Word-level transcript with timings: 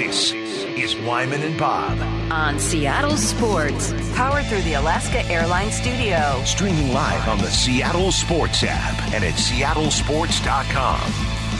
This 0.00 0.32
is 0.32 0.96
Wyman 0.96 1.42
and 1.42 1.58
Bob. 1.58 2.00
on 2.32 2.58
Seattle 2.58 3.18
Sports, 3.18 3.92
powered 4.14 4.46
through 4.46 4.62
the 4.62 4.72
Alaska 4.72 5.22
Airlines 5.26 5.74
Studio. 5.74 6.40
Streaming 6.46 6.94
live 6.94 7.28
on 7.28 7.36
the 7.36 7.50
Seattle 7.50 8.10
Sports 8.10 8.62
app 8.66 8.98
and 9.12 9.22
at 9.22 9.34
seattlesports.com. 9.34 11.12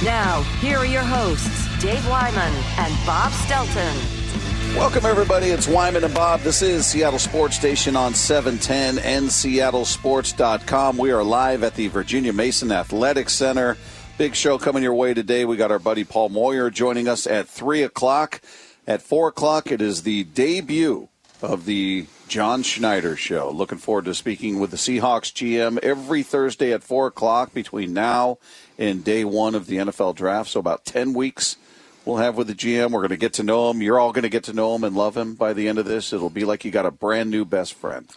Now, 0.03 0.41
here 0.59 0.79
are 0.79 0.87
your 0.87 1.03
hosts, 1.03 1.69
Dave 1.83 2.09
Wyman 2.09 2.55
and 2.79 2.97
Bob 3.05 3.31
Stelton. 3.33 3.95
Welcome, 4.75 5.05
everybody. 5.05 5.49
It's 5.49 5.69
Wyman 5.69 6.05
and 6.05 6.15
Bob. 6.15 6.41
This 6.41 6.63
is 6.63 6.87
Seattle 6.87 7.19
Sports 7.19 7.57
Station 7.57 7.95
on 7.95 8.15
710 8.15 9.05
and 9.05 9.29
seattlesports.com. 9.29 10.97
We 10.97 11.11
are 11.11 11.23
live 11.23 11.63
at 11.63 11.75
the 11.75 11.89
Virginia 11.89 12.33
Mason 12.33 12.73
Athletic 12.73 13.29
Center. 13.29 13.77
Big 14.21 14.35
show 14.35 14.59
coming 14.59 14.83
your 14.83 14.93
way 14.93 15.15
today. 15.15 15.47
We 15.47 15.57
got 15.57 15.71
our 15.71 15.79
buddy 15.79 16.05
Paul 16.05 16.29
Moyer 16.29 16.69
joining 16.69 17.09
us 17.09 17.27
at 17.27 17.49
3 17.49 17.83
o'clock. 17.83 18.43
At 18.87 19.01
4 19.01 19.29
o'clock, 19.29 19.73
it 19.73 19.81
is 19.81 20.03
the 20.03 20.25
debut 20.25 21.09
of 21.41 21.65
the 21.65 22.05
John 22.29 22.63
Schneider 22.63 23.17
Show. 23.17 23.51
Looking 23.51 23.79
forward 23.79 24.05
to 24.05 24.15
speaking 24.15 24.61
with 24.61 24.73
the 24.73 24.77
Seahawks 24.77 25.33
GM 25.33 25.79
every 25.79 26.23
Thursday 26.23 26.71
at 26.71 26.83
4 26.83 27.07
o'clock 27.07 27.55
between 27.55 27.95
now 27.95 28.37
and 28.77 29.03
day 29.03 29.25
one 29.25 29.55
of 29.55 29.67
the 29.69 29.79
NFL 29.79 30.17
draft. 30.17 30.51
So, 30.51 30.61
about 30.61 30.85
10 30.85 31.15
weeks 31.15 31.57
we'll 32.11 32.19
have 32.19 32.37
with 32.37 32.49
the 32.49 32.55
GM. 32.55 32.91
We're 32.91 33.01
going 33.01 33.11
to 33.11 33.17
get 33.17 33.35
to 33.35 33.45
know 33.45 33.71
him. 33.71 33.81
You're 33.81 34.01
all 34.01 34.13
going 34.13 34.25
to 34.25 34.29
get 34.29 34.45
to 34.45 34.53
know 34.53 34.75
him 34.75 34.83
and 34.83 34.97
love 34.97 35.17
him 35.17 35.35
by 35.35 35.53
the 35.53 35.69
end 35.69 35.79
of 35.79 35.85
this. 35.85 36.13
It'll 36.13 36.29
be 36.29 36.45
like 36.45 36.65
you 36.65 36.73
got 36.73 36.85
a 36.85 36.91
brand 36.91 37.31
new 37.31 37.45
best 37.45 37.75
friend. 37.75 38.09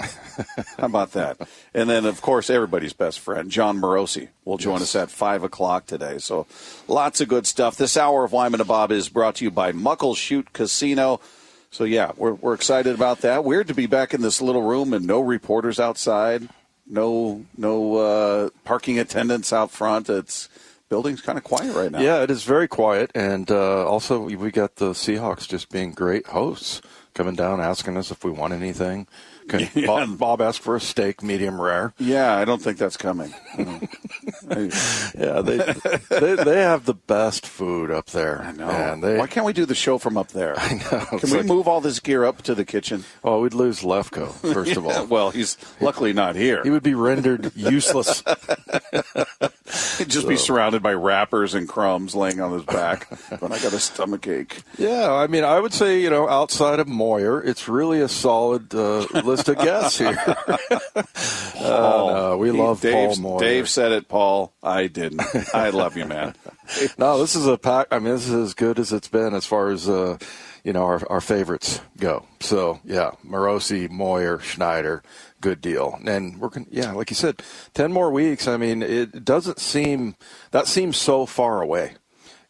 How 0.77 0.87
about 0.87 1.11
that? 1.11 1.37
And 1.75 1.89
then, 1.89 2.05
of 2.05 2.19
course, 2.21 2.49
everybody's 2.49 2.93
best 2.93 3.19
friend, 3.19 3.51
Jon 3.51 3.79
Morosi, 3.79 4.29
will 4.45 4.57
join 4.57 4.81
us 4.81 4.95
at 4.95 5.11
5 5.11 5.43
o'clock 5.43 5.85
today. 5.85 6.17
So 6.17 6.47
lots 6.87 7.21
of 7.21 7.27
good 7.27 7.45
stuff. 7.45 7.77
This 7.77 7.95
hour 7.95 8.23
of 8.23 8.31
Wyman 8.31 8.61
and 8.61 8.67
Bob 8.67 8.91
is 8.91 9.09
brought 9.09 9.35
to 9.35 9.45
you 9.45 9.51
by 9.51 9.71
Muckleshoot 9.71 10.53
Casino. 10.53 11.21
So, 11.69 11.83
yeah, 11.83 12.13
we're, 12.17 12.33
we're 12.33 12.55
excited 12.55 12.95
about 12.95 13.19
that. 13.21 13.43
Weird 13.43 13.67
to 13.67 13.75
be 13.75 13.85
back 13.85 14.13
in 14.13 14.21
this 14.21 14.41
little 14.41 14.63
room 14.63 14.93
and 14.93 15.05
no 15.05 15.19
reporters 15.21 15.79
outside, 15.79 16.49
no 16.87 17.45
no 17.57 17.95
uh, 17.95 18.49
parking 18.63 18.99
attendants 18.99 19.53
out 19.53 19.71
front. 19.71 20.09
It's 20.09 20.49
building's 20.93 21.21
kind 21.21 21.39
of 21.39 21.43
quiet 21.43 21.73
right 21.75 21.91
now. 21.91 21.99
Yeah, 21.99 22.21
it 22.21 22.29
is 22.29 22.43
very 22.43 22.67
quiet, 22.67 23.09
and 23.15 23.49
uh, 23.49 23.83
also 23.87 24.19
we 24.19 24.51
got 24.51 24.75
the 24.75 24.91
Seahawks 24.91 25.47
just 25.47 25.69
being 25.71 25.91
great 25.91 26.27
hosts, 26.27 26.81
coming 27.15 27.33
down 27.35 27.59
asking 27.59 27.97
us 27.97 28.11
if 28.11 28.23
we 28.23 28.29
want 28.29 28.53
anything. 28.53 29.07
Can 29.49 29.67
Yeah. 29.75 29.87
Bob, 29.87 30.17
Bob 30.17 30.41
asked 30.41 30.61
for 30.61 30.75
a 30.75 30.79
steak, 30.79 31.21
medium 31.23 31.59
rare. 31.59 31.93
Yeah, 31.99 32.37
I 32.37 32.45
don't 32.45 32.61
think 32.61 32.77
that's 32.77 32.95
coming. 32.97 33.33
Yeah, 35.17 35.41
they 35.41 35.57
they, 36.09 36.35
they 36.35 36.59
have 36.61 36.85
the 36.85 36.93
best 36.93 37.45
food 37.47 37.91
up 37.91 38.07
there. 38.07 38.41
I 38.41 38.51
know. 38.51 38.67
Man, 38.67 39.01
they, 39.01 39.17
Why 39.17 39.27
can't 39.27 39.45
we 39.45 39.53
do 39.53 39.65
the 39.65 39.75
show 39.75 39.97
from 39.97 40.17
up 40.17 40.29
there? 40.29 40.53
I 40.59 40.73
know. 40.75 41.17
Can 41.19 41.29
we 41.31 41.37
like- 41.37 41.45
move 41.45 41.67
all 41.67 41.81
this 41.81 41.99
gear 41.99 42.23
up 42.25 42.41
to 42.43 42.55
the 42.55 42.65
kitchen? 42.65 43.03
Oh, 43.23 43.41
we'd 43.41 43.53
lose 43.53 43.81
Lefko 43.81 44.31
first 44.53 44.75
of 44.77 44.85
all. 44.85 45.05
well, 45.07 45.31
he's 45.31 45.57
luckily 45.81 46.13
not 46.13 46.35
here. 46.35 46.61
He 46.63 46.69
would 46.69 46.83
be 46.83 46.93
rendered 46.93 47.51
useless. 47.55 48.23
He'd 49.97 50.09
just 50.09 50.27
be 50.27 50.35
surrounded 50.35 50.83
by 50.83 50.93
wrappers 50.93 51.53
and 51.53 51.67
crumbs 51.69 52.13
laying 52.15 52.41
on 52.41 52.51
his 52.51 52.63
back. 52.63 53.07
but 53.29 53.43
I 53.51 53.59
got 53.59 53.73
a 53.73 53.79
stomach 53.79 54.27
ache. 54.27 54.61
Yeah, 54.77 55.11
I 55.13 55.27
mean, 55.27 55.43
I 55.43 55.59
would 55.59 55.73
say 55.73 56.01
you 56.01 56.09
know, 56.09 56.27
outside 56.27 56.79
of 56.79 56.87
Moyer, 56.87 57.41
it's 57.41 57.67
really 57.69 58.01
a 58.01 58.07
solid 58.09 58.73
uh, 58.75 58.99
list 59.23 59.47
of 59.49 59.57
guests 59.57 59.99
here. 59.99 60.15
Paul, 61.55 62.13
no, 62.13 62.37
we 62.37 62.51
He- 62.51 62.57
love 62.57 62.81
Paul 62.81 63.15
Moyer. 63.17 63.39
Dave 63.39 63.69
said 63.69 63.91
it, 63.91 64.07
Paul. 64.07 64.53
I 64.61 64.87
didn't. 64.87 65.21
I 65.53 65.69
love 65.69 65.95
you, 65.97 66.05
man. 66.05 66.35
No, 66.97 67.19
this 67.19 67.35
is 67.35 67.45
a 67.47 67.57
pack. 67.57 67.87
I 67.91 67.99
mean, 67.99 68.13
this 68.15 68.27
is 68.27 68.33
as 68.33 68.53
good 68.53 68.79
as 68.79 68.91
it's 68.93 69.07
been 69.07 69.33
as 69.33 69.45
far 69.45 69.69
as 69.69 69.87
uh, 69.89 70.17
you 70.63 70.73
know 70.73 70.83
our, 70.83 71.01
our 71.09 71.21
favorites 71.21 71.79
go. 71.97 72.25
So 72.39 72.79
yeah, 72.85 73.11
Morosi, 73.25 73.89
Moyer, 73.89 74.39
Schneider, 74.39 75.03
good 75.43 75.61
deal. 75.61 75.99
And 76.05 76.39
we're 76.39 76.49
gonna, 76.49 76.65
yeah, 76.71 76.91
like 76.93 77.09
you 77.11 77.15
said, 77.15 77.43
ten 77.73 77.91
more 77.91 78.09
weeks. 78.11 78.47
I 78.47 78.57
mean, 78.57 78.81
it 78.81 79.23
doesn't 79.25 79.59
seem 79.59 80.15
that 80.51 80.67
seems 80.67 80.97
so 80.97 81.25
far 81.27 81.61
away. 81.61 81.93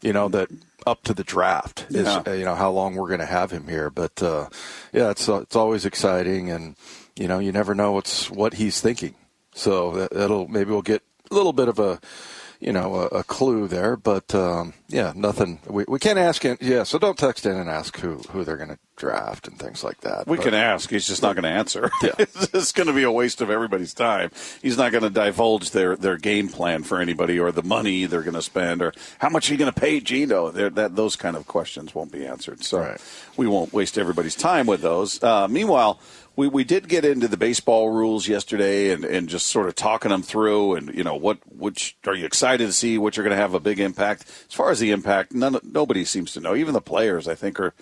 You 0.01 0.13
know 0.13 0.27
that 0.29 0.49
up 0.85 1.03
to 1.03 1.13
the 1.13 1.23
draft 1.23 1.85
is 1.89 2.05
Yeah. 2.07 2.33
you 2.33 2.43
know 2.45 2.55
how 2.55 2.69
long 2.71 2.95
we're 2.95 3.07
going 3.07 3.21
to 3.21 3.25
have 3.39 3.51
him 3.51 3.67
here. 3.69 3.89
But 3.89 4.21
uh, 4.21 4.49
yeah, 4.91 5.09
it's 5.11 5.27
uh, 5.29 5.41
it's 5.41 5.55
always 5.55 5.85
exciting, 5.85 6.49
and 6.51 6.75
you 7.15 7.27
know 7.27 7.39
you 7.39 7.51
never 7.51 7.73
know 7.73 7.93
what's 7.93 8.29
what 8.29 8.53
he's 8.55 8.81
thinking. 8.81 9.15
So 9.55 9.91
that, 9.91 10.11
that'll 10.11 10.47
maybe 10.47 10.71
we'll 10.71 10.81
get 10.81 11.03
a 11.31 11.33
little 11.35 11.53
bit 11.53 11.69
of 11.69 11.79
a 11.79 11.99
you 12.63 12.71
know, 12.71 12.95
a, 12.95 13.05
a 13.19 13.23
clue 13.23 13.67
there. 13.67 13.95
But 13.97 14.33
um, 14.33 14.73
yeah, 14.87 15.11
nothing. 15.15 15.59
We, 15.67 15.85
we 15.87 15.99
can't 15.99 16.17
ask 16.19 16.43
in. 16.45 16.57
Yeah, 16.61 16.83
so 16.83 16.97
don't 16.97 17.17
text 17.17 17.45
in 17.45 17.55
and 17.57 17.69
ask 17.69 17.97
who, 17.99 18.17
who 18.31 18.43
they're 18.43 18.57
going 18.57 18.69
to 18.69 18.77
draft 18.95 19.47
and 19.47 19.57
things 19.59 19.83
like 19.83 19.99
that. 20.01 20.27
We 20.27 20.37
But- 20.37 20.43
can 20.45 20.53
ask. 20.53 20.89
He's 20.89 21.07
just 21.07 21.21
not 21.21 21.33
going 21.35 21.43
to 21.43 21.49
answer. 21.49 21.89
Yeah. 22.01 22.11
it's 22.19 22.71
going 22.71 22.87
to 22.87 22.93
be 22.93 23.03
a 23.03 23.11
waste 23.11 23.41
of 23.41 23.49
everybody's 23.49 23.93
time. 23.93 24.29
He's 24.61 24.77
not 24.77 24.91
going 24.91 25.03
to 25.03 25.09
divulge 25.09 25.71
their, 25.71 25.95
their 25.95 26.17
game 26.17 26.47
plan 26.47 26.83
for 26.83 26.99
anybody 27.01 27.39
or 27.39 27.51
the 27.51 27.63
money 27.63 28.05
they're 28.05 28.21
going 28.21 28.33
to 28.35 28.41
spend 28.41 28.81
or 28.81 28.93
how 29.19 29.29
much 29.29 29.49
are 29.49 29.53
you 29.53 29.57
going 29.59 29.71
to 29.73 29.79
pay 29.79 29.99
Gino. 29.99 30.51
They're, 30.51 30.69
that 30.69 30.95
those 30.95 31.15
kind 31.15 31.35
of 31.35 31.47
questions 31.47 31.93
won't 31.95 32.11
be 32.11 32.25
answered. 32.25 32.63
So 32.63 32.79
Right. 32.79 33.01
we 33.35 33.47
won't 33.47 33.73
waste 33.73 33.97
everybody's 33.97 34.35
time 34.35 34.67
with 34.67 34.81
those. 34.81 35.21
Uh, 35.23 35.47
meanwhile, 35.49 35.99
we, 36.35 36.47
we 36.47 36.63
did 36.63 36.87
get 36.87 37.05
into 37.05 37.27
the 37.27 37.37
baseball 37.37 37.89
rules 37.89 38.27
yesterday 38.27 38.91
and, 38.91 39.05
and 39.05 39.29
just 39.29 39.47
sort 39.47 39.67
of 39.67 39.75
talking 39.75 40.09
them 40.09 40.23
through 40.23 40.75
and 40.75 40.93
you 40.93 41.03
know 41.03 41.15
what 41.15 41.39
which 41.51 41.95
are 42.07 42.15
you 42.15 42.25
excited 42.25 42.65
to 42.65 42.73
see 42.73 42.97
which 42.97 43.17
are 43.17 43.23
going 43.23 43.35
to 43.35 43.41
have 43.41 43.53
a 43.53 43.59
big 43.59 43.79
impact? 43.79 44.23
As 44.47 44.53
far 44.53 44.71
as 44.71 44.79
the 44.79 44.91
impact 44.91 45.33
none 45.33 45.59
nobody 45.63 46.05
seems 46.05 46.33
to 46.33 46.39
know. 46.39 46.55
Even 46.55 46.73
the 46.73 46.81
players 46.81 47.27
I 47.27 47.35
think 47.35 47.59
are 47.59 47.73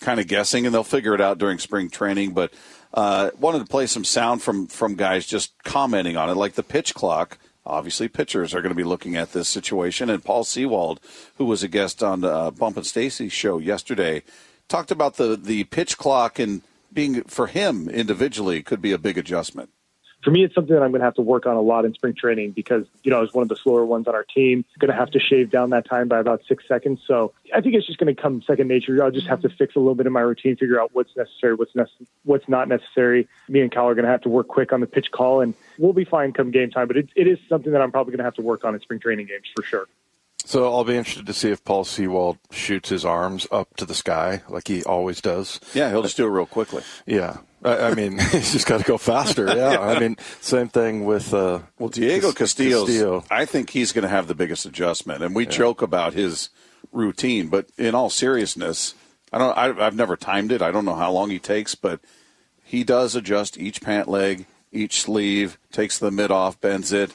kind 0.00 0.20
of 0.20 0.28
guessing 0.28 0.66
and 0.66 0.74
they'll 0.74 0.84
figure 0.84 1.14
it 1.14 1.20
out 1.20 1.38
during 1.38 1.58
spring 1.58 1.90
training. 1.90 2.32
But 2.32 2.52
uh, 2.94 3.30
wanted 3.38 3.60
to 3.60 3.66
play 3.66 3.86
some 3.86 4.04
sound 4.04 4.42
from 4.42 4.66
from 4.68 4.94
guys 4.94 5.26
just 5.26 5.52
commenting 5.64 6.16
on 6.16 6.30
it 6.30 6.36
like 6.36 6.54
the 6.54 6.62
pitch 6.62 6.94
clock. 6.94 7.38
Obviously 7.64 8.06
pitchers 8.06 8.54
are 8.54 8.62
going 8.62 8.70
to 8.70 8.76
be 8.76 8.84
looking 8.84 9.16
at 9.16 9.32
this 9.32 9.48
situation. 9.48 10.08
And 10.08 10.24
Paul 10.24 10.44
Sewald 10.44 11.00
who 11.38 11.44
was 11.44 11.64
a 11.64 11.68
guest 11.68 12.02
on 12.04 12.24
uh, 12.24 12.52
Bump 12.52 12.76
and 12.76 12.86
Stacy's 12.86 13.32
show 13.32 13.58
yesterday 13.58 14.22
talked 14.68 14.92
about 14.92 15.16
the 15.16 15.36
the 15.36 15.64
pitch 15.64 15.98
clock 15.98 16.38
and 16.38 16.62
being 16.92 17.22
for 17.24 17.46
him 17.46 17.88
individually 17.88 18.62
could 18.62 18.80
be 18.82 18.92
a 18.92 18.98
big 18.98 19.18
adjustment. 19.18 19.70
for 20.22 20.32
me, 20.32 20.42
it's 20.42 20.54
something 20.56 20.74
that 20.74 20.82
I'm 20.82 20.90
going 20.90 21.00
to 21.00 21.04
have 21.04 21.14
to 21.14 21.22
work 21.22 21.46
on 21.46 21.54
a 21.54 21.60
lot 21.60 21.84
in 21.84 21.94
spring 21.94 22.14
training 22.14 22.50
because, 22.50 22.84
you 23.04 23.12
know, 23.12 23.18
I 23.18 23.20
was 23.20 23.32
one 23.32 23.42
of 23.42 23.48
the 23.48 23.54
slower 23.54 23.84
ones 23.84 24.08
on 24.08 24.14
our 24.16 24.24
team. 24.24 24.64
Going 24.78 24.90
to 24.90 24.96
have 24.96 25.10
to 25.12 25.20
shave 25.20 25.50
down 25.50 25.70
that 25.70 25.88
time 25.88 26.08
by 26.08 26.18
about 26.18 26.42
six 26.48 26.66
seconds. 26.66 27.00
So 27.06 27.32
I 27.54 27.60
think 27.60 27.76
it's 27.76 27.86
just 27.86 27.98
going 28.00 28.12
to 28.12 28.20
come 28.20 28.42
second 28.42 28.66
nature. 28.66 29.00
I'll 29.04 29.12
just 29.12 29.28
have 29.28 29.42
to 29.42 29.48
fix 29.48 29.76
a 29.76 29.78
little 29.78 29.94
bit 29.94 30.06
of 30.06 30.12
my 30.12 30.22
routine, 30.22 30.56
figure 30.56 30.80
out 30.80 30.90
what's 30.94 31.14
necessary, 31.16 31.54
what's 31.54 31.74
nece- 31.74 32.06
what's 32.24 32.48
not 32.48 32.66
necessary. 32.66 33.28
Me 33.48 33.60
and 33.60 33.70
Kyle 33.70 33.88
are 33.88 33.94
going 33.94 34.04
to 34.04 34.10
have 34.10 34.22
to 34.22 34.28
work 34.28 34.48
quick 34.48 34.72
on 34.72 34.80
the 34.80 34.88
pitch 34.88 35.12
call, 35.12 35.42
and 35.42 35.54
we'll 35.78 35.92
be 35.92 36.04
fine 36.04 36.32
come 36.32 36.50
game 36.50 36.70
time. 36.70 36.88
But 36.88 36.96
it, 36.96 37.08
it 37.14 37.28
is 37.28 37.38
something 37.48 37.70
that 37.70 37.80
I'm 37.80 37.92
probably 37.92 38.10
going 38.10 38.18
to 38.18 38.24
have 38.24 38.34
to 38.34 38.42
work 38.42 38.64
on 38.64 38.74
in 38.74 38.80
spring 38.80 38.98
training 38.98 39.26
games 39.26 39.46
for 39.54 39.62
sure. 39.62 39.86
So 40.46 40.72
I'll 40.72 40.84
be 40.84 40.96
interested 40.96 41.26
to 41.26 41.32
see 41.32 41.50
if 41.50 41.64
Paul 41.64 41.84
Sewald 41.84 42.38
shoots 42.52 42.88
his 42.88 43.04
arms 43.04 43.48
up 43.50 43.76
to 43.78 43.84
the 43.84 43.96
sky 43.96 44.42
like 44.48 44.68
he 44.68 44.84
always 44.84 45.20
does. 45.20 45.58
Yeah, 45.74 45.90
he'll 45.90 46.02
just 46.04 46.16
do 46.16 46.24
it 46.24 46.30
real 46.30 46.46
quickly. 46.46 46.84
Yeah. 47.04 47.38
I, 47.64 47.88
I 47.88 47.94
mean, 47.94 48.18
he's 48.30 48.52
just 48.52 48.64
got 48.66 48.78
to 48.78 48.84
go 48.84 48.96
faster. 48.96 49.46
Yeah. 49.56 49.80
I 49.80 49.98
mean, 49.98 50.16
same 50.40 50.68
thing 50.68 51.04
with. 51.04 51.34
Uh, 51.34 51.60
Well, 51.80 51.88
Diego 51.88 52.30
Castillo's, 52.30 52.86
Castillo. 52.88 53.24
I 53.28 53.44
think 53.44 53.70
he's 53.70 53.90
going 53.92 54.04
to 54.04 54.08
have 54.08 54.28
the 54.28 54.36
biggest 54.36 54.66
adjustment, 54.66 55.22
and 55.24 55.34
we 55.34 55.46
joke 55.46 55.82
about 55.82 56.14
his 56.14 56.50
routine, 56.92 57.48
but 57.48 57.68
in 57.76 57.94
all 57.96 58.08
seriousness, 58.08 58.94
I 59.32 59.38
don't. 59.38 59.56
I, 59.58 59.84
I've 59.84 59.96
never 59.96 60.16
timed 60.16 60.52
it. 60.52 60.62
I 60.62 60.70
don't 60.70 60.84
know 60.84 60.94
how 60.94 61.10
long 61.10 61.30
he 61.30 61.40
takes, 61.40 61.74
but 61.74 62.00
he 62.62 62.84
does 62.84 63.16
adjust 63.16 63.58
each 63.58 63.80
pant 63.80 64.06
leg, 64.08 64.46
each 64.70 65.00
sleeve, 65.00 65.58
takes 65.72 65.98
the 65.98 66.10
mid 66.12 66.30
off, 66.30 66.60
bends 66.60 66.92
it, 66.92 67.12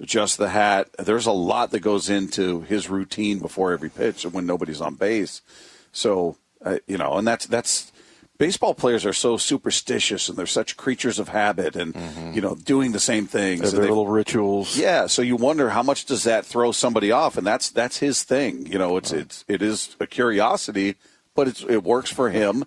adjusts 0.00 0.36
the 0.36 0.48
hat. 0.50 0.88
There's 0.98 1.26
a 1.26 1.32
lot 1.32 1.70
that 1.70 1.80
goes 1.80 2.08
into 2.10 2.62
his 2.62 2.88
routine 2.88 3.38
before 3.38 3.72
every 3.72 3.90
pitch 3.90 4.24
when 4.24 4.46
nobody's 4.46 4.80
on 4.80 4.94
base. 4.94 5.42
So 5.92 6.36
uh, 6.64 6.78
you 6.86 6.98
know, 6.98 7.14
and 7.14 7.26
that's 7.26 7.46
that's 7.46 7.92
baseball 8.38 8.74
players 8.74 9.06
are 9.06 9.12
so 9.12 9.36
superstitious 9.36 10.28
and 10.28 10.36
they're 10.36 10.46
such 10.46 10.76
creatures 10.76 11.18
of 11.18 11.28
habit 11.28 11.74
and 11.76 11.94
you 12.34 12.40
know 12.40 12.54
doing 12.54 12.92
the 12.92 13.00
same 13.00 13.26
things. 13.26 13.72
their 13.72 13.82
little 13.88 14.08
rituals. 14.08 14.76
yeah, 14.76 15.06
so 15.06 15.22
you 15.22 15.36
wonder 15.36 15.70
how 15.70 15.82
much 15.82 16.04
does 16.04 16.24
that 16.24 16.44
throw 16.44 16.72
somebody 16.72 17.10
off, 17.10 17.36
and 17.36 17.46
that's 17.46 17.70
that's 17.70 17.98
his 17.98 18.22
thing. 18.22 18.66
You 18.66 18.78
know, 18.78 18.96
it's 18.96 19.12
it's 19.12 19.44
it 19.48 19.62
is 19.62 19.96
a 20.00 20.06
curiosity, 20.06 20.96
but 21.34 21.48
it's 21.48 21.62
it 21.62 21.84
works 21.84 22.10
for 22.10 22.30
him. 22.30 22.64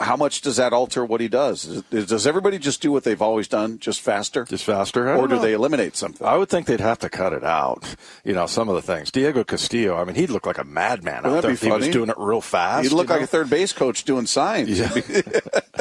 How 0.00 0.16
much 0.16 0.40
does 0.40 0.56
that 0.56 0.72
alter 0.72 1.04
what 1.04 1.20
he 1.20 1.28
does? 1.28 1.82
Does, 1.90 2.26
everybody 2.26 2.58
just 2.58 2.80
do 2.80 2.92
what 2.92 3.04
they've 3.04 3.20
always 3.20 3.48
done, 3.48 3.78
just 3.78 4.00
faster? 4.00 4.44
Just 4.44 4.64
faster? 4.64 5.12
Or 5.14 5.28
do 5.28 5.36
know. 5.36 5.42
they 5.42 5.52
eliminate 5.52 5.96
something? 5.96 6.26
I 6.26 6.36
would 6.36 6.48
think 6.48 6.66
they'd 6.66 6.80
have 6.80 6.98
to 7.00 7.08
cut 7.08 7.32
it 7.32 7.44
out. 7.44 7.96
You 8.24 8.32
know, 8.32 8.46
some 8.46 8.68
of 8.68 8.74
the 8.74 8.82
things. 8.82 9.10
Diego 9.10 9.44
Castillo, 9.44 9.96
I 9.96 10.04
mean, 10.04 10.16
he'd 10.16 10.30
look 10.30 10.46
like 10.46 10.58
a 10.58 10.64
madman 10.64 11.22
Wouldn't 11.22 11.36
out 11.36 11.42
there 11.42 11.50
if 11.52 11.62
he 11.62 11.70
was 11.70 11.88
doing 11.88 12.10
it 12.10 12.16
real 12.18 12.40
fast. 12.40 12.84
He'd 12.84 12.94
look 12.94 13.08
you 13.08 13.14
like 13.14 13.22
a 13.22 13.26
third 13.26 13.50
base 13.50 13.72
coach 13.72 14.04
doing 14.04 14.26
signs. 14.26 14.78
Yeah. 14.78 14.88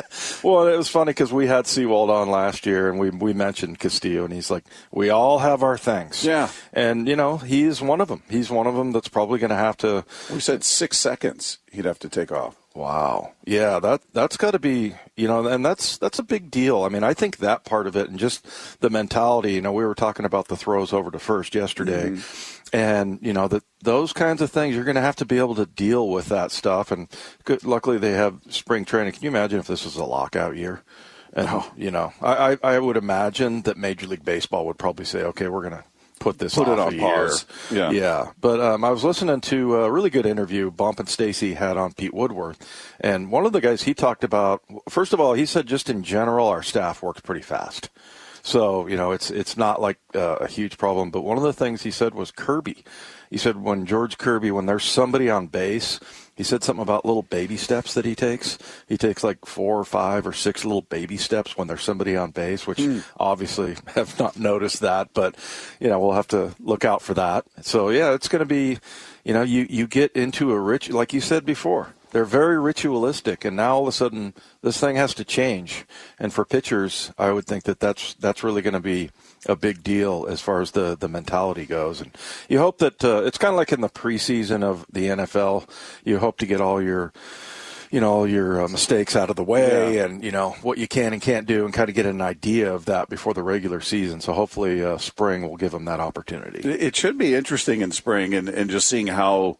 well, 0.43 0.67
it 0.67 0.77
was 0.77 0.89
funny 0.89 1.09
because 1.09 1.33
we 1.33 1.47
had 1.47 1.67
Sewald 1.67 2.09
on 2.09 2.29
last 2.29 2.65
year, 2.65 2.89
and 2.89 2.99
we 2.99 3.09
we 3.09 3.33
mentioned 3.33 3.79
Castillo, 3.79 4.25
and 4.25 4.33
he's 4.33 4.51
like, 4.51 4.63
"We 4.91 5.09
all 5.09 5.39
have 5.39 5.63
our 5.63 5.77
things." 5.77 6.23
Yeah. 6.23 6.49
and 6.73 7.07
you 7.07 7.15
know, 7.15 7.37
he's 7.37 7.81
one 7.81 8.01
of 8.01 8.07
them. 8.07 8.23
He's 8.29 8.49
one 8.49 8.67
of 8.67 8.75
them 8.75 8.91
that's 8.91 9.07
probably 9.07 9.39
going 9.39 9.49
to 9.49 9.55
have 9.55 9.77
to. 9.77 10.05
We 10.31 10.39
said 10.39 10.63
six 10.63 10.97
seconds 10.97 11.59
he'd 11.71 11.85
have 11.85 11.99
to 11.99 12.09
take 12.09 12.31
off. 12.31 12.55
Wow. 12.75 13.31
Yeah, 13.45 13.80
that 13.80 14.01
that's 14.12 14.36
got 14.36 14.51
to 14.51 14.60
be, 14.60 14.95
you 15.16 15.30
know, 15.30 15.48
and 15.48 15.66
that's 15.66 15.98
that's 15.98 16.19
a 16.19 16.24
big 16.24 16.51
deal. 16.51 16.83
I 16.83 16.89
mean, 16.89 17.04
I 17.04 17.13
think 17.13 17.38
that 17.38 17.63
part 17.63 17.88
of 17.88 17.95
it 17.95 18.10
and 18.10 18.19
just 18.19 18.45
the 18.81 18.89
mentality, 18.89 19.54
you 19.54 19.62
know, 19.62 19.72
we 19.72 19.86
were 19.86 19.95
talking 19.95 20.25
about 20.25 20.50
the 20.50 20.57
throws 20.57 20.92
over 20.92 21.10
to 21.10 21.18
first 21.18 21.56
yesterday. 21.56 22.10
Mm-hmm. 22.10 22.75
And, 22.75 23.19
you 23.22 23.31
know, 23.31 23.48
that 23.48 23.63
those 23.81 24.12
kinds 24.12 24.42
of 24.42 24.51
things 24.51 24.75
you're 24.75 24.83
going 24.83 24.95
to 24.95 25.01
have 25.01 25.16
to 25.18 25.25
be 25.25 25.38
able 25.38 25.56
to 25.56 25.66
deal 25.66 26.10
with 26.10 26.27
that 26.27 26.51
stuff 26.51 26.92
and 26.92 27.07
good, 27.45 27.63
luckily 27.63 27.98
they 27.98 28.12
have 28.12 28.42
spring 28.50 28.83
training. 28.83 29.13
Can 29.13 29.24
you 29.24 29.30
imagine 29.30 29.60
if 29.60 29.68
this 29.68 29.86
was 29.86 29.95
a 29.95 30.04
lockout 30.04 30.57
year? 30.57 30.83
And, 31.31 31.48
oh, 31.50 31.72
you 31.77 31.92
know, 31.92 32.12
I, 32.22 32.51
I 32.51 32.57
I 32.75 32.80
would 32.80 32.98
imagine 32.98 33.62
that 33.62 33.77
Major 33.77 34.07
League 34.07 34.25
Baseball 34.25 34.66
would 34.66 34.77
probably 34.77 35.06
say, 35.06 35.22
"Okay, 35.22 35.48
we're 35.48 35.69
going 35.69 35.81
to 35.81 35.83
put 36.19 36.39
this 36.39 36.56
Put 36.56 36.67
it 36.67 36.79
on 36.79 36.97
pause. 36.97 37.45
year." 37.71 37.79
Yeah. 37.79 37.91
Yeah, 37.91 38.31
but 38.39 38.59
um, 38.59 38.83
I 38.83 38.89
was 38.89 39.03
listening 39.03 39.41
to 39.41 39.75
a 39.83 39.91
really 39.91 40.09
good 40.09 40.25
interview 40.25 40.71
Bump 40.71 41.00
and 41.00 41.09
Stacy 41.09 41.53
had 41.53 41.77
on 41.77 41.94
Pete 41.94 42.13
Woodworth, 42.13 42.57
and 43.00 43.31
one 43.31 43.45
of 43.45 43.53
the 43.53 43.62
guys 43.62 43.83
he 43.83 43.94
talked 43.94 44.23
about. 44.23 44.62
First 44.89 45.13
of 45.13 45.19
all, 45.19 45.33
he 45.33 45.45
said 45.45 45.67
just 45.67 45.89
in 45.89 46.03
general, 46.03 46.47
our 46.47 46.63
staff 46.63 47.01
works 47.03 47.21
pretty 47.21 47.41
fast. 47.41 47.89
So 48.44 48.85
you 48.88 48.95
know, 48.95 49.12
it's 49.12 49.31
it's 49.31 49.57
not 49.57 49.81
like 49.81 49.97
uh, 50.13 50.38
a 50.41 50.47
huge 50.47 50.77
problem. 50.77 51.09
But 51.09 51.21
one 51.23 51.38
of 51.38 51.44
the 51.44 51.53
things 51.53 51.81
he 51.81 51.91
said 51.91 52.13
was 52.13 52.31
Kirby. 52.31 52.83
He 53.31 53.38
said 53.38 53.57
when 53.62 53.85
George 53.88 54.17
Kirby, 54.19 54.51
when 54.51 54.67
there's 54.67 54.83
somebody 54.85 55.29
on 55.31 55.47
base, 55.47 56.00
he 56.35 56.43
said 56.43 56.63
something 56.63 56.83
about 56.83 57.05
little 57.05 57.21
baby 57.21 57.55
steps 57.55 57.93
that 57.93 58.03
he 58.03 58.13
takes. 58.13 58.57
He 58.87 58.97
takes 58.97 59.23
like 59.23 59.45
four 59.45 59.79
or 59.79 59.85
five 59.85 60.27
or 60.27 60.33
six 60.33 60.65
little 60.65 60.81
baby 60.81 61.15
steps 61.15 61.57
when 61.57 61.67
there's 61.67 61.83
somebody 61.83 62.17
on 62.17 62.31
base, 62.31 62.67
which 62.67 62.79
hmm. 62.79 62.99
obviously 63.17 63.77
have 63.95 64.19
not 64.19 64.37
noticed 64.37 64.81
that, 64.81 65.13
but 65.13 65.35
you 65.79 65.87
know 65.87 65.99
we'll 65.99 66.11
have 66.11 66.27
to 66.29 66.53
look 66.59 66.83
out 66.83 67.01
for 67.01 67.13
that. 67.13 67.45
So 67.61 67.89
yeah, 67.89 68.13
it's 68.13 68.27
going 68.27 68.41
to 68.41 68.45
be, 68.45 68.79
you 69.23 69.33
know, 69.33 69.43
you 69.43 69.65
you 69.69 69.87
get 69.87 70.11
into 70.11 70.51
a 70.51 70.59
rich, 70.59 70.89
like 70.89 71.13
you 71.13 71.21
said 71.21 71.45
before. 71.45 71.93
They're 72.11 72.25
very 72.25 72.57
ritualistic, 72.57 73.43
and 73.43 73.57
now 73.57 73.75
all 73.75 73.81
of 73.81 73.88
a 73.89 73.91
sudden 73.91 74.33
this 74.61 74.79
thing 74.79 74.95
has 74.95 75.13
to 75.15 75.25
change. 75.25 75.85
And 76.17 76.31
for 76.31 76.45
pitchers, 76.45 77.11
I 77.17 77.31
would 77.31 77.45
think 77.45 77.63
that 77.63 77.79
that's 77.79 78.13
that's 78.15 78.43
really 78.43 78.61
going 78.61 78.73
to 78.73 78.79
be 78.79 79.09
a 79.47 79.56
big 79.56 79.83
deal 79.83 80.25
as 80.30 80.42
far 80.42 80.62
as 80.62 80.71
the 80.71 80.95
the 80.97 81.07
mentality 81.07 81.65
goes. 81.65 82.01
And 82.01 82.12
you 82.50 82.59
hope 82.59 82.80
that 82.80 83.03
uh, 83.03 83.24
it's 83.25 83.38
kind 83.38 83.53
of 83.53 83.57
like 83.57 83.71
in 83.71 83.81
the 83.81 83.89
preseason 83.89 84.63
of 84.63 84.86
the 84.92 85.07
NFL. 85.07 85.68
You 86.03 86.19
hope 86.19 86.38
to 86.39 86.45
get 86.45 86.62
all 86.62 86.81
your 86.81 87.13
you 87.92 88.01
know 88.01 88.12
all 88.12 88.27
your 88.27 88.63
uh, 88.63 88.68
mistakes 88.68 89.15
out 89.15 89.30
of 89.30 89.36
the 89.36 89.44
way, 89.44 89.95
Yeah. 89.95 90.06
and 90.06 90.24
you 90.24 90.31
know 90.31 90.51
what 90.63 90.77
you 90.80 90.88
can 90.88 91.13
and 91.13 91.21
can't 91.21 91.45
do, 91.47 91.63
and 91.65 91.74
kind 91.74 91.88
of 91.88 91.95
get 91.95 92.06
an 92.06 92.21
idea 92.21 92.74
of 92.74 92.86
that 92.86 93.09
before 93.09 93.33
the 93.33 93.44
regular 93.44 93.80
season. 93.81 94.19
So 94.21 94.33
hopefully, 94.33 94.83
uh, 94.83 94.97
spring 94.97 95.48
will 95.48 95.57
give 95.57 95.71
them 95.71 95.86
that 95.86 96.00
opportunity. 96.00 96.59
It 96.68 96.81
it 96.81 96.95
should 96.95 97.18
be 97.18 97.36
interesting 97.36 97.81
in 97.81 97.91
spring 97.91 98.33
and, 98.33 98.50
and 98.50 98.69
just 98.69 98.88
seeing 98.88 99.07
how 99.07 99.59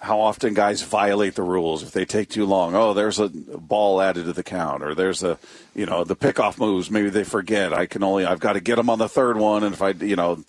how 0.00 0.20
often 0.20 0.54
guys 0.54 0.82
violate 0.82 1.34
the 1.34 1.42
rules 1.42 1.82
if 1.82 1.90
they 1.90 2.04
take 2.04 2.28
too 2.28 2.46
long. 2.46 2.74
Oh, 2.74 2.94
there's 2.94 3.18
a 3.18 3.28
ball 3.28 4.00
added 4.00 4.26
to 4.26 4.32
the 4.32 4.42
count, 4.42 4.82
or 4.82 4.94
there's 4.94 5.22
a 5.22 5.38
you 5.74 5.86
know 5.86 6.04
the 6.04 6.16
pickoff 6.16 6.58
moves. 6.58 6.90
Maybe 6.90 7.10
they 7.10 7.24
forget. 7.24 7.72
I 7.72 7.86
can 7.86 8.02
only 8.02 8.24
I've 8.24 8.40
got 8.40 8.52
to 8.54 8.60
get 8.60 8.76
them 8.76 8.90
on 8.90 8.98
the 8.98 9.08
third 9.08 9.36
one, 9.36 9.64
and 9.64 9.74
if 9.74 9.82
I 9.82 9.90
you 9.90 10.16
know, 10.16 10.44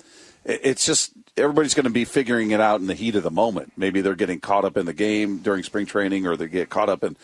it's 0.46 0.86
just 0.86 1.14
everybody's 1.36 1.74
going 1.74 1.86
to 1.86 1.90
be 1.90 2.06
figuring 2.06 2.52
it 2.52 2.62
out 2.62 2.80
in 2.80 2.88
the 2.88 2.94
heat 2.94 3.16
of 3.16 3.24
the 3.24 3.32
moment. 3.32 3.74
Maybe 3.76 4.02
they're 4.02 4.16
getting 4.16 4.40
caught 4.40 4.66
up 4.66 4.78
in 4.78 4.86
the 4.86 4.94
game 4.94 5.40
during 5.40 5.64
spring 5.64 5.86
training, 5.86 6.28
or 6.28 6.36
they 6.36 6.48
get 6.48 6.70
caught 6.70 6.90
up 6.90 7.04
in 7.04 7.16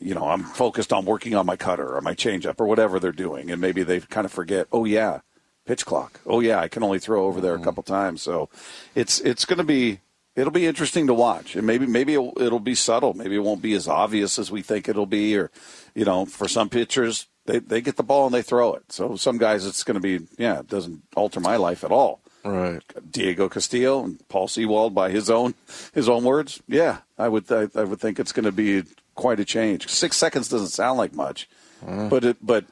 you 0.00 0.14
know 0.14 0.28
I'm 0.28 0.44
focused 0.44 0.92
on 0.92 1.04
working 1.04 1.34
on 1.34 1.46
my 1.46 1.56
cutter 1.56 1.94
or 1.96 2.00
my 2.00 2.14
changeup 2.14 2.60
or 2.60 2.66
whatever 2.66 2.98
they're 2.98 3.12
doing, 3.12 3.50
and 3.50 3.60
maybe 3.60 3.82
they 3.82 4.00
kind 4.00 4.24
of 4.24 4.32
forget. 4.32 4.68
Oh 4.72 4.84
yeah. 4.84 5.20
Pitch 5.66 5.86
clock. 5.86 6.20
Oh 6.26 6.40
yeah, 6.40 6.60
I 6.60 6.68
can 6.68 6.82
only 6.82 6.98
throw 6.98 7.24
over 7.24 7.40
there 7.40 7.52
a 7.52 7.56
mm-hmm. 7.56 7.64
couple 7.64 7.82
times. 7.84 8.20
So, 8.20 8.50
it's 8.94 9.18
it's 9.20 9.46
going 9.46 9.56
to 9.56 9.64
be 9.64 10.00
it'll 10.36 10.52
be 10.52 10.66
interesting 10.66 11.06
to 11.06 11.14
watch, 11.14 11.56
and 11.56 11.66
maybe 11.66 11.86
maybe 11.86 12.14
it'll, 12.14 12.32
it'll 12.40 12.60
be 12.60 12.74
subtle. 12.74 13.14
Maybe 13.14 13.36
it 13.36 13.40
won't 13.44 13.62
be 13.62 13.74
as 13.74 13.88
obvious 13.88 14.38
as 14.38 14.50
we 14.50 14.62
think 14.62 14.88
it'll 14.88 15.06
be, 15.06 15.36
or 15.36 15.50
you 15.94 16.04
know, 16.04 16.26
for 16.26 16.48
some 16.48 16.68
pitchers 16.68 17.26
they 17.46 17.58
they 17.58 17.80
get 17.80 17.96
the 17.96 18.02
ball 18.02 18.26
and 18.26 18.34
they 18.34 18.42
throw 18.42 18.74
it. 18.74 18.90
So 18.90 19.16
some 19.16 19.38
guys 19.38 19.66
it's 19.66 19.84
going 19.84 20.00
to 20.00 20.00
be 20.00 20.26
yeah, 20.38 20.60
it 20.60 20.68
doesn't 20.68 21.02
alter 21.16 21.40
my 21.40 21.56
life 21.56 21.84
at 21.84 21.92
all. 21.92 22.20
Right. 22.44 22.82
Diego 23.10 23.48
Castillo 23.48 24.04
and 24.04 24.28
Paul 24.28 24.48
Sewald 24.48 24.94
by 24.94 25.10
his 25.10 25.30
own 25.30 25.54
his 25.92 26.08
own 26.08 26.24
words. 26.24 26.62
Yeah, 26.66 26.98
I 27.18 27.28
would 27.28 27.50
I, 27.50 27.68
I 27.74 27.84
would 27.84 28.00
think 28.00 28.18
it's 28.18 28.32
going 28.32 28.44
to 28.44 28.52
be 28.52 28.84
quite 29.14 29.40
a 29.40 29.44
change. 29.44 29.88
Six 29.88 30.16
seconds 30.16 30.48
doesn't 30.48 30.68
sound 30.68 30.98
like 30.98 31.14
much, 31.14 31.48
mm. 31.84 32.08
but 32.10 32.24
it 32.24 32.36
but 32.42 32.64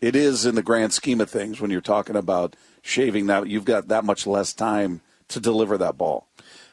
it 0.00 0.14
is 0.14 0.44
in 0.44 0.54
the 0.54 0.62
grand 0.62 0.92
scheme 0.92 1.20
of 1.20 1.30
things 1.30 1.60
when 1.60 1.70
you're 1.70 1.80
talking 1.80 2.16
about 2.16 2.54
shaving 2.82 3.26
that 3.26 3.48
you've 3.48 3.64
got 3.64 3.88
that 3.88 4.04
much 4.04 4.26
less 4.26 4.52
time 4.52 5.00
to 5.28 5.40
deliver 5.40 5.76
that 5.78 5.98
ball. 5.98 6.28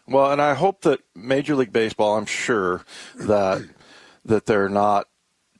Well, 0.07 0.31
and 0.31 0.41
I 0.41 0.53
hope 0.53 0.81
that 0.81 1.01
Major 1.15 1.55
League 1.55 1.71
Baseball, 1.71 2.17
I'm 2.17 2.25
sure 2.25 2.83
that 3.15 3.63
that 4.25 4.45
they're 4.45 4.69
not 4.69 5.07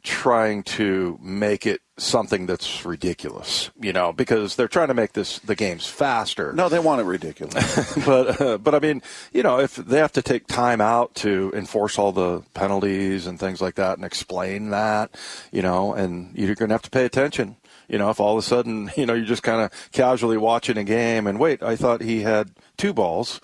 trying 0.03 0.63
to 0.63 1.17
make 1.21 1.65
it 1.65 1.81
something 1.97 2.45
that's 2.45 2.85
ridiculous, 2.85 3.69
you 3.79 3.93
know, 3.93 4.11
because 4.11 4.55
they're 4.55 4.67
trying 4.67 4.89
to 4.89 4.93
make 4.93 5.13
this 5.13 5.39
the 5.39 5.55
games 5.55 5.85
faster. 5.85 6.51
No, 6.51 6.67
they 6.67 6.79
want 6.79 7.01
it 7.01 7.05
ridiculous. 7.05 7.95
but 8.05 8.41
uh, 8.41 8.57
but 8.57 8.75
I 8.75 8.79
mean, 8.79 9.01
you 9.31 9.43
know, 9.43 9.59
if 9.59 9.75
they 9.75 9.99
have 9.99 10.11
to 10.13 10.21
take 10.21 10.47
time 10.47 10.81
out 10.81 11.15
to 11.15 11.51
enforce 11.55 11.97
all 11.97 12.11
the 12.11 12.41
penalties 12.53 13.27
and 13.27 13.39
things 13.39 13.61
like 13.61 13.75
that 13.75 13.97
and 13.97 14.05
explain 14.05 14.71
that, 14.71 15.15
you 15.51 15.61
know, 15.61 15.93
and 15.93 16.35
you're 16.37 16.55
going 16.55 16.69
to 16.69 16.75
have 16.75 16.81
to 16.83 16.89
pay 16.89 17.05
attention. 17.05 17.55
You 17.87 17.97
know, 17.97 18.09
if 18.09 18.19
all 18.19 18.33
of 18.33 18.43
a 18.43 18.47
sudden, 18.47 18.91
you 18.97 19.05
know, 19.05 19.13
you're 19.13 19.25
just 19.25 19.43
kind 19.43 19.61
of 19.61 19.71
casually 19.91 20.37
watching 20.37 20.77
a 20.77 20.83
game 20.83 21.27
and 21.27 21.39
wait, 21.39 21.63
I 21.63 21.75
thought 21.75 22.01
he 22.01 22.21
had 22.21 22.51
two 22.77 22.93
balls. 22.93 23.39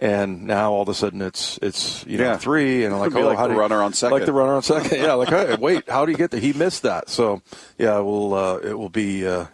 And 0.00 0.46
now 0.46 0.70
all 0.72 0.82
of 0.82 0.88
a 0.88 0.94
sudden 0.94 1.20
it's 1.22 1.58
it's 1.60 2.06
you 2.06 2.18
know 2.18 2.24
Yeah. 2.24 2.36
three 2.36 2.84
and 2.84 2.94
I'm 2.94 3.00
like 3.06 3.14
oh 3.16 3.20
like 3.26 3.36
how 3.36 3.44
the 3.44 3.48
do 3.48 3.54
you- 3.54 3.60
runner 3.60 3.82
on 3.82 3.92
second. 3.92 4.16
like 4.16 4.26
the 4.26 4.32
runner 4.32 4.52
on 4.54 4.62
second 4.62 4.96
yeah 5.02 5.14
like 5.14 5.28
hey, 5.28 5.56
wait 5.56 5.88
how 5.90 6.04
do 6.06 6.12
you 6.12 6.18
get 6.18 6.30
there 6.30 6.40
he 6.40 6.52
missed 6.52 6.82
that 6.84 7.08
so 7.08 7.42
yeah 7.78 7.98
we'll 7.98 8.32
uh, 8.34 8.56
it 8.58 8.78
will 8.78 8.90
be 8.90 9.26
uh, 9.26 9.46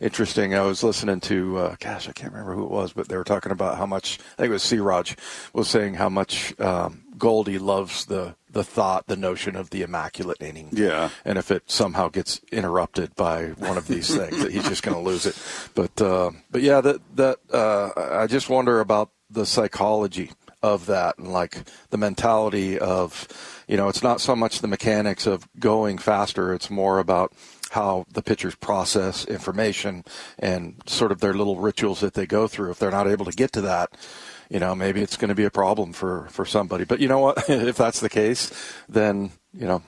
interesting 0.00 0.54
I 0.54 0.62
was 0.62 0.82
listening 0.82 1.20
to 1.22 1.58
uh, 1.58 1.76
gosh 1.78 2.08
I 2.08 2.12
can't 2.12 2.32
remember 2.32 2.54
who 2.54 2.64
it 2.64 2.70
was 2.70 2.92
but 2.92 3.08
they 3.08 3.16
were 3.16 3.24
talking 3.24 3.52
about 3.52 3.78
how 3.78 3.86
much 3.86 4.18
I 4.32 4.42
think 4.42 4.50
it 4.50 4.52
was 4.52 4.62
C 4.62 4.78
Raj 4.78 5.16
was 5.52 5.68
saying 5.68 5.94
how 5.94 6.08
much 6.08 6.58
um, 6.60 7.02
Goldie 7.16 7.58
loves 7.58 8.06
the 8.06 8.34
the 8.50 8.64
thought 8.64 9.06
the 9.06 9.16
notion 9.16 9.54
of 9.56 9.70
the 9.70 9.82
immaculate 9.82 10.38
inning 10.40 10.70
Yeah. 10.72 11.10
and 11.24 11.38
if 11.38 11.50
it 11.50 11.70
somehow 11.70 12.08
gets 12.08 12.40
interrupted 12.52 13.14
by 13.16 13.46
one 13.58 13.78
of 13.78 13.86
these 13.86 14.14
things 14.14 14.42
that 14.42 14.50
he's 14.52 14.68
just 14.68 14.82
going 14.82 14.96
to 14.96 15.02
lose 15.02 15.26
it 15.26 15.38
but 15.74 16.00
uh, 16.02 16.30
but 16.50 16.62
yeah 16.62 16.80
that 16.80 17.00
that 17.16 17.38
uh, 17.52 17.90
I 17.96 18.26
just 18.26 18.48
wonder 18.48 18.80
about 18.80 19.10
the 19.34 19.46
psychology 19.46 20.30
of 20.62 20.86
that 20.86 21.18
and 21.18 21.30
like 21.30 21.58
the 21.90 21.98
mentality 21.98 22.78
of 22.78 23.28
you 23.68 23.76
know 23.76 23.88
it's 23.88 24.02
not 24.02 24.20
so 24.20 24.34
much 24.34 24.60
the 24.60 24.66
mechanics 24.68 25.26
of 25.26 25.46
going 25.58 25.98
faster 25.98 26.54
it's 26.54 26.70
more 26.70 26.98
about 26.98 27.32
how 27.72 28.06
the 28.10 28.22
pitchers 28.22 28.54
process 28.54 29.26
information 29.26 30.02
and 30.38 30.80
sort 30.86 31.12
of 31.12 31.20
their 31.20 31.34
little 31.34 31.56
rituals 31.58 32.00
that 32.00 32.14
they 32.14 32.24
go 32.26 32.48
through 32.48 32.70
if 32.70 32.78
they're 32.78 32.90
not 32.90 33.06
able 33.08 33.26
to 33.26 33.32
get 33.32 33.52
to 33.52 33.60
that 33.60 33.90
you 34.48 34.58
know 34.58 34.74
maybe 34.74 35.02
it's 35.02 35.18
going 35.18 35.28
to 35.28 35.34
be 35.34 35.44
a 35.44 35.50
problem 35.50 35.92
for 35.92 36.26
for 36.30 36.46
somebody 36.46 36.84
but 36.84 36.98
you 37.00 37.08
know 37.08 37.18
what 37.18 37.44
if 37.50 37.76
that's 37.76 38.00
the 38.00 38.08
case 38.08 38.50
then 38.88 39.30
you 39.52 39.66
know 39.66 39.82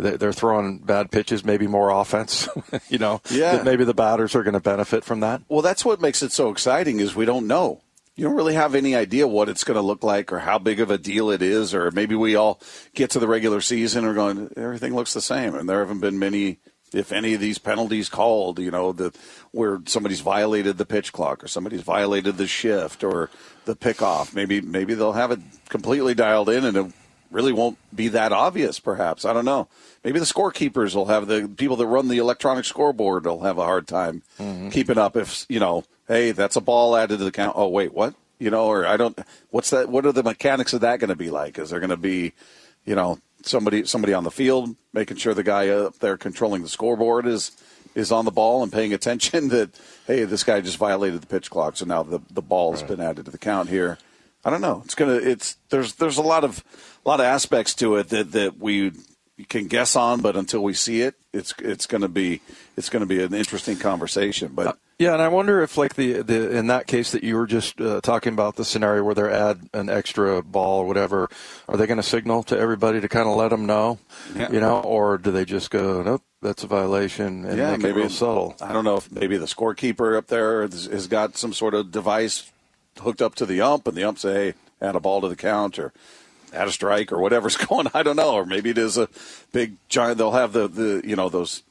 they- 0.00 0.16
they're 0.16 0.32
throwing 0.32 0.78
bad 0.78 1.10
pitches, 1.10 1.42
maybe 1.42 1.66
more 1.66 1.88
offense. 1.88 2.48
you 2.90 2.98
know, 2.98 3.22
Yeah. 3.30 3.62
maybe 3.64 3.82
the 3.82 3.94
batters 3.94 4.34
are 4.34 4.42
going 4.42 4.52
to 4.52 4.60
benefit 4.60 5.04
from 5.04 5.20
that. 5.20 5.40
Well, 5.48 5.62
that's 5.62 5.86
what 5.86 6.02
makes 6.02 6.22
it 6.22 6.32
so 6.32 6.50
exciting 6.50 7.00
is 7.00 7.16
we 7.16 7.24
don't 7.24 7.46
know. 7.46 7.80
You 8.16 8.24
don't 8.24 8.34
really 8.34 8.54
have 8.54 8.74
any 8.74 8.96
idea 8.96 9.28
what 9.28 9.50
it's 9.50 9.62
going 9.62 9.74
to 9.76 9.82
look 9.82 10.02
like 10.02 10.32
or 10.32 10.38
how 10.38 10.58
big 10.58 10.80
of 10.80 10.90
a 10.90 10.96
deal 10.96 11.30
it 11.30 11.42
is, 11.42 11.74
or 11.74 11.90
maybe 11.90 12.14
we 12.14 12.34
all 12.34 12.60
get 12.94 13.10
to 13.10 13.18
the 13.18 13.28
regular 13.28 13.60
season 13.60 14.04
and 14.04 14.10
are 14.10 14.14
going, 14.14 14.50
everything 14.56 14.94
looks 14.94 15.12
the 15.12 15.20
same, 15.20 15.54
and 15.54 15.68
there 15.68 15.80
haven't 15.80 16.00
been 16.00 16.18
many, 16.18 16.58
if 16.94 17.12
any 17.12 17.34
of 17.34 17.40
these 17.40 17.58
penalties 17.58 18.08
called, 18.08 18.58
you 18.58 18.70
know, 18.70 18.92
that 18.92 19.14
where 19.52 19.82
somebody's 19.84 20.20
violated 20.20 20.78
the 20.78 20.86
pitch 20.86 21.12
clock 21.12 21.44
or 21.44 21.48
somebody's 21.48 21.82
violated 21.82 22.38
the 22.38 22.46
shift 22.46 23.04
or 23.04 23.28
the 23.66 23.76
pickoff. 23.76 24.34
Maybe 24.34 24.62
maybe 24.62 24.94
they'll 24.94 25.12
have 25.12 25.30
it 25.30 25.40
completely 25.68 26.14
dialed 26.14 26.48
in, 26.48 26.64
and 26.64 26.76
it 26.76 26.92
really 27.30 27.52
won't 27.52 27.76
be 27.94 28.08
that 28.08 28.32
obvious. 28.32 28.80
Perhaps 28.80 29.26
I 29.26 29.34
don't 29.34 29.44
know. 29.44 29.68
Maybe 30.04 30.20
the 30.20 30.24
scorekeepers 30.24 30.94
will 30.94 31.06
have 31.06 31.26
the 31.26 31.48
people 31.54 31.76
that 31.76 31.86
run 31.86 32.08
the 32.08 32.18
electronic 32.18 32.64
scoreboard 32.64 33.26
will 33.26 33.42
have 33.42 33.58
a 33.58 33.64
hard 33.64 33.86
time 33.86 34.22
mm-hmm. 34.38 34.70
keeping 34.70 34.96
up. 34.96 35.16
If 35.16 35.44
you 35.48 35.60
know, 35.60 35.84
hey, 36.08 36.32
that's 36.32 36.56
a 36.56 36.60
ball 36.60 36.96
added 36.96 37.18
to 37.18 37.24
the 37.24 37.32
count. 37.32 37.54
Oh 37.56 37.68
wait, 37.68 37.92
what? 37.92 38.14
You 38.38 38.50
know, 38.50 38.66
or 38.66 38.86
I 38.86 38.96
don't. 38.96 39.18
What's 39.50 39.70
that? 39.70 39.88
What 39.88 40.06
are 40.06 40.12
the 40.12 40.22
mechanics 40.22 40.72
of 40.72 40.82
that 40.82 41.00
going 41.00 41.08
to 41.08 41.16
be 41.16 41.30
like? 41.30 41.58
Is 41.58 41.70
there 41.70 41.80
going 41.80 41.90
to 41.90 41.96
be, 41.96 42.32
you 42.84 42.94
know, 42.94 43.18
somebody 43.42 43.84
somebody 43.84 44.12
on 44.12 44.24
the 44.24 44.30
field 44.30 44.74
making 44.92 45.16
sure 45.16 45.34
the 45.34 45.42
guy 45.42 45.68
up 45.68 45.98
there 45.98 46.16
controlling 46.16 46.62
the 46.62 46.68
scoreboard 46.68 47.26
is 47.26 47.52
is 47.94 48.12
on 48.12 48.24
the 48.24 48.30
ball 48.30 48.62
and 48.62 48.72
paying 48.72 48.92
attention 48.92 49.48
that 49.48 49.70
hey 50.06 50.24
this 50.24 50.44
guy 50.44 50.60
just 50.60 50.76
violated 50.76 51.20
the 51.20 51.26
pitch 51.26 51.50
clock 51.50 51.76
so 51.76 51.84
now 51.84 52.02
the 52.02 52.20
the 52.30 52.42
ball 52.42 52.72
has 52.72 52.82
been 52.82 53.00
added 53.00 53.24
to 53.24 53.30
the 53.30 53.38
count 53.38 53.68
here 53.68 53.98
i 54.44 54.50
don't 54.50 54.60
know 54.60 54.82
it's 54.84 54.94
gonna 54.94 55.14
it's 55.14 55.56
there's 55.70 55.94
there's 55.94 56.18
a 56.18 56.22
lot 56.22 56.44
of 56.44 56.64
a 57.04 57.08
lot 57.08 57.20
of 57.20 57.26
aspects 57.26 57.74
to 57.74 57.96
it 57.96 58.08
that 58.08 58.32
that 58.32 58.58
we 58.58 58.92
can 59.44 59.66
guess 59.66 59.94
on 59.96 60.20
but 60.22 60.34
until 60.36 60.62
we 60.62 60.72
see 60.72 61.02
it 61.02 61.14
it's 61.32 61.52
it's 61.58 61.86
gonna 61.86 62.08
be 62.08 62.40
it's 62.76 62.88
gonna 62.88 63.04
be 63.06 63.22
an 63.22 63.34
interesting 63.34 63.76
conversation 63.76 64.52
but 64.54 64.78
Yeah, 64.98 65.12
and 65.12 65.20
I 65.20 65.28
wonder 65.28 65.62
if, 65.62 65.76
like 65.76 65.94
the, 65.94 66.22
the 66.22 66.56
in 66.56 66.68
that 66.68 66.86
case 66.86 67.12
that 67.12 67.22
you 67.22 67.36
were 67.36 67.46
just 67.46 67.78
uh, 67.82 68.00
talking 68.00 68.32
about, 68.32 68.56
the 68.56 68.64
scenario 68.64 69.02
where 69.04 69.14
they 69.14 69.28
add 69.30 69.68
an 69.74 69.90
extra 69.90 70.42
ball 70.42 70.80
or 70.80 70.86
whatever, 70.86 71.28
are 71.68 71.76
they 71.76 71.86
going 71.86 71.98
to 71.98 72.02
signal 72.02 72.42
to 72.44 72.58
everybody 72.58 73.02
to 73.02 73.06
kind 73.06 73.28
of 73.28 73.36
let 73.36 73.50
them 73.50 73.66
know, 73.66 73.98
Yeah. 74.34 74.50
you 74.50 74.58
know, 74.58 74.80
or 74.80 75.18
do 75.18 75.30
they 75.30 75.44
just 75.44 75.70
go, 75.70 76.02
nope, 76.02 76.22
that's 76.40 76.64
a 76.64 76.66
violation, 76.66 77.44
and 77.44 77.58
yeah, 77.58 77.76
maybe 77.76 78.00
it 78.00 78.10
subtle? 78.10 78.56
I 78.58 78.72
don't 78.72 78.84
know 78.86 78.96
if 78.96 79.12
maybe 79.12 79.36
the 79.36 79.44
scorekeeper 79.44 80.16
up 80.16 80.28
there 80.28 80.62
has, 80.62 80.86
has 80.86 81.06
got 81.08 81.36
some 81.36 81.52
sort 81.52 81.74
of 81.74 81.90
device 81.92 82.50
hooked 82.98 83.20
up 83.20 83.34
to 83.34 83.44
the 83.44 83.60
ump, 83.60 83.86
and 83.86 83.94
the 83.98 84.04
ump 84.04 84.18
say, 84.18 84.32
"Hey, 84.32 84.54
add 84.80 84.96
a 84.96 85.00
ball 85.00 85.20
to 85.20 85.28
the 85.28 85.36
count," 85.36 85.78
or 85.78 85.92
add 86.52 86.68
a 86.68 86.72
strike, 86.72 87.12
or 87.12 87.18
whatever's 87.20 87.56
going. 87.68 87.86
I 87.94 88.02
don't 88.02 88.16
know, 88.16 88.34
or 88.34 88.46
maybe 88.46 88.70
it 88.70 88.78
is 88.78 88.96
a 88.98 89.08
big 89.52 89.76
giant. 89.88 90.18
They'll 90.18 90.32
have 90.32 90.52
the 90.52 90.68
the 90.68 91.02
you 91.04 91.16
know 91.16 91.28
those 91.28 91.62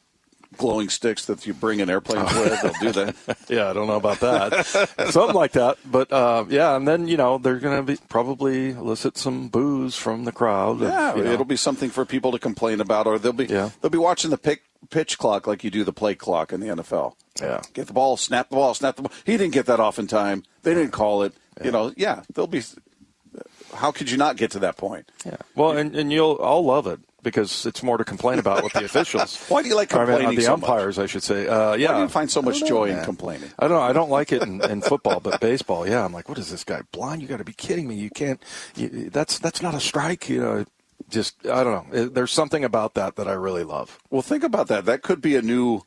glowing 0.57 0.87
sticks 0.87 1.25
that 1.25 1.45
you 1.45 1.53
bring 1.53 1.81
in 1.81 1.89
airplanes 1.89 2.33
with. 2.33 2.61
They'll 2.61 2.91
do 2.91 2.91
that. 3.03 3.15
Yeah, 3.49 3.69
I 3.69 3.73
don't 3.73 3.87
know 3.87 3.97
about 3.97 4.21
that, 4.21 4.65
something 5.11 5.35
like 5.35 5.51
that. 5.51 5.77
But 5.85 6.11
uh, 6.11 6.45
yeah, 6.49 6.75
and 6.75 6.87
then 6.87 7.07
you 7.07 7.17
know 7.17 7.37
they're 7.37 7.59
going 7.59 7.77
to 7.77 7.83
be 7.83 7.99
probably 8.09 8.71
elicit 8.71 9.17
some 9.17 9.49
boos 9.49 9.95
from 9.97 10.23
the 10.25 10.31
crowd. 10.31 10.81
Yeah, 10.81 11.13
know. 11.15 11.31
it'll 11.31 11.45
be 11.45 11.57
something 11.57 11.89
for 11.91 12.05
people 12.05 12.31
to 12.31 12.39
complain 12.39 12.79
about, 12.81 13.05
or 13.05 13.19
they'll 13.19 13.33
be 13.33 13.45
Yeah. 13.45 13.69
they'll 13.81 13.91
be 13.91 13.97
watching 13.99 14.31
the 14.31 14.37
pick, 14.37 14.63
pitch 14.89 15.17
clock 15.19 15.45
like 15.45 15.63
you 15.63 15.69
do 15.69 15.83
the 15.83 15.93
play 15.93 16.15
clock 16.15 16.51
in 16.53 16.59
the 16.59 16.67
NFL. 16.67 17.13
Yeah. 17.39 17.61
get 17.73 17.85
the 17.87 17.93
ball, 17.93 18.17
snap 18.17 18.49
the 18.49 18.55
ball, 18.55 18.73
snap 18.73 18.95
the 18.95 19.03
ball. 19.03 19.11
He 19.25 19.37
didn't 19.37 19.53
get 19.53 19.65
that 19.67 19.79
off 19.79 19.99
in 19.99 20.07
time. 20.07 20.43
They 20.63 20.73
didn't 20.73 20.91
call 20.91 21.21
it. 21.23 21.33
You 21.63 21.71
know, 21.71 21.93
yeah, 21.95 22.23
they'll 22.33 22.47
be. 22.47 22.63
How 23.73 23.91
could 23.91 24.09
you 24.09 24.17
not 24.17 24.37
get 24.37 24.51
to 24.51 24.59
that 24.59 24.77
point? 24.77 25.11
Yeah. 25.25 25.37
Well, 25.55 25.71
and, 25.71 25.95
and 25.95 26.11
you'll 26.11 26.39
I'll 26.41 26.63
love 26.63 26.87
it 26.87 26.99
because 27.25 27.65
it's 27.65 27.81
more 27.81 27.97
to 27.97 28.05
complain 28.05 28.39
about 28.39 28.63
with 28.63 28.73
the 28.73 28.85
officials. 28.91 29.35
Why 29.49 29.63
do 29.63 29.67
you 29.67 29.75
like 29.75 29.93
I 29.93 29.97
mean, 29.97 30.07
complaining 30.07 30.35
the 30.37 30.43
so 30.43 30.57
much? 30.57 30.69
umpires, 30.69 30.99
I 30.99 31.07
should 31.07 31.23
say. 31.23 31.47
Uh, 31.47 31.73
yeah. 31.73 31.91
Why 31.91 31.97
do 31.97 32.01
you 32.03 32.09
find 32.09 32.31
so 32.31 32.41
much 32.41 32.57
I 32.57 32.59
don't 32.59 32.69
know, 32.69 32.75
joy 32.75 32.85
in 32.97 33.03
complaining? 33.03 33.49
I 33.59 33.67
don't 33.67 33.77
know. 33.77 33.83
I 33.83 33.91
don't 33.93 34.09
like 34.09 34.31
it 34.31 34.43
in, 34.43 34.63
in 34.63 34.81
football, 34.81 35.19
but 35.19 35.41
baseball, 35.41 35.87
yeah. 35.87 36.05
I'm 36.05 36.13
like, 36.13 36.29
what 36.29 36.37
is 36.37 36.51
this 36.51 36.63
guy 36.63 36.81
blind? 36.91 37.21
You 37.21 37.27
got 37.27 37.37
to 37.37 37.43
be 37.43 37.53
kidding 37.53 37.87
me! 37.87 37.95
You 37.95 38.09
can't. 38.11 38.41
You, 38.75 39.09
that's 39.09 39.39
that's 39.39 39.61
not 39.61 39.73
a 39.73 39.79
strike. 39.79 40.29
You 40.29 40.39
know, 40.39 40.65
just 41.09 41.45
I 41.47 41.63
don't 41.63 41.91
know. 41.91 42.05
There's 42.05 42.31
something 42.31 42.63
about 42.63 42.93
that 42.93 43.15
that 43.15 43.27
I 43.27 43.33
really 43.33 43.63
love. 43.63 43.99
Well, 44.09 44.21
think 44.21 44.43
about 44.43 44.67
that. 44.67 44.85
That 44.85 45.01
could 45.01 45.21
be 45.21 45.35
a 45.35 45.41
new 45.41 45.81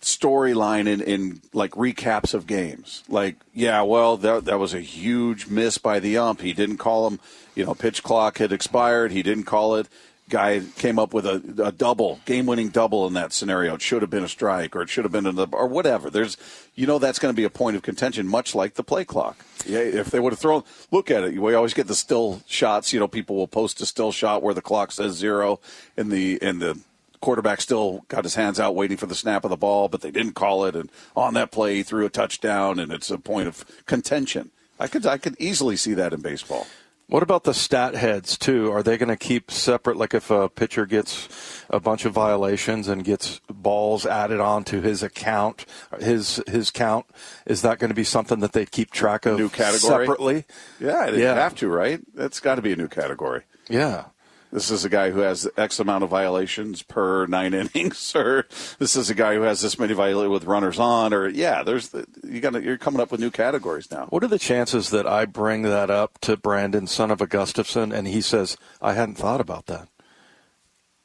storyline 0.00 0.86
in, 0.86 1.00
in 1.00 1.40
like 1.52 1.72
recaps 1.72 2.34
of 2.34 2.46
games. 2.46 3.02
Like, 3.08 3.36
yeah, 3.54 3.82
well, 3.82 4.16
that 4.18 4.44
that 4.46 4.58
was 4.58 4.74
a 4.74 4.80
huge 4.80 5.46
miss 5.46 5.78
by 5.78 6.00
the 6.00 6.16
ump. 6.18 6.40
He 6.40 6.52
didn't 6.52 6.78
call 6.78 7.06
him. 7.08 7.20
You 7.54 7.66
know, 7.66 7.74
pitch 7.74 8.02
clock 8.02 8.38
had 8.38 8.52
expired. 8.52 9.12
He 9.12 9.22
didn't 9.22 9.44
call 9.44 9.76
it. 9.76 9.88
Guy 10.28 10.60
came 10.76 10.96
up 10.96 11.12
with 11.12 11.26
a, 11.26 11.42
a 11.60 11.72
double, 11.72 12.20
game-winning 12.24 12.68
double 12.68 13.04
in 13.08 13.14
that 13.14 13.32
scenario. 13.32 13.74
It 13.74 13.82
should 13.82 14.00
have 14.02 14.12
been 14.12 14.22
a 14.22 14.28
strike, 14.28 14.76
or 14.76 14.82
it 14.82 14.88
should 14.88 15.04
have 15.04 15.10
been 15.10 15.26
another, 15.26 15.56
or 15.56 15.66
whatever. 15.66 16.08
There's, 16.08 16.36
you 16.76 16.86
know, 16.86 17.00
that's 17.00 17.18
going 17.18 17.34
to 17.34 17.36
be 17.36 17.42
a 17.42 17.50
point 17.50 17.74
of 17.74 17.82
contention, 17.82 18.28
much 18.28 18.54
like 18.54 18.74
the 18.74 18.84
play 18.84 19.04
clock. 19.04 19.44
Yeah, 19.66 19.80
if 19.80 20.12
they 20.12 20.20
would 20.20 20.32
have 20.32 20.38
thrown, 20.38 20.62
look 20.92 21.10
at 21.10 21.24
it. 21.24 21.42
We 21.42 21.52
always 21.54 21.74
get 21.74 21.88
the 21.88 21.96
still 21.96 22.42
shots. 22.46 22.92
You 22.92 23.00
know, 23.00 23.08
people 23.08 23.34
will 23.34 23.48
post 23.48 23.80
a 23.80 23.86
still 23.86 24.12
shot 24.12 24.40
where 24.40 24.54
the 24.54 24.62
clock 24.62 24.92
says 24.92 25.16
zero, 25.16 25.58
and 25.96 26.12
the 26.12 26.38
and 26.40 26.62
the 26.62 26.78
quarterback 27.20 27.60
still 27.60 28.04
got 28.08 28.24
his 28.24 28.34
hands 28.34 28.58
out 28.60 28.74
waiting 28.74 28.96
for 28.96 29.06
the 29.06 29.14
snap 29.14 29.44
of 29.44 29.50
the 29.50 29.56
ball, 29.56 29.88
but 29.88 30.00
they 30.00 30.10
didn't 30.10 30.32
call 30.34 30.64
it. 30.64 30.74
And 30.76 30.90
on 31.16 31.34
that 31.34 31.50
play, 31.50 31.76
he 31.76 31.82
threw 31.82 32.04
a 32.06 32.10
touchdown, 32.10 32.78
and 32.78 32.92
it's 32.92 33.10
a 33.10 33.18
point 33.18 33.48
of 33.48 33.64
contention. 33.86 34.50
I 34.78 34.86
could 34.88 35.06
I 35.06 35.18
could 35.18 35.36
easily 35.38 35.76
see 35.76 35.94
that 35.94 36.12
in 36.12 36.20
baseball. 36.20 36.66
What 37.06 37.24
about 37.24 37.42
the 37.42 37.52
stat 37.54 37.96
heads 37.96 38.38
too? 38.38 38.70
Are 38.70 38.84
they 38.84 38.96
going 38.96 39.08
to 39.08 39.16
keep 39.16 39.50
separate? 39.50 39.96
Like 39.96 40.14
if 40.14 40.30
a 40.30 40.48
pitcher 40.48 40.86
gets 40.86 41.28
a 41.68 41.80
bunch 41.80 42.04
of 42.04 42.12
violations 42.12 42.86
and 42.86 43.02
gets 43.04 43.40
balls 43.50 44.06
added 44.06 44.38
onto 44.38 44.80
his 44.80 45.02
account, 45.02 45.66
his 45.98 46.40
his 46.46 46.70
count, 46.70 47.06
is 47.46 47.62
that 47.62 47.80
going 47.80 47.88
to 47.88 47.96
be 47.96 48.04
something 48.04 48.38
that 48.40 48.52
they 48.52 48.64
keep 48.64 48.92
track 48.92 49.26
of 49.26 49.38
New 49.38 49.48
category? 49.48 50.06
separately? 50.06 50.44
Yeah, 50.78 51.10
they 51.10 51.22
Yeah. 51.22 51.34
have 51.34 51.56
to, 51.56 51.68
right? 51.68 52.00
That's 52.14 52.38
got 52.38 52.54
to 52.54 52.62
be 52.62 52.72
a 52.72 52.76
new 52.76 52.88
category. 52.88 53.42
Yeah. 53.68 54.04
This 54.52 54.70
is 54.70 54.84
a 54.84 54.88
guy 54.88 55.10
who 55.10 55.20
has 55.20 55.48
X 55.56 55.78
amount 55.78 56.02
of 56.02 56.10
violations 56.10 56.82
per 56.82 57.26
nine 57.26 57.54
innings, 57.74 58.14
or 58.14 58.46
this 58.78 58.96
is 58.96 59.08
a 59.08 59.14
guy 59.14 59.34
who 59.34 59.42
has 59.42 59.60
this 59.60 59.78
many 59.78 59.94
violations 59.94 60.32
with 60.32 60.44
runners 60.44 60.78
on, 60.78 61.14
or 61.14 61.28
yeah, 61.28 61.62
there's 61.62 61.90
the, 61.90 62.06
you 62.24 62.40
got 62.40 62.60
you're 62.62 62.78
coming 62.78 63.00
up 63.00 63.12
with 63.12 63.20
new 63.20 63.30
categories 63.30 63.90
now. 63.90 64.06
What 64.06 64.24
are 64.24 64.28
the 64.28 64.38
chances 64.38 64.90
that 64.90 65.06
I 65.06 65.24
bring 65.24 65.62
that 65.62 65.90
up 65.90 66.18
to 66.22 66.36
Brandon, 66.36 66.86
son 66.86 67.10
of 67.10 67.20
a 67.20 67.26
Gustafson, 67.26 67.92
and 67.92 68.08
he 68.08 68.20
says, 68.20 68.56
I 68.82 68.94
hadn't 68.94 69.16
thought 69.16 69.40
about 69.40 69.66
that? 69.66 69.88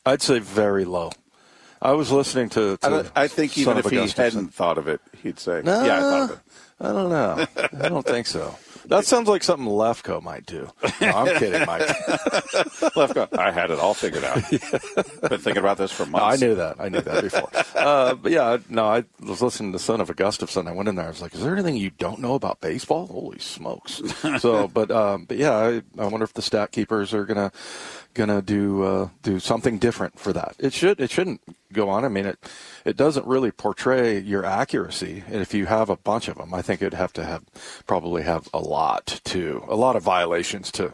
I'd 0.05 0.21
say 0.21 0.39
very 0.39 0.85
low. 0.85 1.11
I 1.81 1.91
was 1.91 2.11
listening 2.11 2.49
to. 2.49 2.77
to 2.77 3.11
I, 3.15 3.23
I 3.23 3.27
think 3.27 3.57
even 3.57 3.77
if 3.77 3.89
he 3.89 3.97
hadn't 3.97 4.53
thought 4.53 4.77
of 4.77 4.87
it, 4.87 5.01
he'd 5.21 5.39
say, 5.39 5.61
No, 5.63 5.83
"Yeah, 5.83 5.97
I 5.97 5.99
thought 5.99 6.23
of 6.23 6.31
it." 6.31 6.39
I 6.79 6.91
don't 6.91 7.09
know. 7.09 7.45
I 7.85 7.89
don't 7.89 8.05
think 8.05 8.27
so. 8.27 8.57
That 8.87 9.05
sounds 9.05 9.27
like 9.27 9.43
something 9.43 9.67
Lefko 9.67 10.21
might 10.21 10.45
do. 10.45 10.69
No, 11.01 11.07
I'm 11.09 11.39
kidding, 11.39 11.65
Mike. 11.65 11.81
Lefko, 12.95 13.37
I 13.37 13.51
had 13.51 13.71
it 13.71 13.79
all 13.79 13.93
figured 13.93 14.23
out. 14.23 14.35
Been 14.49 15.39
thinking 15.39 15.57
about 15.57 15.77
this 15.77 15.91
for 15.91 16.05
No, 16.05 16.19
I 16.19 16.35
knew 16.35 16.55
that. 16.55 16.75
I 16.79 16.89
knew 16.89 17.01
that 17.01 17.23
before. 17.23 17.49
Uh, 17.75 18.15
but 18.15 18.31
yeah, 18.31 18.57
no, 18.67 18.85
I 18.85 19.03
was 19.19 19.43
listening 19.43 19.71
to 19.73 19.79
Son 19.79 20.01
of 20.01 20.09
a 20.09 20.13
Gustafson. 20.15 20.67
I 20.67 20.71
went 20.71 20.89
in 20.89 20.95
there. 20.95 21.05
I 21.05 21.09
was 21.09 21.21
like, 21.21 21.35
"Is 21.35 21.41
there 21.43 21.53
anything 21.53 21.75
you 21.75 21.91
don't 21.91 22.19
know 22.19 22.33
about 22.33 22.59
baseball?" 22.59 23.05
Holy 23.05 23.37
smokes! 23.37 24.01
So, 24.39 24.67
but 24.67 24.89
um, 24.89 25.25
but 25.25 25.37
yeah, 25.37 25.51
I, 25.55 25.81
I 26.01 26.07
wonder 26.07 26.23
if 26.23 26.33
the 26.33 26.41
stat 26.41 26.71
keepers 26.71 27.13
are 27.13 27.25
gonna 27.25 27.51
gonna 28.15 28.41
do 28.41 28.81
uh, 28.83 29.09
do 29.21 29.39
something 29.39 29.77
different 29.77 30.17
for 30.19 30.33
that. 30.33 30.55
It 30.57 30.73
should 30.73 30.99
it 30.99 31.11
shouldn't 31.11 31.41
go 31.71 31.89
on. 31.89 32.03
I 32.03 32.07
mean, 32.07 32.25
it 32.25 32.39
it 32.83 32.97
doesn't 32.97 33.27
really 33.27 33.51
portray 33.51 34.17
your 34.19 34.43
accuracy. 34.43 35.23
And 35.27 35.41
if 35.41 35.53
you 35.53 35.67
have 35.67 35.89
a 35.91 35.95
bunch 35.97 36.27
of 36.27 36.37
them, 36.37 36.53
I 36.53 36.61
think 36.63 36.81
it'd 36.81 36.93
have 36.95 37.13
to 37.13 37.23
have 37.25 37.43
probably 37.85 38.23
have 38.23 38.49
a 38.53 38.59
lot 38.59 39.21
to 39.25 39.63
a 39.67 39.75
lot 39.75 39.95
of 39.95 40.01
violations 40.03 40.71
to 40.73 40.93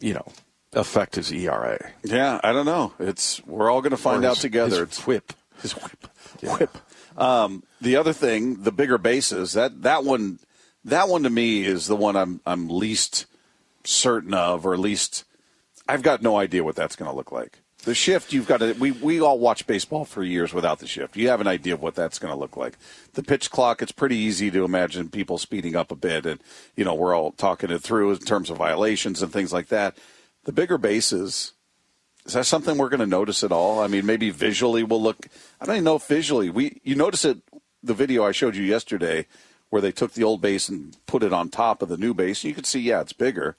you 0.00 0.14
know 0.14 0.26
affect 0.72 1.16
his 1.16 1.30
ERA. 1.30 1.78
Yeah, 2.02 2.40
I 2.42 2.52
don't 2.52 2.66
know. 2.66 2.94
It's 2.98 3.44
we're 3.46 3.70
all 3.70 3.80
going 3.82 3.90
to 3.90 3.96
find 3.96 4.24
Or 4.24 4.28
out 4.30 4.36
together. 4.38 4.80
his 4.86 4.98
It's 4.98 5.06
whip. 5.06 5.32
his 5.60 5.72
whip. 5.72 6.08
Whip. 6.42 6.78
Um, 7.16 7.62
the 7.80 7.96
other 7.96 8.12
thing, 8.12 8.62
the 8.64 8.72
bigger 8.72 8.98
bases. 8.98 9.52
That 9.52 9.82
that 9.82 10.02
one, 10.04 10.40
that 10.84 11.08
one 11.08 11.22
to 11.22 11.30
me 11.30 11.64
is 11.64 11.86
the 11.86 11.94
one 11.96 12.16
I'm 12.16 12.40
I'm 12.44 12.68
least 12.68 13.26
certain 13.84 14.34
of, 14.34 14.66
or 14.66 14.76
least 14.76 15.24
I've 15.88 16.02
got 16.02 16.22
no 16.22 16.36
idea 16.36 16.64
what 16.64 16.76
that's 16.76 16.96
going 16.96 17.10
to 17.10 17.16
look 17.16 17.32
like. 17.32 17.60
The 17.84 17.94
shift, 17.94 18.32
you've 18.32 18.46
got 18.46 18.58
to. 18.58 18.72
We 18.74 18.92
we 18.92 19.20
all 19.20 19.38
watch 19.38 19.66
baseball 19.66 20.06
for 20.06 20.22
years 20.22 20.54
without 20.54 20.78
the 20.78 20.86
shift. 20.86 21.16
You 21.16 21.28
have 21.28 21.42
an 21.42 21.46
idea 21.46 21.74
of 21.74 21.82
what 21.82 21.94
that's 21.94 22.18
going 22.18 22.32
to 22.32 22.38
look 22.38 22.56
like. 22.56 22.78
The 23.12 23.22
pitch 23.22 23.50
clock, 23.50 23.82
it's 23.82 23.92
pretty 23.92 24.16
easy 24.16 24.50
to 24.50 24.64
imagine 24.64 25.10
people 25.10 25.36
speeding 25.36 25.76
up 25.76 25.90
a 25.90 25.96
bit, 25.96 26.24
and 26.24 26.40
you 26.76 26.84
know 26.84 26.94
we're 26.94 27.14
all 27.14 27.32
talking 27.32 27.70
it 27.70 27.82
through 27.82 28.12
in 28.12 28.18
terms 28.18 28.48
of 28.48 28.56
violations 28.56 29.20
and 29.20 29.30
things 29.30 29.52
like 29.52 29.68
that. 29.68 29.98
The 30.44 30.52
bigger 30.52 30.78
bases, 30.78 31.52
is 32.24 32.32
that 32.32 32.46
something 32.46 32.78
we're 32.78 32.88
going 32.88 33.00
to 33.00 33.06
notice 33.06 33.44
at 33.44 33.52
all? 33.52 33.80
I 33.80 33.86
mean, 33.86 34.06
maybe 34.06 34.30
visually 34.30 34.82
we'll 34.82 35.02
look. 35.02 35.28
I 35.60 35.66
don't 35.66 35.74
even 35.74 35.84
know 35.84 35.96
if 35.96 36.06
visually 36.06 36.48
we. 36.48 36.80
You 36.84 36.94
notice 36.94 37.26
it. 37.26 37.38
The 37.82 37.92
video 37.92 38.24
I 38.24 38.32
showed 38.32 38.56
you 38.56 38.62
yesterday, 38.62 39.26
where 39.68 39.82
they 39.82 39.92
took 39.92 40.14
the 40.14 40.24
old 40.24 40.40
base 40.40 40.70
and 40.70 40.96
put 41.04 41.22
it 41.22 41.34
on 41.34 41.50
top 41.50 41.82
of 41.82 41.90
the 41.90 41.98
new 41.98 42.14
base, 42.14 42.44
you 42.44 42.54
can 42.54 42.64
see, 42.64 42.80
yeah, 42.80 43.02
it's 43.02 43.12
bigger. 43.12 43.56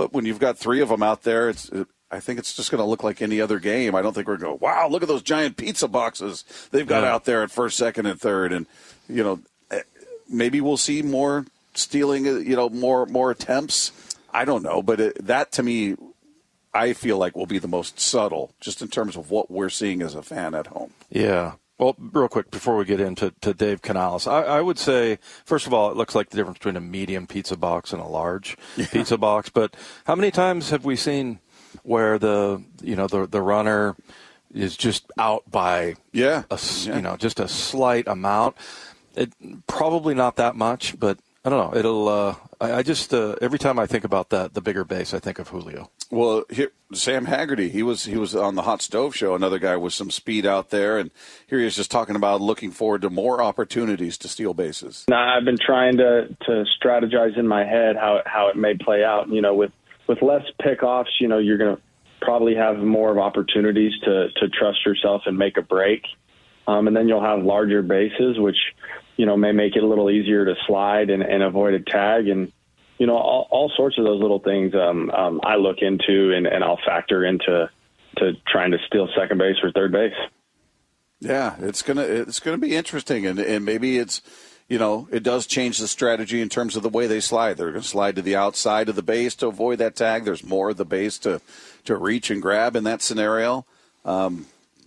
But 0.00 0.14
when 0.14 0.24
you've 0.24 0.38
got 0.38 0.56
three 0.56 0.80
of 0.80 0.88
them 0.88 1.02
out 1.02 1.24
there, 1.24 1.50
it's. 1.50 1.68
It, 1.68 1.86
I 2.10 2.20
think 2.20 2.38
it's 2.38 2.54
just 2.54 2.70
going 2.70 2.80
to 2.80 2.86
look 2.86 3.04
like 3.04 3.20
any 3.20 3.38
other 3.40 3.58
game. 3.60 3.94
I 3.94 4.00
don't 4.00 4.14
think 4.14 4.26
we're 4.26 4.38
going. 4.38 4.54
to 4.54 4.58
go, 4.58 4.66
Wow, 4.66 4.88
look 4.88 5.02
at 5.02 5.08
those 5.08 5.22
giant 5.22 5.58
pizza 5.58 5.86
boxes 5.88 6.42
they've 6.70 6.86
got 6.86 7.02
Yeah. 7.02 7.12
out 7.12 7.24
there 7.26 7.42
at 7.42 7.50
first, 7.50 7.76
second, 7.76 8.06
and 8.06 8.18
third, 8.18 8.50
and 8.52 8.64
you 9.10 9.22
know, 9.22 9.40
eh, 9.70 9.82
maybe 10.26 10.60
we'll 10.62 10.78
see 10.78 11.02
more 11.02 11.44
stealing. 11.74 12.26
uh, 12.26 12.32
You 12.38 12.56
know, 12.56 12.70
more 12.70 13.04
more 13.04 13.30
attempts. 13.30 13.92
I 14.32 14.46
don't 14.46 14.62
know, 14.62 14.80
but 14.82 15.00
it, 15.00 15.26
that 15.26 15.52
to 15.52 15.62
me 15.62 15.96
I 16.72 16.94
feel 16.94 17.18
like 17.18 17.36
will 17.36 17.46
be 17.46 17.58
the 17.58 17.68
most 17.68 18.00
subtle, 18.00 18.54
just 18.58 18.80
in 18.80 18.88
terms 18.88 19.16
of 19.16 19.30
what 19.30 19.50
we're 19.50 19.68
seeing 19.68 20.00
as 20.02 20.14
a 20.14 20.22
fan 20.22 20.54
at 20.54 20.68
home. 20.68 20.92
Yeah. 21.10 21.52
Well, 21.80 21.96
real 21.98 22.28
quick 22.28 22.50
before 22.50 22.76
we 22.76 22.84
get 22.84 23.00
into 23.00 23.32
to 23.40 23.54
Dave 23.54 23.80
Canales, 23.80 24.26
I, 24.26 24.42
I 24.42 24.60
would 24.60 24.78
say 24.78 25.18
first 25.46 25.66
of 25.66 25.72
all, 25.72 25.90
it 25.90 25.96
looks 25.96 26.14
like 26.14 26.28
the 26.28 26.36
difference 26.36 26.58
between 26.58 26.76
a 26.76 26.80
medium 26.80 27.26
pizza 27.26 27.56
box 27.56 27.94
and 27.94 28.02
a 28.02 28.06
large 28.06 28.58
pizza 28.90 29.16
box. 29.16 29.48
But 29.48 29.74
how 30.04 30.14
many 30.14 30.30
times 30.30 30.68
have 30.68 30.84
we 30.84 30.94
seen 30.94 31.38
where 31.82 32.18
the 32.18 32.62
you 32.82 32.96
know 32.96 33.06
the 33.06 33.26
the 33.26 33.40
runner 33.40 33.96
is 34.52 34.76
just 34.76 35.06
out 35.18 35.50
by 35.50 35.94
Yeah, 36.12 36.42
a 36.50 36.60
Yeah. 36.82 36.96
you 36.96 37.02
know 37.02 37.16
just 37.16 37.40
a 37.40 37.48
slight 37.48 38.06
amount? 38.06 38.56
It, 39.16 39.32
probably 39.66 40.14
not 40.14 40.36
that 40.36 40.56
much, 40.56 41.00
but 41.00 41.18
I 41.44 41.48
don't 41.48 41.72
know. 41.72 41.78
It'll. 41.78 42.08
Uh, 42.08 42.34
I, 42.60 42.72
I 42.74 42.82
just 42.82 43.14
uh, 43.14 43.36
every 43.40 43.58
time 43.58 43.78
I 43.78 43.86
think 43.86 44.04
about 44.04 44.28
that, 44.28 44.52
the 44.52 44.60
bigger 44.60 44.84
base, 44.84 45.14
I 45.14 45.20
think 45.20 45.38
of 45.38 45.48
Julio. 45.48 45.90
Well, 46.10 46.44
here, 46.50 46.72
Sam 46.92 47.24
Haggerty, 47.24 47.70
he 47.70 47.82
was 47.82 48.04
he 48.04 48.18
was 48.18 48.34
on 48.36 48.56
the 48.56 48.62
Hot 48.62 48.82
Stove 48.82 49.16
Show. 49.16 49.34
Another 49.34 49.58
guy 49.58 49.76
with 49.76 49.94
some 49.94 50.10
speed 50.10 50.44
out 50.44 50.68
there, 50.68 50.98
and 50.98 51.10
here 51.46 51.58
he 51.58 51.66
is 51.66 51.76
just 51.76 51.90
talking 51.90 52.14
about 52.14 52.42
looking 52.42 52.70
forward 52.70 53.00
to 53.02 53.10
more 53.10 53.42
opportunities 53.42 54.18
to 54.18 54.28
steal 54.28 54.52
bases. 54.52 55.06
Now, 55.08 55.34
I've 55.34 55.46
been 55.46 55.58
trying 55.58 55.96
to 55.96 56.28
to 56.28 56.64
strategize 56.78 57.38
in 57.38 57.48
my 57.48 57.64
head 57.64 57.96
how 57.96 58.20
how 58.26 58.48
it 58.48 58.56
may 58.56 58.74
play 58.76 59.02
out. 59.02 59.30
You 59.30 59.40
know, 59.40 59.54
with 59.54 59.72
with 60.08 60.20
less 60.20 60.42
pickoffs, 60.60 61.20
you 61.20 61.28
know, 61.28 61.38
you're 61.38 61.58
going 61.58 61.76
to 61.76 61.82
probably 62.20 62.54
have 62.54 62.76
more 62.76 63.10
of 63.10 63.16
opportunities 63.16 63.92
to 64.04 64.28
to 64.36 64.48
trust 64.48 64.84
yourself 64.84 65.22
and 65.24 65.38
make 65.38 65.56
a 65.56 65.62
break, 65.62 66.02
um, 66.66 66.86
and 66.86 66.94
then 66.94 67.08
you'll 67.08 67.24
have 67.24 67.42
larger 67.42 67.80
bases, 67.80 68.38
which 68.38 68.58
you 69.20 69.26
know, 69.26 69.36
may 69.36 69.52
make 69.52 69.76
it 69.76 69.82
a 69.82 69.86
little 69.86 70.10
easier 70.10 70.46
to 70.46 70.54
slide 70.66 71.10
and, 71.10 71.22
and 71.22 71.42
avoid 71.42 71.74
a 71.74 71.80
tag. 71.80 72.26
And, 72.26 72.50
you 72.96 73.06
know, 73.06 73.18
all, 73.18 73.46
all 73.50 73.70
sorts 73.76 73.98
of 73.98 74.04
those 74.06 74.18
little 74.18 74.38
things 74.38 74.74
um, 74.74 75.10
um, 75.10 75.42
I 75.44 75.56
look 75.56 75.82
into 75.82 76.32
and, 76.34 76.46
and 76.46 76.64
I'll 76.64 76.80
factor 76.86 77.22
into 77.22 77.68
to 78.16 78.32
trying 78.46 78.70
to 78.70 78.78
steal 78.86 79.10
second 79.14 79.36
base 79.36 79.56
or 79.62 79.72
third 79.72 79.92
base. 79.92 80.14
Yeah, 81.20 81.56
it's 81.58 81.82
gonna 81.82 82.00
it's 82.00 82.40
gonna 82.40 82.56
be 82.56 82.74
interesting, 82.74 83.26
and 83.26 83.38
and 83.38 83.62
maybe 83.62 83.98
it's 83.98 84.22
you 84.70 84.78
know 84.78 85.06
it 85.12 85.22
does 85.22 85.46
change 85.46 85.76
the 85.76 85.86
strategy 85.86 86.40
in 86.40 86.48
terms 86.48 86.76
of 86.76 86.82
the 86.82 86.88
way 86.88 87.06
they 87.06 87.20
slide. 87.20 87.58
They're 87.58 87.72
to 87.72 87.82
slide 87.82 88.16
to 88.16 88.22
the 88.22 88.36
outside 88.36 88.88
of 88.88 88.96
the 88.96 89.02
base 89.02 89.34
to 89.36 89.48
avoid 89.48 89.80
that 89.80 89.96
tag. 89.96 90.24
There's 90.24 90.42
more 90.42 90.70
of 90.70 90.78
the 90.78 90.86
base 90.86 91.18
to 91.18 91.42
to 91.84 91.94
reach 91.94 92.30
and 92.30 92.40
grab 92.40 92.74
in 92.74 92.84
that 92.84 93.02
scenario. 93.02 93.66
Um, 94.02 94.46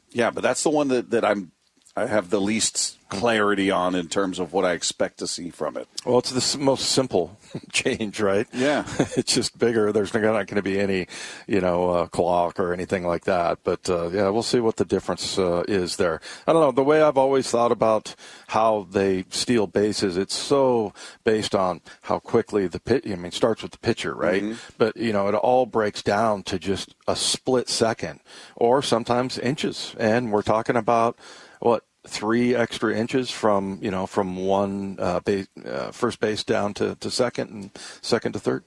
yeah, 0.10 0.32
but 0.32 0.42
that's 0.42 0.64
the 0.64 0.72
one 0.72 0.88
that, 0.88 1.12
that 1.12 1.24
I'm 1.24 1.52
I 1.96 2.08
have 2.08 2.32
the 2.32 2.42
least 2.42 2.98
clarity 3.10 3.70
on 3.70 3.94
in 3.94 4.08
terms 4.08 4.40
of 4.40 4.54
what 4.54 4.66
I 4.66 4.72
expect 4.72 5.20
to 5.20 5.28
see 5.28 5.52
from 5.52 5.78
it. 5.78 5.88
Well, 6.04 6.18
it's 6.18 6.32
the 6.32 6.58
most 6.58 6.92
simple 6.92 7.38
change, 7.72 8.20
right? 8.20 8.48
Yeah, 8.52 8.86
it's 9.16 9.34
just 9.34 9.60
bigger. 9.60 9.92
There's 9.92 10.12
not 10.14 10.22
going 10.22 10.48
to 10.48 10.64
be 10.64 10.80
any, 10.80 11.08
you 11.46 11.62
know, 11.62 11.90
uh, 11.92 12.08
clock 12.08 12.60
or 12.60 12.74
anything 12.74 13.06
like 13.06 13.26
that. 13.26 13.60
But 13.64 13.88
uh, 13.90 14.10
yeah, 14.10 14.30
we'll 14.30 14.42
see 14.42 14.60
what 14.60 14.78
the 14.78 14.86
difference 14.86 15.38
uh, 15.38 15.64
is 15.68 15.98
there. 15.98 16.20
I 16.48 16.54
don't 16.54 16.62
know. 16.62 16.72
The 16.72 16.84
way 16.84 17.04
I've 17.04 17.18
always 17.18 17.50
thought 17.50 17.72
about 17.72 18.16
how 18.48 18.88
they 18.90 19.26
steal 19.30 19.68
bases, 19.68 20.18
it's 20.18 20.36
so 20.36 20.94
based 21.24 21.54
on 21.54 21.82
how 22.04 22.18
quickly 22.18 22.66
the 22.66 22.80
pitch. 22.80 23.04
I 23.06 23.16
mean, 23.16 23.32
starts 23.32 23.62
with 23.62 23.72
the 23.72 23.78
pitcher, 23.78 24.16
right? 24.16 24.42
Mm-hmm. 24.42 24.74
But 24.80 24.98
you 24.98 25.14
know, 25.14 25.28
it 25.28 25.36
all 25.36 25.68
breaks 25.68 26.02
down 26.02 26.42
to 26.44 26.58
just 26.58 26.96
a 27.08 27.16
split 27.16 27.70
second, 27.70 28.22
or 28.56 28.82
sometimes 28.82 29.38
inches, 29.38 29.96
and 30.00 30.32
we're 30.32 30.42
talking 30.42 30.76
about 30.76 31.18
what 31.64 31.84
three 32.06 32.54
extra 32.54 32.96
inches 32.96 33.32
from 33.32 33.80
you 33.82 33.90
know 33.90 34.06
from 34.06 34.36
one 34.36 34.98
uh, 35.00 35.20
base, 35.22 35.48
uh, 35.66 35.92
first 35.92 36.20
base 36.20 36.44
down 36.44 36.74
to, 36.74 36.96
to 36.96 37.10
second 37.10 37.50
and 37.50 37.72
second 38.02 38.34
to 38.34 38.40
third. 38.40 38.64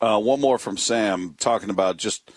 Uh, 0.00 0.20
one 0.20 0.40
more 0.40 0.58
from 0.58 0.76
Sam 0.76 1.36
talking 1.38 1.70
about 1.70 1.96
just 1.96 2.30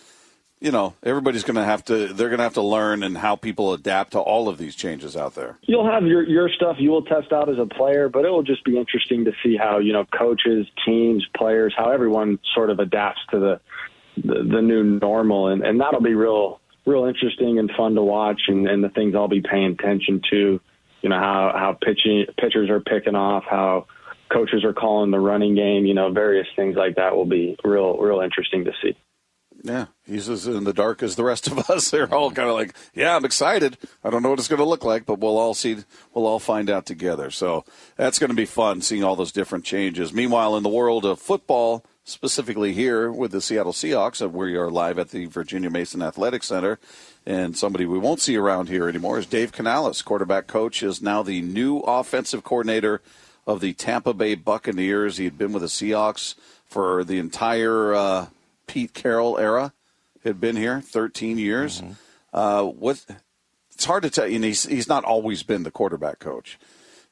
you 0.60 0.70
know 0.70 0.94
everybody's 1.02 1.42
going 1.42 1.56
to 1.56 1.64
have 1.64 1.84
to 1.86 2.12
they're 2.12 2.28
going 2.28 2.38
to 2.38 2.44
have 2.44 2.54
to 2.54 2.62
learn 2.62 3.02
and 3.02 3.18
how 3.18 3.34
people 3.34 3.72
adapt 3.72 4.12
to 4.12 4.20
all 4.20 4.48
of 4.48 4.58
these 4.58 4.76
changes 4.76 5.16
out 5.16 5.34
there. 5.34 5.58
You'll 5.62 5.90
have 5.90 6.04
your 6.04 6.22
your 6.22 6.48
stuff 6.48 6.76
you 6.78 6.90
will 6.90 7.04
test 7.04 7.32
out 7.32 7.48
as 7.48 7.58
a 7.58 7.66
player, 7.66 8.08
but 8.08 8.24
it 8.24 8.30
will 8.30 8.44
just 8.44 8.64
be 8.64 8.78
interesting 8.78 9.24
to 9.24 9.32
see 9.42 9.56
how 9.56 9.78
you 9.78 9.92
know 9.92 10.04
coaches, 10.04 10.66
teams, 10.86 11.26
players, 11.36 11.74
how 11.76 11.90
everyone 11.90 12.38
sort 12.54 12.70
of 12.70 12.78
adapts 12.78 13.20
to 13.32 13.40
the 13.40 13.60
the, 14.16 14.44
the 14.44 14.62
new 14.62 14.84
normal, 14.84 15.48
and 15.48 15.64
and 15.64 15.80
that'll 15.80 16.00
be 16.00 16.14
real 16.14 16.60
real 16.88 17.04
interesting 17.04 17.58
and 17.58 17.70
fun 17.76 17.94
to 17.94 18.02
watch, 18.02 18.40
and, 18.48 18.66
and 18.66 18.82
the 18.82 18.88
things 18.88 19.14
I'll 19.14 19.28
be 19.28 19.42
paying 19.42 19.72
attention 19.78 20.22
to. 20.30 20.60
You 21.02 21.08
know 21.08 21.18
how 21.18 21.52
how 21.54 21.78
pitching 21.80 22.26
pitchers 22.40 22.70
are 22.70 22.80
picking 22.80 23.14
off, 23.14 23.44
how 23.48 23.86
coaches 24.32 24.64
are 24.64 24.72
calling 24.72 25.10
the 25.10 25.20
running 25.20 25.54
game. 25.54 25.84
You 25.84 25.94
know, 25.94 26.10
various 26.10 26.48
things 26.56 26.76
like 26.76 26.96
that 26.96 27.14
will 27.14 27.26
be 27.26 27.56
real 27.62 27.96
real 27.98 28.20
interesting 28.20 28.64
to 28.64 28.72
see. 28.82 28.96
Yeah, 29.62 29.86
he's 30.06 30.28
as 30.28 30.46
in 30.46 30.64
the 30.64 30.72
dark 30.72 31.02
as 31.02 31.16
the 31.16 31.24
rest 31.24 31.48
of 31.48 31.58
us. 31.70 31.90
They're 31.90 32.12
all 32.12 32.30
kind 32.30 32.48
of 32.48 32.54
like, 32.54 32.74
yeah, 32.94 33.16
I'm 33.16 33.24
excited. 33.24 33.76
I 34.04 34.10
don't 34.10 34.22
know 34.22 34.30
what 34.30 34.38
it's 34.38 34.48
going 34.48 34.60
to 34.60 34.64
look 34.64 34.84
like, 34.84 35.04
but 35.04 35.18
we'll 35.18 35.38
all 35.38 35.54
see. 35.54 35.78
We'll 36.14 36.26
all 36.26 36.38
find 36.38 36.70
out 36.70 36.86
together. 36.86 37.30
So 37.30 37.64
that's 37.96 38.18
going 38.18 38.30
to 38.30 38.36
be 38.36 38.46
fun 38.46 38.82
seeing 38.82 39.04
all 39.04 39.16
those 39.16 39.32
different 39.32 39.64
changes. 39.64 40.12
Meanwhile, 40.12 40.56
in 40.56 40.62
the 40.62 40.68
world 40.68 41.04
of 41.04 41.18
football, 41.18 41.84
specifically 42.08 42.72
here 42.72 43.12
with 43.12 43.32
the 43.32 43.40
Seattle 43.40 43.72
Seahawks. 43.72 44.20
Where 44.20 44.48
we 44.48 44.56
are 44.56 44.70
live 44.70 44.98
at 44.98 45.10
the 45.10 45.26
Virginia 45.26 45.70
Mason 45.70 46.02
Athletic 46.02 46.42
Center. 46.42 46.78
And 47.26 47.56
somebody 47.56 47.84
we 47.84 47.98
won't 47.98 48.20
see 48.20 48.36
around 48.36 48.68
here 48.68 48.88
anymore 48.88 49.18
is 49.18 49.26
Dave 49.26 49.52
Canales. 49.52 50.00
Quarterback 50.02 50.46
coach 50.46 50.82
is 50.82 51.02
now 51.02 51.22
the 51.22 51.42
new 51.42 51.78
offensive 51.80 52.42
coordinator 52.42 53.02
of 53.46 53.60
the 53.60 53.74
Tampa 53.74 54.14
Bay 54.14 54.34
Buccaneers. 54.34 55.18
He 55.18 55.24
had 55.24 55.36
been 55.36 55.52
with 55.52 55.62
the 55.62 55.68
Seahawks 55.68 56.34
for 56.64 57.04
the 57.04 57.18
entire 57.18 57.94
uh, 57.94 58.26
Pete 58.66 58.94
Carroll 58.94 59.38
era. 59.38 59.72
Had 60.24 60.40
been 60.40 60.56
here 60.56 60.80
13 60.80 61.38
years. 61.38 61.80
Mm-hmm. 61.80 61.92
Uh, 62.32 62.64
what? 62.64 63.04
It's 63.72 63.84
hard 63.84 64.02
to 64.02 64.10
tell. 64.10 64.24
And 64.24 64.44
he's 64.44 64.64
he's 64.64 64.88
not 64.88 65.04
always 65.04 65.42
been 65.42 65.62
the 65.62 65.70
quarterback 65.70 66.18
coach. 66.18 66.58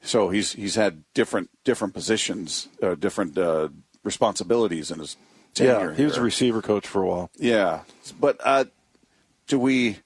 So 0.01 0.29
he's 0.29 0.53
he's 0.53 0.75
had 0.75 1.03
different 1.13 1.49
different 1.63 1.93
positions, 1.93 2.67
uh, 2.81 2.95
different 2.95 3.37
uh, 3.37 3.69
responsibilities 4.07 4.89
in 4.89 4.99
his 4.99 5.17
tenure. 5.53 5.91
Yeah, 5.91 5.97
he 5.97 6.05
was 6.05 6.17
a 6.17 6.21
receiver 6.21 6.63
coach 6.63 6.87
for 6.87 7.03
a 7.03 7.07
while. 7.07 7.29
Yeah, 7.37 7.81
but 8.19 8.37
uh, 8.43 8.65
do 9.47 9.59
we 9.59 9.97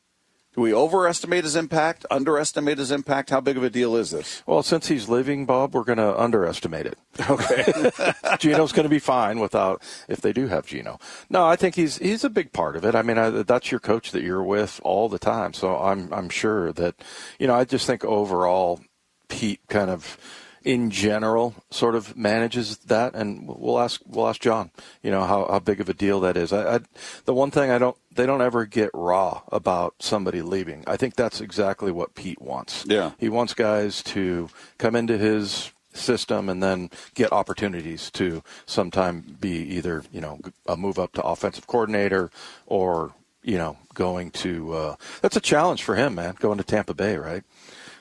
do 0.53 0.59
we 0.59 0.73
overestimate 0.73 1.45
his 1.45 1.55
impact? 1.55 2.05
Underestimate 2.11 2.77
his 2.77 2.91
impact? 2.91 3.29
How 3.29 3.39
big 3.39 3.55
of 3.55 3.63
a 3.63 3.69
deal 3.69 3.95
is 3.95 4.11
this? 4.11 4.43
Well, 4.45 4.63
since 4.63 4.87
he's 4.87 5.07
leaving, 5.07 5.45
Bob, 5.45 5.73
we're 5.73 5.85
going 5.85 5.97
to 5.97 6.19
underestimate 6.19 6.85
it. 6.85 6.97
Okay, 7.29 7.91
Gino's 8.39 8.73
going 8.73 8.83
to 8.83 8.89
be 8.89 8.99
fine 8.99 9.39
without 9.39 9.81
if 10.09 10.19
they 10.19 10.33
do 10.33 10.47
have 10.47 10.65
Gino. 10.65 10.99
No, 11.29 11.45
I 11.45 11.55
think 11.55 11.75
he's 11.75 11.97
he's 11.99 12.25
a 12.25 12.29
big 12.29 12.51
part 12.51 12.75
of 12.75 12.83
it. 12.83 12.95
I 12.95 13.01
mean, 13.01 13.17
I, 13.17 13.29
that's 13.29 13.71
your 13.71 13.79
coach 13.79 14.11
that 14.11 14.23
you're 14.23 14.43
with 14.43 14.81
all 14.83 15.07
the 15.07 15.19
time, 15.19 15.53
so 15.53 15.77
I'm 15.77 16.11
I'm 16.11 16.27
sure 16.27 16.73
that 16.73 16.95
you 17.39 17.47
know. 17.47 17.55
I 17.55 17.63
just 17.63 17.87
think 17.87 18.03
overall, 18.03 18.81
Pete 19.29 19.61
kind 19.69 19.89
of 19.89 20.17
in 20.63 20.91
general 20.91 21.55
sort 21.71 21.95
of 21.95 22.15
manages 22.15 22.77
that, 22.77 23.15
and 23.15 23.47
we'll 23.47 23.79
ask 23.79 24.01
we'll 24.05 24.27
ask 24.27 24.41
John, 24.41 24.71
you 25.01 25.11
know, 25.11 25.23
how, 25.23 25.47
how 25.49 25.59
big 25.59 25.81
of 25.81 25.89
a 25.89 25.93
deal 25.93 26.19
that 26.21 26.37
is. 26.37 26.53
I, 26.53 26.75
I, 26.75 26.79
the 27.25 27.33
one 27.33 27.51
thing 27.51 27.71
I 27.71 27.77
don't 27.77 27.97
they 28.13 28.25
don't 28.25 28.41
ever 28.41 28.65
get 28.65 28.91
raw 28.93 29.41
about 29.51 29.95
somebody 29.99 30.41
leaving. 30.41 30.83
I 30.87 30.97
think 30.97 31.15
that's 31.15 31.41
exactly 31.41 31.91
what 31.91 32.15
Pete 32.15 32.41
wants. 32.41 32.85
Yeah, 32.87 33.11
he 33.17 33.29
wants 33.29 33.53
guys 33.53 34.03
to 34.03 34.49
come 34.77 34.95
into 34.95 35.17
his 35.17 35.71
system 35.93 36.47
and 36.47 36.61
then 36.61 36.89
get 37.15 37.33
opportunities 37.33 38.09
to 38.11 38.43
sometime 38.65 39.37
be 39.39 39.57
either 39.75 40.03
you 40.11 40.21
know 40.21 40.39
a 40.65 40.77
move 40.77 40.97
up 40.97 41.11
to 41.13 41.21
offensive 41.21 41.67
coordinator 41.67 42.31
or 42.65 43.13
you 43.43 43.57
know 43.57 43.77
going 43.93 44.31
to 44.31 44.73
uh, 44.73 44.95
that's 45.21 45.35
a 45.35 45.41
challenge 45.41 45.83
for 45.83 45.95
him 45.95 46.15
man 46.15 46.35
going 46.39 46.57
to 46.57 46.63
Tampa 46.63 46.93
Bay 46.93 47.17
right 47.17 47.43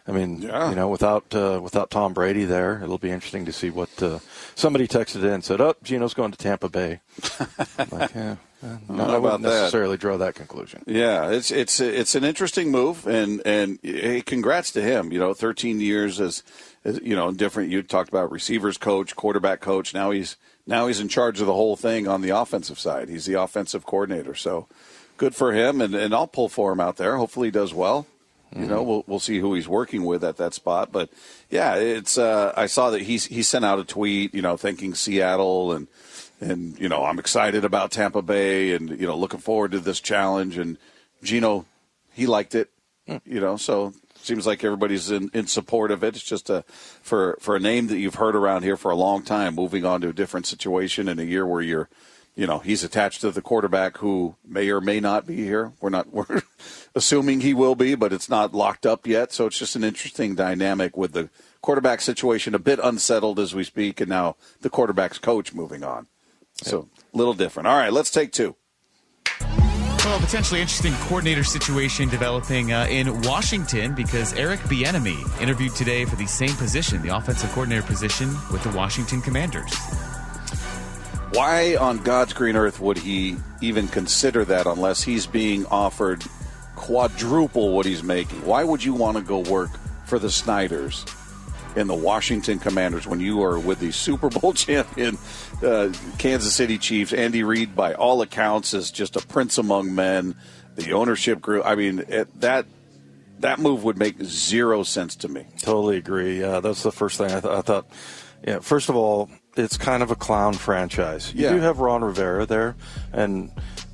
I 0.07 0.13
mean, 0.13 0.43
yeah. 0.43 0.71
you 0.71 0.77
know, 0.77 0.89
without 0.89 1.35
uh, 1.35 1.61
without 1.63 1.91
Tom 1.91 2.15
Brady 2.15 2.45
there, 2.45 2.81
it'll 2.83 2.99
be 2.99 3.11
interesting 3.11 3.45
to 3.47 3.53
see 3.53 3.71
what 3.71 4.03
uh, 4.03 4.19
somebody 4.55 4.89
texted 4.89 5.23
in 5.23 5.31
and 5.31 5.45
said, 5.45 5.61
"Oh, 5.61 5.75
Gino's 5.83 6.15
going 6.15 6.33
to 6.33 6.39
Tampa 6.39 6.69
Bay." 6.69 7.01
like, 7.91 8.15
yeah, 8.15 8.37
no, 8.89 9.05
I 9.05 9.19
wouldn't 9.19 9.43
necessarily 9.43 9.97
that. 9.97 10.01
draw 10.01 10.17
that 10.19 10.35
conclusion. 10.35 10.83
Yeah, 10.87 11.31
it's 11.31 11.51
it's 11.51 11.81
it's 11.81 12.15
an 12.15 12.25
interesting 12.25 12.71
move, 12.71 13.07
and 13.07 13.41
and 13.47 13.79
hey, 13.83 14.23
congrats 14.23 14.71
to 14.73 14.83
him. 14.83 15.13
You 15.13 15.19
know, 15.19 15.35
13 15.35 15.81
years 15.81 16.21
as, 16.21 16.43
as 16.85 17.01
you 17.03 17.17
know, 17.17 17.33
different. 17.33 17.71
You 17.71 17.83
talked 17.83 18.09
about 18.09 18.33
receivers 18.33 18.79
coach, 18.79 19.17
quarterback 19.17 19.61
coach. 19.61 19.95
Now 19.95 20.11
he's 20.11 20.37
now 20.67 20.87
he's 20.87 21.01
in 21.01 21.09
charge 21.09 21.41
of 21.41 21.47
the 21.47 21.55
whole 21.55 21.77
thing 21.77 22.09
on 22.09 22.21
the 22.21 22.31
offensive 22.31 22.79
side. 22.79 23.09
He's 23.09 23.27
the 23.27 23.41
offensive 23.41 23.87
coordinator. 23.87 24.35
So 24.35 24.67
good 25.17 25.35
for 25.35 25.53
him, 25.53 25.81
and 25.81 25.95
and 25.95 26.15
I'll 26.15 26.27
pull 26.27 26.49
for 26.49 26.73
him 26.73 26.81
out 26.81 26.97
there. 26.97 27.17
Hopefully, 27.17 27.49
he 27.49 27.53
does 27.53 27.73
well. 27.73 28.07
You 28.57 28.67
know, 28.67 28.83
we'll 28.83 29.05
we'll 29.07 29.21
see 29.21 29.39
who 29.39 29.55
he's 29.55 29.69
working 29.69 30.05
with 30.05 30.25
at 30.25 30.37
that 30.39 30.55
spot. 30.55 30.91
But 30.91 31.09
yeah, 31.51 31.77
it's 31.77 32.19
uh, 32.19 32.53
I 32.57 32.67
saw 32.67 32.91
that 32.91 33.03
he's 33.03 33.27
he 33.27 33.45
sent 33.45 33.65
out 33.65 33.79
a 33.79 33.85
tweet, 33.85 34.35
you 34.35 34.43
know, 34.43 34.57
thanking 34.57 34.95
Seattle 34.95 35.73
and 35.73 35.87
and 36.41 36.79
you 36.79 36.89
know 36.89 37.05
I'm 37.05 37.21
excited 37.21 37.65
about 37.65 37.93
Tampa 37.93 38.23
Bay 38.23 38.73
and 38.73 38.91
you 38.91 39.07
know 39.07 39.17
looking 39.17 39.41
forward 39.41 39.71
to 39.73 39.79
this 39.79 40.01
challenge. 40.01 40.59
And 40.59 40.79
Gino, 41.23 41.65
he 42.13 42.27
liked 42.27 42.57
it, 42.57 42.71
you 43.25 43.41
know, 43.41 43.57
so 43.57 43.93
seems 44.17 44.47
like 44.47 44.65
everybody's 44.65 45.11
in, 45.11 45.31
in 45.33 45.47
support 45.47 45.91
of 45.91 46.03
it. 46.03 46.17
It's 46.17 46.25
just 46.25 46.51
a 46.51 46.63
for 47.03 47.39
for 47.41 47.57
a 47.57 47.61
name 47.61 47.87
that 47.89 47.99
you've 47.99 48.17
heard 48.17 48.35
around 48.35 48.63
here 48.63 48.77
for 48.77 48.91
a 48.91 48.97
long 48.97 49.23
time, 49.23 49.55
moving 49.55 49.85
on 49.85 50.01
to 50.01 50.09
a 50.09 50.13
different 50.13 50.47
situation 50.47 51.09
in 51.09 51.19
a 51.19 51.25
year 51.25 51.47
where 51.47 51.63
you're 51.63 51.89
you 52.35 52.47
know 52.47 52.59
he's 52.59 52.85
attached 52.85 53.21
to 53.21 53.31
the 53.31 53.43
quarterback 53.43 53.99
who 53.99 54.37
may 54.47 54.71
or 54.71 54.81
may 54.81 55.01
not 55.01 55.27
be 55.27 55.37
here. 55.37 55.73
We're 55.81 55.91
not 55.91 56.13
we're 56.13 56.43
assuming 56.95 57.41
he 57.41 57.55
will 57.55 57.75
be, 57.75 57.95
but 57.95 58.13
it's 58.13 58.29
not 58.29 58.55
locked 58.55 58.87
up 58.87 59.07
yet. 59.07 59.33
So 59.33 59.47
it's 59.47 59.59
just 59.59 59.77
an 59.77 59.85
interesting 59.85 60.35
dynamic 60.35 60.97
with 60.97 61.13
the 61.13 61.31
quarterback 61.61 62.01
situation, 62.01 62.55
a 62.55 62.59
bit 62.59 62.81
unsettled 62.83 63.39
as 63.39 63.55
we 63.55 63.65
speak, 63.65 64.01
and 64.01 64.09
now 64.09 64.37
the 64.61 64.71
quarterback's 64.71 65.19
coach 65.19 65.53
moving 65.53 65.83
on. 65.83 66.07
So 66.63 66.89
a 67.13 67.17
little 67.17 67.35
different. 67.35 67.67
All 67.67 67.77
right, 67.77 67.93
let's 67.93 68.11
take 68.11 68.33
two. 68.33 68.57
Well, 70.05 70.17
a 70.17 70.21
potentially 70.21 70.61
interesting 70.61 70.95
coordinator 70.95 71.45
situation 71.45 72.09
developing 72.09 72.73
uh, 72.73 72.87
in 72.91 73.21
Washington 73.23 73.95
because 73.95 74.33
Eric 74.33 74.61
Bieniemy 74.61 75.41
interviewed 75.41 75.75
today 75.75 76.05
for 76.07 76.17
the 76.17 76.27
same 76.27 76.57
position, 76.57 77.03
the 77.03 77.15
offensive 77.15 77.51
coordinator 77.51 77.87
position 77.87 78.31
with 78.51 78.63
the 78.63 78.71
Washington 78.71 79.21
Commanders. 79.21 79.71
Why 81.33 81.77
on 81.77 81.99
God's 81.99 82.33
green 82.33 82.57
earth 82.57 82.81
would 82.81 82.99
he 82.99 83.37
even 83.61 83.87
consider 83.87 84.45
that 84.47 84.67
unless 84.67 85.03
he's 85.03 85.27
being 85.27 85.65
offered 85.67 86.25
quadruple 86.75 87.73
what 87.73 87.87
he's 87.87 88.03
making? 88.03 88.45
Why 88.45 88.65
would 88.65 88.83
you 88.83 88.95
want 88.95 89.17
to 89.17 89.23
go 89.23 89.39
work 89.39 89.71
for 90.07 90.19
the 90.19 90.31
Snyders 90.31 91.05
and 91.77 91.89
the 91.89 91.95
Washington 91.95 92.59
Commanders 92.59 93.07
when 93.07 93.21
you 93.21 93.45
are 93.45 93.61
with 93.61 93.79
the 93.79 93.93
Super 93.93 94.29
Bowl 94.29 94.53
champion 94.55 95.19
uh, 95.63 95.93
Kansas 96.19 96.53
City 96.53 96.79
Chiefs? 96.79 97.13
Andy 97.13 97.45
Reid, 97.45 97.77
by 97.77 97.95
all 97.95 98.23
accounts, 98.23 98.75
is 98.75 98.91
just 98.91 99.15
a 99.15 99.25
prince 99.25 99.57
among 99.57 99.95
men. 99.95 100.35
The 100.75 100.93
ownership 100.95 101.41
group. 101.41 101.65
I 101.65 101.77
mean, 101.77 102.01
it, 102.09 102.41
that 102.41 102.67
that 103.39 103.59
move 103.59 103.85
would 103.85 103.99
make 103.99 104.21
zero 104.23 104.83
sense 104.83 105.15
to 105.17 105.29
me. 105.29 105.47
Totally 105.61 105.97
agree. 105.97 106.41
Yeah, 106.41 106.59
that's 106.59 106.83
the 106.83 106.93
first 106.93 107.19
thing 107.19 107.31
I, 107.31 107.41
th- 107.41 107.53
I 107.53 107.61
thought. 107.61 107.87
Yeah, 108.47 108.59
first 108.61 108.89
of 108.89 108.97
all, 108.97 109.31
it's 109.57 109.77
kind 109.77 110.03
of 110.03 110.11
a 110.11 110.17
clown 110.17 110.55
franchise. 110.55 111.33
You 111.35 111.45
Yeah. 111.45 111.53
do 111.55 111.61
have 111.61 111.79
Ron 111.81 112.03
Rivera 112.05 112.47
there, 112.47 112.77
and 113.13 113.51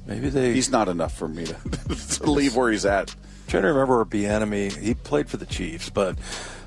maybe 0.06 0.28
they. 0.28 0.52
He's 0.52 0.70
not 0.70 0.88
enough 0.88 1.16
for 1.16 1.28
me 1.28 1.46
to, 1.46 1.54
to 2.20 2.30
leave 2.30 2.54
where 2.56 2.70
he's 2.70 2.84
at. 2.86 3.14
trying 3.48 3.62
to 3.62 3.68
remember 3.68 4.04
Bieniemy. 4.04 4.76
He 4.76 4.94
played 4.94 5.28
for 5.28 5.36
the 5.36 5.46
Chiefs, 5.46 5.88
but 5.90 6.16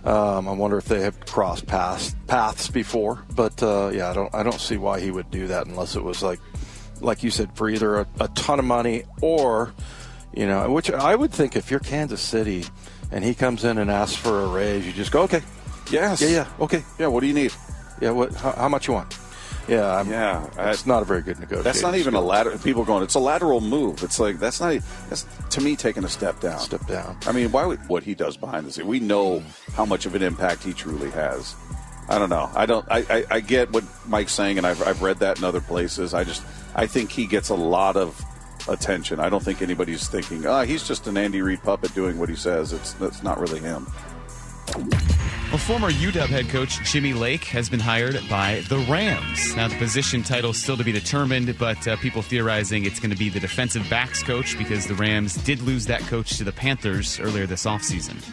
um, 0.05 0.47
I 0.47 0.51
wonder 0.53 0.77
if 0.77 0.85
they 0.85 1.01
have 1.01 1.19
crossed 1.25 1.67
paths 1.67 2.15
paths 2.27 2.67
before. 2.69 3.23
But 3.35 3.61
uh, 3.61 3.91
yeah, 3.93 4.09
I 4.09 4.13
don't 4.13 4.33
I 4.33 4.43
don't 4.43 4.59
see 4.61 4.77
why 4.77 4.99
he 4.99 5.11
would 5.11 5.29
do 5.29 5.47
that 5.47 5.67
unless 5.67 5.95
it 5.95 6.03
was 6.03 6.21
like 6.23 6.39
like 7.01 7.23
you 7.23 7.31
said 7.31 7.55
for 7.55 7.69
either 7.69 7.99
a, 7.99 8.07
a 8.19 8.27
ton 8.29 8.59
of 8.59 8.65
money 8.65 9.03
or 9.21 9.73
you 10.33 10.45
know, 10.47 10.69
which 10.71 10.91
I 10.91 11.15
would 11.15 11.31
think 11.31 11.55
if 11.55 11.71
you're 11.71 11.79
Kansas 11.79 12.21
City 12.21 12.65
and 13.11 13.23
he 13.23 13.33
comes 13.33 13.63
in 13.65 13.77
and 13.79 13.89
asks 13.89 14.15
for 14.15 14.41
a 14.41 14.47
raise, 14.47 14.85
you 14.85 14.93
just 14.93 15.11
go 15.11 15.23
okay, 15.23 15.41
Yes. 15.91 16.21
yeah, 16.21 16.27
yeah, 16.29 16.47
okay, 16.59 16.83
Yeah. 16.99 17.07
What 17.07 17.21
do 17.21 17.27
you 17.27 17.33
need? 17.33 17.51
Yeah. 18.01 18.11
What? 18.11 18.33
How, 18.35 18.51
how 18.53 18.69
much 18.69 18.87
you 18.87 18.93
want? 18.93 19.17
Yeah, 19.67 19.97
I'm, 19.97 20.09
Yeah, 20.09 20.47
It's 20.71 20.87
not 20.87 21.03
a 21.03 21.05
very 21.05 21.21
good 21.21 21.39
negotiation. 21.39 21.63
That's 21.63 21.83
not 21.83 21.95
even 21.95 22.15
a 22.15 22.21
lateral. 22.21 22.57
People 22.57 22.83
going, 22.83 23.03
it's 23.03 23.13
a 23.13 23.19
lateral 23.19 23.61
move. 23.61 24.03
It's 24.03 24.19
like 24.19 24.39
that's 24.39 24.59
not. 24.59 24.79
That's 25.09 25.27
to 25.51 25.61
me 25.61 25.75
taking 25.75 26.03
a 26.03 26.09
step 26.09 26.39
down. 26.39 26.59
step 26.59 26.85
down. 26.87 27.17
I 27.27 27.31
mean, 27.31 27.51
why 27.51 27.65
would 27.65 27.87
what 27.87 28.03
he 28.03 28.15
does 28.15 28.35
behind 28.35 28.65
the 28.65 28.71
scenes? 28.71 28.87
We 28.87 28.99
know 28.99 29.43
how 29.73 29.85
much 29.85 30.05
of 30.07 30.15
an 30.15 30.23
impact 30.23 30.63
he 30.63 30.73
truly 30.73 31.11
has. 31.11 31.55
I 32.09 32.17
don't 32.17 32.31
know. 32.31 32.49
I 32.55 32.65
don't. 32.65 32.85
I, 32.89 33.05
I, 33.09 33.25
I 33.29 33.39
get 33.39 33.71
what 33.71 33.83
Mike's 34.07 34.33
saying, 34.33 34.57
and 34.57 34.65
I've, 34.65 34.81
I've 34.87 35.03
read 35.03 35.19
that 35.19 35.37
in 35.37 35.43
other 35.43 35.61
places. 35.61 36.15
I 36.15 36.23
just 36.23 36.43
I 36.73 36.87
think 36.87 37.11
he 37.11 37.27
gets 37.27 37.49
a 37.49 37.55
lot 37.55 37.95
of 37.95 38.19
attention. 38.67 39.19
I 39.19 39.29
don't 39.29 39.43
think 39.43 39.61
anybody's 39.61 40.07
thinking, 40.07 40.47
ah, 40.47 40.63
he's 40.63 40.87
just 40.87 41.05
an 41.05 41.17
Andy 41.17 41.41
Reid 41.43 41.61
puppet 41.61 41.93
doing 41.93 42.17
what 42.17 42.29
he 42.29 42.35
says. 42.35 42.73
It's 42.73 42.93
that's 42.93 43.21
not 43.21 43.39
really 43.39 43.59
him. 43.59 43.85
Well, 45.49 45.57
former 45.57 45.89
UW 45.89 46.27
head 46.27 46.47
coach 46.49 46.79
Jimmy 46.83 47.13
Lake 47.13 47.43
has 47.45 47.69
been 47.69 47.79
hired 47.79 48.19
by 48.29 48.59
the 48.69 48.77
Rams. 48.89 49.55
Now, 49.55 49.67
the 49.67 49.75
position 49.77 50.21
title 50.21 50.51
is 50.51 50.61
still 50.61 50.77
to 50.77 50.83
be 50.83 50.91
determined, 50.91 51.57
but 51.57 51.87
uh, 51.87 51.95
people 51.97 52.21
theorizing 52.21 52.85
it's 52.85 52.99
going 52.99 53.09
to 53.09 53.17
be 53.17 53.29
the 53.29 53.39
defensive 53.39 53.89
backs 53.89 54.21
coach 54.21 54.57
because 54.59 54.85
the 54.85 54.93
Rams 54.93 55.35
did 55.43 55.61
lose 55.61 55.87
that 55.87 56.01
coach 56.01 56.37
to 56.37 56.43
the 56.43 56.51
Panthers 56.51 57.19
earlier 57.19 57.47
this 57.47 57.65
offseason. 57.65 58.23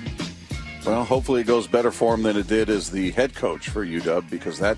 Well, 0.84 1.04
hopefully 1.04 1.40
it 1.40 1.46
goes 1.46 1.66
better 1.66 1.90
for 1.90 2.14
him 2.14 2.22
than 2.22 2.36
it 2.36 2.48
did 2.48 2.68
as 2.68 2.90
the 2.90 3.12
head 3.12 3.34
coach 3.34 3.70
for 3.70 3.84
UW 3.84 4.28
because 4.28 4.58
that 4.58 4.76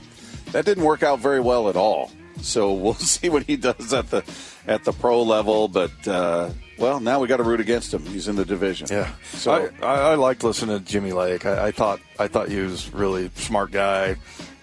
that 0.53 0.65
didn't 0.65 0.85
work 0.85 1.03
out 1.03 1.19
very 1.19 1.41
well 1.41 1.69
at 1.69 1.77
all. 1.77 2.11
So 2.41 2.73
we'll 2.73 2.95
see 2.95 3.29
what 3.29 3.43
he 3.43 3.57
does 3.57 3.93
at 3.93 4.11
the 4.11 4.23
at 4.69 4.85
the 4.85 4.93
pro 4.93 5.23
level. 5.23 5.67
But 5.67 6.07
uh, 6.07 6.51
well, 6.79 7.01
now 7.01 7.19
we 7.19 7.27
got 7.27 7.39
to 7.39 7.43
root 7.43 7.61
against 7.61 7.93
him. 7.93 8.05
He's 8.07 8.29
in 8.29 8.37
the 8.37 8.45
division. 8.45 8.87
Yeah. 8.91 9.11
So 9.33 9.53
I, 9.83 9.85
I, 9.85 10.01
I 10.11 10.15
liked 10.15 10.45
listening 10.45 10.79
to 10.79 10.85
Jimmy 10.85 11.13
Lake. 11.13 11.47
I, 11.47 11.69
I 11.69 11.71
thought 11.73 12.01
I 12.19 12.29
thought 12.29 12.49
he 12.49 12.61
was 12.61 12.93
really 12.93 13.31
smart 13.35 13.73
guy, 13.73 14.17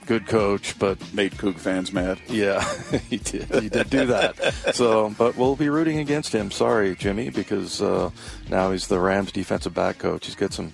good 0.06 0.28
coach, 0.28 0.78
but 0.80 0.98
made 1.14 1.34
Coug 1.34 1.58
fans 1.58 1.92
mad. 1.92 2.20
yeah, 2.28 2.64
he 3.10 3.18
did. 3.18 3.50
He 3.62 3.70
did 3.70 3.90
do 3.90 4.06
that. 4.08 4.36
So, 4.76 5.14
but 5.18 5.38
we'll 5.38 5.56
be 5.56 5.70
rooting 5.70 6.00
against 6.00 6.34
him. 6.34 6.52
Sorry, 6.52 6.96
Jimmy, 6.96 7.30
because 7.30 7.82
uh, 7.82 8.10
now 8.50 8.72
he's 8.72 8.88
the 8.88 9.00
Rams 9.00 9.32
defensive 9.32 9.74
back 9.74 10.00
coach. 10.00 10.26
He's 10.26 10.36
got 10.36 10.54
some 10.54 10.74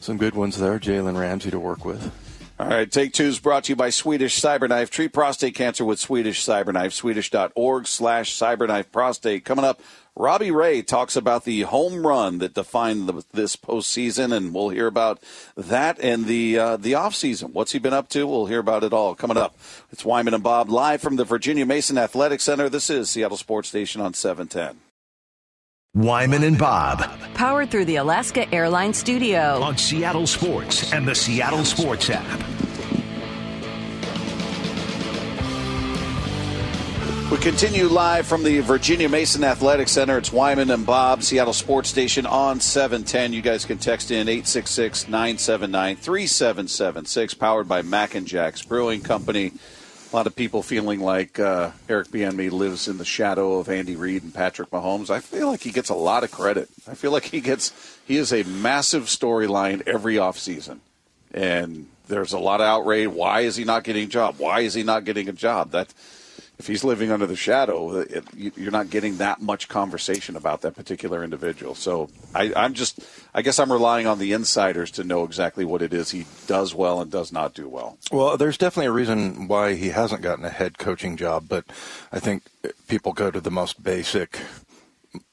some 0.00 0.16
good 0.18 0.34
ones 0.34 0.58
there. 0.58 0.78
Jalen 0.78 1.18
Ramsey 1.18 1.50
to 1.50 1.58
work 1.58 1.84
with. 1.84 2.12
All 2.60 2.68
right, 2.68 2.92
Take 2.92 3.14
Two 3.14 3.24
is 3.24 3.38
brought 3.38 3.64
to 3.64 3.72
you 3.72 3.76
by 3.76 3.88
Swedish 3.88 4.38
Cyberknife. 4.38 4.90
Treat 4.90 5.14
prostate 5.14 5.54
cancer 5.54 5.82
with 5.82 5.98
Swedish 5.98 6.44
Cyberknife. 6.44 6.92
Swedish.org 6.92 7.86
slash 7.86 8.38
cyberknife 8.38 8.92
prostate. 8.92 9.46
Coming 9.46 9.64
up, 9.64 9.80
Robbie 10.14 10.50
Ray 10.50 10.82
talks 10.82 11.16
about 11.16 11.46
the 11.46 11.62
home 11.62 12.06
run 12.06 12.36
that 12.40 12.52
defined 12.52 13.08
the, 13.08 13.24
this 13.32 13.56
postseason, 13.56 14.36
and 14.36 14.52
we'll 14.52 14.68
hear 14.68 14.86
about 14.86 15.22
that 15.56 15.98
and 16.00 16.26
the 16.26 16.58
uh, 16.58 16.76
the 16.76 16.92
offseason. 16.92 17.54
What's 17.54 17.72
he 17.72 17.78
been 17.78 17.94
up 17.94 18.10
to? 18.10 18.26
We'll 18.26 18.44
hear 18.44 18.60
about 18.60 18.84
it 18.84 18.92
all 18.92 19.14
coming 19.14 19.38
up. 19.38 19.56
It's 19.90 20.04
Wyman 20.04 20.34
and 20.34 20.42
Bob 20.42 20.68
live 20.68 21.00
from 21.00 21.16
the 21.16 21.24
Virginia 21.24 21.64
Mason 21.64 21.96
Athletic 21.96 22.42
Center. 22.42 22.68
This 22.68 22.90
is 22.90 23.08
Seattle 23.08 23.38
Sports 23.38 23.70
Station 23.70 24.02
on 24.02 24.12
710. 24.12 24.89
Wyman 25.94 26.44
and 26.44 26.56
Bob 26.56 27.00
Powered 27.34 27.68
through 27.68 27.86
the 27.86 27.96
Alaska 27.96 28.48
Airlines 28.54 28.96
Studio. 28.96 29.60
on 29.60 29.76
Seattle 29.76 30.24
Sports 30.24 30.92
and 30.92 31.08
the 31.08 31.16
Seattle 31.16 31.64
Sports 31.64 32.10
app. 32.10 32.40
We 37.28 37.38
continue 37.38 37.86
live 37.88 38.24
from 38.28 38.44
the 38.44 38.60
Virginia 38.60 39.08
Mason 39.08 39.42
Athletic 39.42 39.88
Center. 39.88 40.16
It's 40.18 40.32
Wyman 40.32 40.70
and 40.70 40.86
Bob, 40.86 41.24
Seattle 41.24 41.52
Sports 41.52 41.88
Station 41.88 42.24
on 42.24 42.60
710. 42.60 43.32
You 43.32 43.42
guys 43.42 43.64
can 43.64 43.78
text 43.78 44.12
in 44.12 44.28
866 44.28 45.08
979 45.08 45.96
3776, 45.96 47.34
powered 47.34 47.66
by 47.66 47.82
Mac 47.82 48.14
and 48.14 48.28
Jack's 48.28 48.62
Brewing 48.62 49.00
Company. 49.00 49.54
A 50.12 50.16
lot 50.16 50.26
of 50.26 50.34
people 50.34 50.64
feeling 50.64 50.98
like 50.98 51.38
uh, 51.38 51.70
Eric 51.88 52.08
Bieniemy 52.08 52.50
lives 52.50 52.88
in 52.88 52.98
the 52.98 53.04
shadow 53.04 53.58
of 53.58 53.68
Andy 53.68 53.94
Reid 53.94 54.24
and 54.24 54.34
Patrick 54.34 54.70
Mahomes. 54.70 55.08
I 55.08 55.20
feel 55.20 55.48
like 55.48 55.60
he 55.60 55.70
gets 55.70 55.88
a 55.88 55.94
lot 55.94 56.24
of 56.24 56.32
credit. 56.32 56.68
I 56.88 56.94
feel 56.94 57.12
like 57.12 57.26
he 57.26 57.40
gets 57.40 57.72
he 58.04 58.16
is 58.16 58.32
a 58.32 58.42
massive 58.42 59.04
storyline 59.04 59.86
every 59.86 60.16
offseason. 60.16 60.80
And 61.32 61.86
there's 62.08 62.32
a 62.32 62.40
lot 62.40 62.60
of 62.60 62.66
outrage. 62.66 63.08
Why 63.08 63.42
is 63.42 63.54
he 63.54 63.62
not 63.62 63.84
getting 63.84 64.04
a 64.04 64.08
job? 64.08 64.34
Why 64.38 64.60
is 64.60 64.74
he 64.74 64.82
not 64.82 65.04
getting 65.04 65.28
a 65.28 65.32
job? 65.32 65.70
That 65.70 65.94
if 66.60 66.66
he's 66.66 66.84
living 66.84 67.10
under 67.10 67.26
the 67.26 67.36
shadow, 67.36 68.00
it, 68.00 68.22
you, 68.36 68.52
you're 68.54 68.70
not 68.70 68.90
getting 68.90 69.16
that 69.16 69.40
much 69.40 69.66
conversation 69.66 70.36
about 70.36 70.60
that 70.60 70.76
particular 70.76 71.24
individual. 71.24 71.74
So 71.74 72.10
I, 72.34 72.52
I'm 72.54 72.74
just, 72.74 73.00
I 73.34 73.40
guess 73.40 73.58
I'm 73.58 73.72
relying 73.72 74.06
on 74.06 74.18
the 74.18 74.32
insiders 74.34 74.90
to 74.92 75.04
know 75.04 75.24
exactly 75.24 75.64
what 75.64 75.80
it 75.80 75.94
is 75.94 76.10
he 76.10 76.26
does 76.46 76.74
well 76.74 77.00
and 77.00 77.10
does 77.10 77.32
not 77.32 77.54
do 77.54 77.66
well. 77.66 77.96
Well, 78.12 78.36
there's 78.36 78.58
definitely 78.58 78.88
a 78.88 78.92
reason 78.92 79.48
why 79.48 79.74
he 79.74 79.88
hasn't 79.88 80.20
gotten 80.20 80.44
a 80.44 80.50
head 80.50 80.76
coaching 80.76 81.16
job, 81.16 81.46
but 81.48 81.64
I 82.12 82.20
think 82.20 82.42
people 82.88 83.14
go 83.14 83.30
to 83.30 83.40
the 83.40 83.50
most 83.50 83.82
basic, 83.82 84.38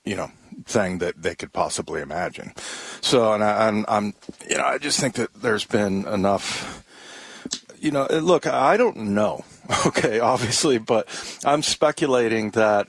you 0.06 0.16
know, 0.16 0.32
thing 0.63 1.00
that 1.00 1.22
they 1.22 1.36
could 1.36 1.52
possibly 1.52 2.02
imagine. 2.02 2.54
So, 3.02 3.34
and 3.34 3.44
I, 3.44 3.68
I'm, 3.68 3.84
I'm, 3.90 4.13
you 4.50 4.58
know, 4.58 4.63
I 4.63 4.78
just 4.78 4.98
think 4.98 5.16
that 5.16 5.34
there's 5.34 5.66
been 5.66 6.08
enough. 6.08 6.86
You 7.80 7.92
know, 7.92 8.08
look, 8.10 8.48
I 8.48 8.78
don't 8.78 8.98
know. 9.13 9.44
Okay, 9.86 10.19
obviously, 10.19 10.77
but 10.77 11.08
I'm 11.45 11.62
speculating 11.62 12.51
that 12.51 12.88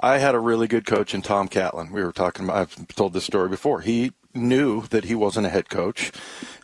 I 0.00 0.18
had 0.18 0.34
a 0.34 0.38
really 0.38 0.68
good 0.68 0.86
coach 0.86 1.14
in 1.14 1.22
Tom 1.22 1.48
Catlin. 1.48 1.90
We 1.90 2.02
were 2.02 2.12
talking 2.12 2.44
about, 2.44 2.56
I've 2.56 2.88
told 2.88 3.12
this 3.12 3.24
story 3.24 3.48
before. 3.48 3.80
He 3.80 4.12
knew 4.34 4.82
that 4.88 5.04
he 5.04 5.14
wasn't 5.14 5.46
a 5.46 5.50
head 5.50 5.68
coach, 5.68 6.12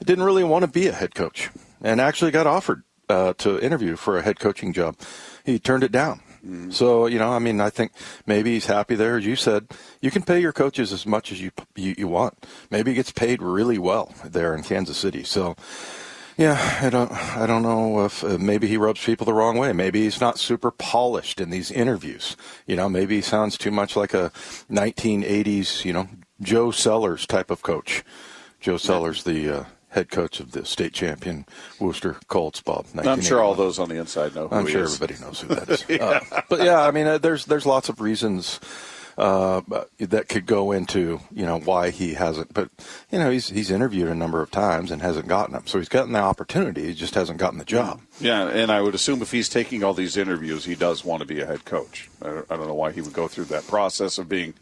didn't 0.05 0.25
really 0.25 0.45
want 0.45 0.65
to 0.65 0.71
be 0.71 0.87
a 0.87 0.93
head 0.93 1.15
coach, 1.15 1.51
and 1.83 2.01
actually 2.01 2.31
got 2.31 2.47
offered 2.47 2.83
uh, 3.09 3.33
to 3.35 3.59
interview 3.59 3.97
for 3.97 4.19
a 4.19 4.23
head 4.23 4.39
coaching 4.39 4.73
job. 4.73 4.97
He 5.45 5.59
turned 5.59 5.85
it 5.85 5.93
down. 5.93 6.21
So 6.71 7.07
you 7.07 7.19
know, 7.19 7.33
I 7.33 7.39
mean, 7.39 7.59
I 7.59 7.71
think 7.71 7.93
maybe 8.27 8.53
he's 8.53 8.67
happy 8.67 8.97
there. 8.97 9.17
As 9.17 9.25
you 9.25 9.35
said, 9.35 9.69
you 10.03 10.11
can 10.11 10.23
pay 10.23 10.41
your 10.41 10.53
coaches 10.53 10.93
as 10.93 11.07
much 11.07 11.33
as 11.33 11.41
you 11.41 11.51
you, 11.75 11.95
you 11.97 12.07
want. 12.07 12.47
Maybe 12.71 12.91
he 12.91 12.97
gets 12.97 13.13
paid 13.13 13.41
really 13.41 13.79
well 13.79 14.13
there 14.23 14.55
in 14.55 14.63
Kansas 14.63 14.99
City. 14.99 15.25
So. 15.25 15.57
Yeah, 16.37 16.79
I 16.83 16.91
don't. 16.91 17.13
I 17.13 17.47
don't 17.47 17.63
know 17.63 18.05
if 18.05 18.25
uh, 18.25 18.39
maybe 18.39 18.67
he 18.67 18.77
rubs 18.77 19.05
people 19.05 19.25
the 19.25 19.33
wrong 19.33 19.57
way. 19.57 19.73
Maybe 19.73 20.03
he's 20.03 20.21
not 20.21 20.39
super 20.39 20.73
polished 20.73 21.41
in 21.41 21.51
these 21.51 21.71
interviews. 21.71 22.37
You 22.67 22.75
know, 22.75 22.89
maybe 22.89 23.17
he 23.17 23.21
sounds 23.21 23.57
too 23.57 23.71
much 23.71 23.95
like 23.95 24.15
a 24.15 24.31
1980s, 24.71 25.85
you 25.85 25.93
know, 25.93 26.09
Joe 26.41 26.73
Sellers 26.73 27.27
type 27.27 27.51
of 27.51 27.63
coach. 27.63 28.03
Joe 28.61 28.79
Sellers, 28.79 29.23
the 29.23 29.49
uh, 29.49 29.65
head 29.91 30.11
coach 30.11 30.41
of 30.41 30.51
the 30.53 30.65
state 30.65 30.93
champion 30.93 31.47
Worcester 31.79 32.17
Colts, 32.27 32.61
Bob. 32.61 32.87
I'm 32.99 33.21
sure 33.21 33.41
all 33.41 33.55
those 33.55 33.79
on 33.79 33.89
the 33.89 33.97
inside 33.97 34.35
know 34.35 34.49
who 34.49 34.57
I'm 34.57 34.67
sure 34.67 34.83
is. 34.83 34.95
everybody 34.95 35.25
knows 35.25 35.41
who 35.41 35.55
that 35.55 35.69
is. 35.69 35.89
uh, 36.01 36.43
but 36.49 36.65
yeah, 36.65 36.81
I 36.81 36.91
mean, 36.91 37.07
uh, 37.07 37.19
there's 37.19 37.45
there's 37.45 37.65
lots 37.65 37.89
of 37.89 38.01
reasons 38.01 38.59
uh, 39.17 39.61
that 39.99 40.29
could 40.29 40.47
go 40.47 40.73
into 40.73 41.21
you 41.33 41.47
know 41.47 41.59
why 41.59 41.91
he 41.91 42.15
hasn't. 42.15 42.53
But 42.53 42.71
you 43.11 43.19
know, 43.19 43.31
he's 43.31 43.49
he's 43.49 43.71
interviewed 43.71 44.09
a 44.09 44.15
number 44.15 44.43
of 44.43 44.51
times 44.51 44.91
and 44.91 45.03
hasn't 45.03 45.29
gotten 45.29 45.55
them. 45.55 45.67
So 45.67 45.79
he's 45.79 45.89
gotten 45.89 46.13
the 46.13 46.21
opportunity, 46.21 46.87
he 46.87 46.95
just 46.95 47.15
hasn't 47.15 47.39
gotten 47.39 47.59
the 47.59 47.65
job. 47.65 48.01
Yeah, 48.21 48.49
and 48.49 48.71
I 48.71 48.81
would 48.81 48.95
assume 48.95 49.23
if 49.23 49.33
he's 49.33 49.49
taking 49.49 49.85
all 49.85 49.95
these 49.95 50.17
interviews, 50.17 50.65
he 50.65 50.75
does 50.75 51.05
want 51.05 51.21
to 51.21 51.27
be 51.27 51.41
a 51.41 51.47
head 51.47 51.65
coach. 51.65 52.11
I 52.23 52.27
don't, 52.29 52.47
I 52.51 52.57
don't 52.57 52.67
know 52.67 52.75
why 52.75 52.93
he 52.93 53.01
would 53.01 53.13
go 53.13 53.29
through 53.29 53.47
that 53.47 53.67
process 53.67 54.19
of 54.19 54.29
being 54.29 54.55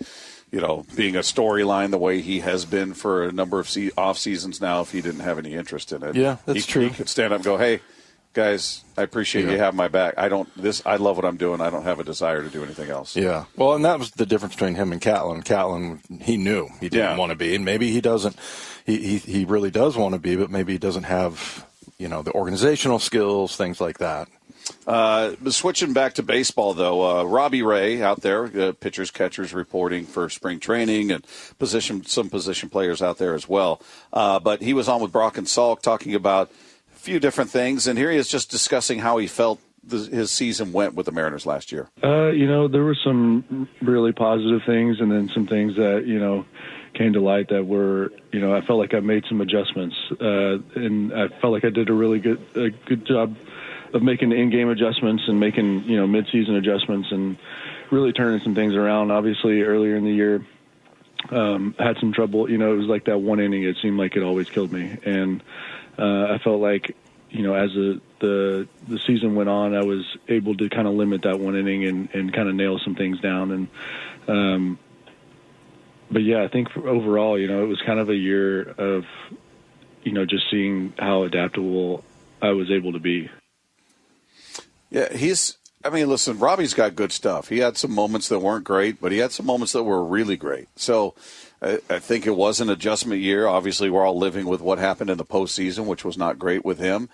you 0.51 0.61
know, 0.61 0.85
being 0.95 1.17
a 1.17 1.21
storyline 1.21 1.91
the 1.91 1.99
way 1.99 2.21
he 2.21 2.41
has 2.41 2.67
been 2.67 2.93
for 2.93 3.25
a 3.25 3.33
number 3.33 3.59
of 3.59 3.67
se- 3.71 3.91
off 3.97 4.19
seasons 4.19 4.61
now. 4.61 4.83
If 4.83 4.93
he 4.93 5.01
didn't 5.01 5.21
have 5.21 5.39
any 5.39 5.55
interest 5.55 5.93
in 5.93 6.03
it, 6.03 6.15
Yeah, 6.15 6.37
that's 6.45 6.67
he, 6.67 6.71
true. 6.71 6.83
He 6.83 6.91
could 6.91 7.09
stand 7.09 7.33
up 7.33 7.39
and 7.39 7.45
go, 7.45 7.57
"Hey, 7.57 7.81
guys, 8.33 8.83
I 8.97 9.03
appreciate 9.03 9.45
Yeah. 9.45 9.53
you 9.53 9.59
having 9.59 9.77
my 9.77 9.89
back. 9.89 10.15
I 10.17 10.29
don't 10.29 10.49
this. 10.61 10.83
I 10.87 10.97
love 10.97 11.17
what 11.17 11.25
I'm 11.25 11.37
doing. 11.37 11.61
I 11.61 11.71
don't 11.71 11.85
have 11.85 12.01
a 12.01 12.05
desire 12.05 12.43
to 12.43 12.49
do 12.49 12.63
anything 12.65 12.91
else." 12.91 13.15
Yeah. 13.17 13.45
Well, 13.57 13.75
and 13.75 13.85
that 13.85 13.99
was 13.99 14.11
the 14.13 14.27
difference 14.27 14.55
between 14.55 14.75
him 14.75 14.93
and 14.93 15.01
Catlin. 15.01 15.43
Catlin, 15.43 16.01
he 16.21 16.37
knew 16.37 16.69
he 16.81 16.89
didn't 16.89 17.11
Yeah. 17.11 17.17
want 17.17 17.31
to 17.31 17.37
be, 17.37 17.55
and 17.55 17.65
maybe 17.65 17.91
he 17.93 18.01
doesn't. 18.01 18.37
He, 18.85 18.97
he 18.99 19.19
he 19.19 19.45
really 19.45 19.71
does 19.71 19.97
want 19.97 20.15
to 20.15 20.19
be, 20.21 20.37
but 20.37 20.51
maybe 20.51 20.73
he 20.73 20.79
doesn't 20.79 21.05
have 21.05 21.67
you 21.99 22.09
know 22.09 22.23
the 22.23 22.33
organizational 22.33 22.99
skills, 22.99 23.57
things 23.57 23.81
like 23.81 23.99
that. 23.99 24.29
Uh, 24.87 25.33
switching 25.51 25.93
back 25.93 26.15
to 26.15 26.23
baseball, 26.23 26.73
though, 26.73 27.19
uh, 27.21 27.25
Robbie 27.25 27.63
Ray 27.63 28.01
out 28.01 28.21
there, 28.23 28.45
uh, 28.45 28.73
pitchers, 28.73 29.11
catchers, 29.11 29.53
reporting 29.53 30.07
for 30.07 30.29
spring 30.29 30.61
training 30.61 31.11
and 31.11 31.25
position 31.59 32.05
some 32.07 32.31
position 32.31 32.69
players 32.69 33.03
out 33.03 33.19
there 33.19 33.35
as 33.35 33.49
well. 33.49 33.81
Uh, 34.13 34.39
but 34.39 34.63
he 34.63 34.73
was 34.73 34.89
on 34.89 35.01
with 35.03 35.11
Brock 35.11 35.37
and 35.37 35.49
Salk 35.49 35.83
talking 35.83 36.15
about 36.15 36.49
few 37.03 37.19
different 37.19 37.51
things, 37.51 37.87
and 37.87 37.99
here 37.99 38.11
he 38.11 38.17
is 38.17 38.29
just 38.29 38.51
discussing 38.51 39.01
how 39.01 39.19
he 39.19 39.27
felt 39.27 39.61
the, 39.85 39.99
his 39.99 40.31
season 40.31 40.73
went 40.73 40.95
with 40.95 41.07
the 41.07 41.13
Mariners 41.13 41.45
last 41.45 41.73
year. 41.73 41.91
Uh, 42.03 42.29
you 42.29 42.47
know, 42.47 42.69
there 42.69 42.85
were 42.85 42.97
some 43.05 43.69
really 43.83 44.13
positive 44.13 44.61
things, 44.65 45.01
and 45.01 45.11
then 45.11 45.29
some 45.35 45.47
things 45.47 45.77
that 45.77 46.05
you 46.07 46.19
know 46.19 46.45
came 46.95 47.13
to 47.15 47.21
light 47.21 47.49
that 47.49 47.67
were, 47.67 48.13
you 48.33 48.41
know, 48.41 48.55
I 48.55 48.61
felt 48.61 48.79
like 48.79 48.95
I 48.95 49.01
made 49.01 49.25
some 49.29 49.41
adjustments, 49.41 49.97
uh, 50.21 50.59
and 50.77 51.13
I 51.13 51.29
felt 51.41 51.53
like 51.53 51.65
I 51.65 51.71
did 51.71 51.89
a 51.91 51.93
really 51.93 52.21
good 52.21 52.41
a 52.55 52.71
good 52.71 53.05
job 53.05 53.37
of 53.93 54.03
making 54.03 54.33
in-game 54.33 54.69
adjustments 54.71 55.25
and 55.27 55.39
making 55.41 55.85
you 55.85 55.97
know 55.97 56.07
mid-season 56.07 56.55
adjustments 56.55 57.09
and 57.11 57.37
really 57.91 58.13
turning 58.13 58.41
some 58.41 58.55
things 58.55 58.75
around. 58.75 59.11
Obviously, 59.11 59.63
earlier 59.63 59.97
in 59.97 60.05
the 60.05 60.15
year, 60.15 60.47
um, 61.31 61.75
had 61.79 61.97
some 61.99 62.13
trouble. 62.13 62.49
You 62.49 62.59
know, 62.59 62.73
it 62.73 62.77
was 62.77 62.87
like 62.87 63.07
that 63.07 63.19
one 63.19 63.41
inning. 63.41 63.65
It 63.65 63.77
seemed 63.83 63.99
like 63.99 64.15
it 64.15 64.23
always 64.23 64.49
killed 64.49 64.73
me, 64.73 64.99
and 65.05 65.43
I 65.99 66.39
felt 66.43 66.61
like 66.61 66.97
you 67.31 67.43
know 67.43 67.55
as 67.55 67.73
the 67.73 68.01
the 68.21 68.69
the 68.89 68.99
season 68.99 69.35
went 69.35 69.49
on, 69.49 69.75
I 69.75 69.83
was 69.83 70.05
able 70.29 70.57
to 70.57 70.69
kind 70.69 70.87
of 70.89 70.95
limit 70.95 71.23
that 71.23 71.39
one 71.39 71.57
inning 71.57 71.85
and 71.85 72.09
and 72.15 72.33
kind 72.33 72.49
of 72.49 72.55
nail 72.55 72.79
some 72.79 72.95
things 72.95 73.21
down. 73.21 73.51
And 73.51 73.69
um, 74.29 74.79
but 76.11 76.23
yeah, 76.23 76.43
I 76.43 76.49
think 76.49 76.77
overall, 76.77 77.39
you 77.39 77.49
know, 77.49 77.63
it 77.63 77.67
was 77.67 77.81
kind 77.83 77.99
of 77.99 78.09
a 78.09 78.17
year 78.17 78.63
of 78.63 79.05
you 80.03 80.13
know 80.13 80.25
just 80.25 80.51
seeing 80.51 80.93
how 80.99 81.23
adaptable 81.23 82.05
I 82.41 82.51
was 82.51 82.71
able 82.71 82.93
to 82.93 83.01
be. 83.01 83.31
Yeah, 84.91 85.13
he's. 85.13 85.59
I 85.85 85.91
mean, 85.91 86.09
listen, 86.09 86.39
Robbie's 86.39 86.75
got 86.75 86.95
good 86.95 87.13
stuff. 87.13 87.49
He 87.49 87.59
had 87.59 87.77
some 87.77 87.93
moments 87.93 88.29
that 88.29 88.39
weren't 88.39 88.65
great, 88.65 89.01
but 89.01 89.13
he 89.13 89.19
had 89.19 89.33
some 89.33 89.47
moments 89.47 89.73
that 89.73 89.83
were 89.83 90.05
really 90.05 90.37
great. 90.37 90.69
So 90.77 91.15
I, 91.61 91.79
I 91.91 91.99
think 91.99 92.27
it 92.27 92.37
was 92.37 92.61
an 92.61 92.71
adjustment 92.71 93.21
year. 93.21 93.47
Obviously, 93.47 93.91
we're 93.91 94.05
all 94.05 94.19
living 94.19 94.47
with 94.47 94.61
what 94.61 94.79
happened 94.79 95.11
in 95.11 95.19
the 95.19 95.25
postseason, 95.25 95.87
which 95.87 96.05
was 96.05 96.17
not 96.17 96.39
great 96.39 96.65
with 96.65 96.79
him. 96.79 97.09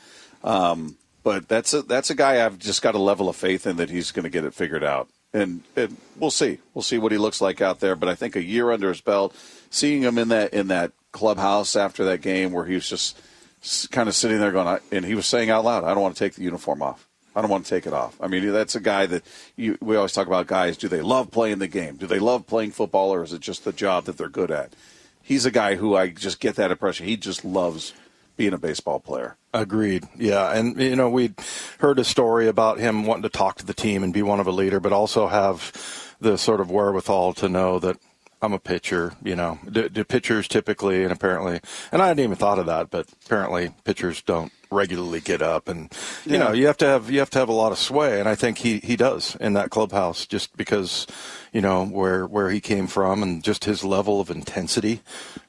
Um, 0.45 0.97
but 1.23 1.49
that's 1.49 1.75
a 1.75 1.83
that's 1.83 2.11
a 2.11 2.15
guy 2.15 2.45
I've 2.45 2.59
just 2.59 2.83
got 2.83 2.95
a 2.95 2.99
level 2.99 3.29
of 3.29 3.37
faith 3.37 3.67
in 3.67 3.77
that 3.77 3.91
he's 3.91 4.13
going 4.13 4.25
to 4.25 4.31
get 4.31 4.45
it 4.45 4.55
figured 4.55 4.85
out. 4.85 5.09
And, 5.33 5.63
and 5.77 5.97
we'll 6.17 6.31
see. 6.31 6.59
We'll 6.73 6.83
see 6.83 6.99
what 6.99 7.13
he 7.13 7.19
looks 7.19 7.41
like 7.41 7.61
out 7.61 7.81
there. 7.81 7.97
But 7.97 8.09
I 8.09 8.15
think 8.15 8.35
a 8.35 8.43
year 8.43 8.71
under 8.71 8.89
his 8.89 9.01
belt, 9.01 9.35
seeing 9.71 10.03
him 10.03 10.17
in 10.17 10.29
that 10.29 10.55
in 10.55 10.69
that 10.69 10.93
clubhouse 11.13 11.77
after 11.77 12.05
that 12.05 12.21
game 12.21 12.53
where 12.53 12.65
he 12.65 12.75
was 12.75 12.89
just 12.89 13.21
kind 13.91 14.09
of 14.09 14.15
sitting 14.15 14.39
there 14.39 14.53
going, 14.53 14.79
and 14.93 15.05
he 15.05 15.15
was 15.15 15.27
saying 15.27 15.51
out 15.51 15.65
loud, 15.65 15.85
"I 15.85 15.93
don't 15.93 16.03
want 16.03 16.17
to 16.17 16.19
take 16.19 16.35
the 16.35 16.45
uniform 16.45 16.83
off. 16.83 17.08
I 17.35 17.41
don't 17.41 17.51
want 17.51 17.67
to 17.67 17.71
take 17.71 17.87
it 17.87 17.93
off." 17.93 18.17
I 18.21 18.29
mean, 18.29 18.53
that's 18.53 18.75
a 18.75 18.81
guy 18.81 19.07
that 19.07 19.25
you, 19.57 19.79
we 19.81 19.97
always 19.97 20.13
talk 20.13 20.27
about. 20.27 20.47
Guys, 20.47 20.77
do 20.77 20.89
they 20.89 21.03
love 21.03 21.31
playing 21.31 21.59
the 21.59 21.69
game? 21.69 21.97
Do 21.97 22.07
they 22.07 22.19
love 22.19 22.47
playing 22.47 22.73
football, 22.73 23.13
or 23.13 23.23
is 23.23 23.33
it 23.33 23.41
just 23.41 23.65
the 23.65 23.73
job 23.73 24.05
that 24.05 24.19
they're 24.19 24.29
good 24.29 24.51
at? 24.51 24.73
He's 25.23 25.45
a 25.45 25.51
guy 25.51 25.75
who 25.75 25.95
I 25.95 26.09
just 26.09 26.41
get 26.41 26.57
that 26.57 26.71
impression. 26.71 27.07
He 27.07 27.17
just 27.17 27.45
loves 27.45 27.93
being 28.37 28.55
a 28.55 28.59
baseball 28.59 29.01
player. 29.01 29.37
Agreed. 29.53 30.05
Yeah, 30.17 30.51
and 30.53 30.81
you 30.81 30.97
know 30.97 31.11
we 31.11 31.35
heard 31.81 31.99
a 31.99 32.05
story 32.05 32.49
about 32.49 32.79
him 32.79 33.05
wanting 33.05 33.25
to 33.25 33.29
talk 33.29 33.59
to 33.59 33.67
the 33.67 33.75
team 33.75 34.03
and 34.03 34.13
be 34.13 34.23
one 34.23 34.41
of 34.41 34.47
a 34.47 34.53
leader, 34.53 34.81
but 34.81 34.93
also 34.93 35.27
have 35.27 36.17
the 36.21 36.39
sort 36.39 36.61
of 36.61 36.71
wherewithal 36.71 37.35
to 37.35 37.49
know 37.49 37.79
that 37.79 37.99
I'm 38.41 38.53
a 38.53 38.59
pitcher. 38.59 39.13
You 39.23 39.35
know, 39.37 39.59
do, 39.71 39.89
do 39.89 40.05
pitchers 40.05 40.47
typically, 40.49 41.03
and 41.03 41.13
apparently, 41.13 41.61
and 41.93 42.01
I 42.03 42.09
hadn't 42.09 42.23
even 42.25 42.37
thought 42.37 42.59
of 42.59 42.67
that, 42.67 42.91
but 42.91 43.07
apparently 43.27 43.75
pitchers 43.85 44.23
don't 44.23 44.53
regularly 44.71 45.21
get 45.21 45.41
up, 45.43 45.69
and 45.69 45.91
you 46.25 46.33
Yeah. 46.35 46.39
know 46.45 46.53
you 46.53 46.67
have 46.67 46.77
to 46.79 46.87
have 46.87 47.11
you 47.11 47.19
have 47.21 47.31
to 47.31 47.39
have 47.39 47.49
a 47.49 47.53
lot 47.53 47.73
of 47.73 47.79
sway, 47.79 48.21
and 48.21 48.29
I 48.29 48.35
think 48.35 48.59
he 48.59 48.79
he 48.79 48.97
does 48.97 49.37
in 49.41 49.55
that 49.55 49.71
clubhouse 49.71 50.27
just 50.27 50.57
because 50.57 51.07
you 51.53 51.61
know 51.61 51.85
where 51.85 52.27
where 52.27 52.51
he 52.51 52.61
came 52.61 52.87
from 52.87 53.23
and 53.23 53.43
just 53.43 53.65
his 53.65 53.85
level 53.85 54.21
of 54.21 54.31
intensity 54.31 55.01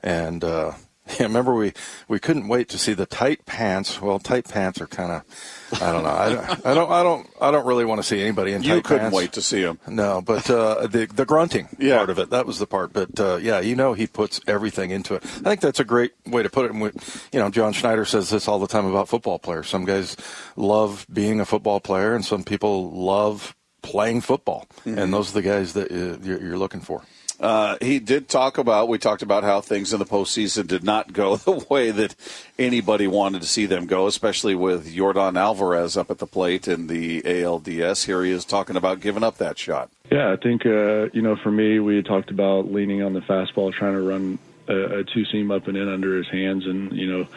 and. 0.04 0.44
uh 0.44 0.72
yeah, 1.20 1.24
remember 1.26 1.54
we, 1.56 1.74
we 2.08 2.20
couldn't 2.20 2.48
wait 2.48 2.70
to 2.70 2.78
see 2.78 2.94
the 2.94 3.06
tight 3.06 3.46
pants. 3.46 4.02
Well, 4.02 4.20
tight 4.20 4.48
pants 4.48 4.80
are 4.82 4.88
kind 4.88 5.12
of, 5.12 5.82
I 5.82 5.92
don't 5.92 6.04
know. 6.04 6.10
I 6.10 6.30
don't, 6.30 6.66
I 6.66 6.74
don't, 6.74 6.92
I 6.92 7.04
don't, 7.04 7.30
I 7.42 7.52
don't 7.52 7.66
really 7.66 7.86
want 7.86 8.00
to 8.00 8.04
see 8.04 8.22
anybody 8.22 8.54
in 8.54 8.62
tight 8.62 8.68
pants. 8.70 8.90
You 8.90 8.96
couldn't 8.98 9.14
wait 9.14 9.32
to 9.34 9.42
see 9.42 9.62
him. 9.62 9.80
No, 9.88 10.22
but 10.22 10.50
uh, 10.50 10.88
the 10.88 11.06
the 11.08 11.26
grunting 11.26 11.70
Yeah. 11.80 11.98
part 11.98 12.10
of 12.10 12.20
it, 12.20 12.30
that 12.30 12.46
was 12.46 12.60
the 12.60 12.68
part. 12.68 12.94
But 12.94 13.20
uh, 13.20 13.38
yeah, 13.38 13.60
you 13.60 13.76
know, 13.76 13.94
he 13.94 14.08
puts 14.08 14.40
everything 14.48 14.92
into 14.92 15.16
it. 15.16 15.24
I 15.24 15.28
think 15.28 15.62
that's 15.62 15.80
a 15.80 15.86
great 15.86 16.14
way 16.26 16.44
to 16.44 16.50
put 16.50 16.66
it. 16.66 16.72
And 16.72 16.82
we, 16.82 16.92
you 17.32 17.40
know, 17.40 17.50
John 17.50 17.74
Schneider 17.74 18.06
says 18.06 18.30
this 18.30 18.48
all 18.48 18.60
the 18.60 18.68
time 18.68 18.86
about 18.86 19.10
football 19.10 19.40
players. 19.40 19.68
Some 19.68 19.86
guys 19.86 20.16
love 20.56 21.06
being 21.12 21.40
a 21.40 21.46
football 21.46 21.80
player, 21.80 22.14
and 22.16 22.24
some 22.26 22.44
people 22.44 22.92
love 22.92 23.56
playing 23.82 24.22
football. 24.22 24.68
Mm-hmm. 24.86 24.98
And 24.98 25.14
those 25.14 25.32
are 25.32 25.34
the 25.34 25.42
guys 25.42 25.74
that 25.74 25.92
uh, 25.92 26.18
you're, 26.22 26.42
you're 26.42 26.58
looking 26.58 26.82
for. 26.82 27.04
Uh, 27.40 27.78
he 27.80 28.00
did 28.00 28.28
talk 28.28 28.58
about. 28.58 28.90
We 28.90 28.98
talked 28.98 29.22
about 29.22 29.44
how 29.44 29.62
things 29.62 29.94
in 29.94 30.00
the 30.00 30.06
postseason 30.06 30.68
did 30.68 30.84
not 30.84 31.14
go 31.14 31.36
the 31.38 31.66
way 31.70 31.92
that 31.92 32.16
anybody 32.58 33.08
wanted 33.08 33.42
to 33.42 33.48
see 33.48 33.66
them 33.66 33.86
go, 33.86 34.08
especially 34.08 34.56
with 34.56 34.94
Yordan 34.94 35.38
Alvarez 35.38 35.96
up 35.96 36.12
at 36.12 36.18
the 36.18 36.28
plate 36.28 36.68
in 36.68 36.88
the 36.88 37.22
ALDS. 37.22 38.06
Here 38.06 38.24
he 38.24 38.32
is 38.32 38.44
talking 38.44 38.76
about 38.76 39.00
giving 39.00 39.24
up 39.24 39.38
that 39.38 39.58
shot. 39.58 39.90
Yeah, 40.12 40.32
I 40.32 40.36
think 40.36 40.66
uh, 40.66 41.10
you 41.14 41.22
know, 41.22 41.36
for 41.36 41.52
me, 41.52 41.80
we 41.80 42.02
talked 42.02 42.32
about 42.32 42.72
leaning 42.72 43.04
on 43.04 43.14
the 43.14 43.22
fastball, 43.22 43.72
trying 43.72 43.94
to 43.94 44.02
run 44.02 44.40
a, 44.68 45.00
a 45.00 45.04
two 45.04 45.24
seam 45.26 45.52
up 45.52 45.68
and 45.68 45.78
in 45.78 45.88
under 45.88 46.18
his 46.18 46.28
hands, 46.28 46.66
and 46.66 46.92
you 46.92 47.08
know, 47.08 47.28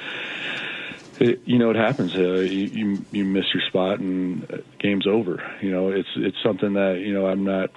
it, 1.21 1.43
you 1.45 1.59
know, 1.59 1.71
it 1.71 1.77
happens. 1.77 2.15
Uh, 2.17 2.41
you, 2.41 2.67
you 2.67 3.05
you 3.13 3.25
miss 3.25 3.45
your 3.55 3.63
spot, 3.69 4.01
and 4.01 4.51
uh, 4.53 4.57
game's 4.79 5.07
over. 5.07 5.43
You 5.61 5.71
know, 5.71 5.91
it's 5.91 6.09
it's 6.17 6.43
something 6.43 6.73
that 6.73 6.99
you 7.01 7.13
know 7.13 7.27
I'm 7.27 7.45
not 7.45 7.71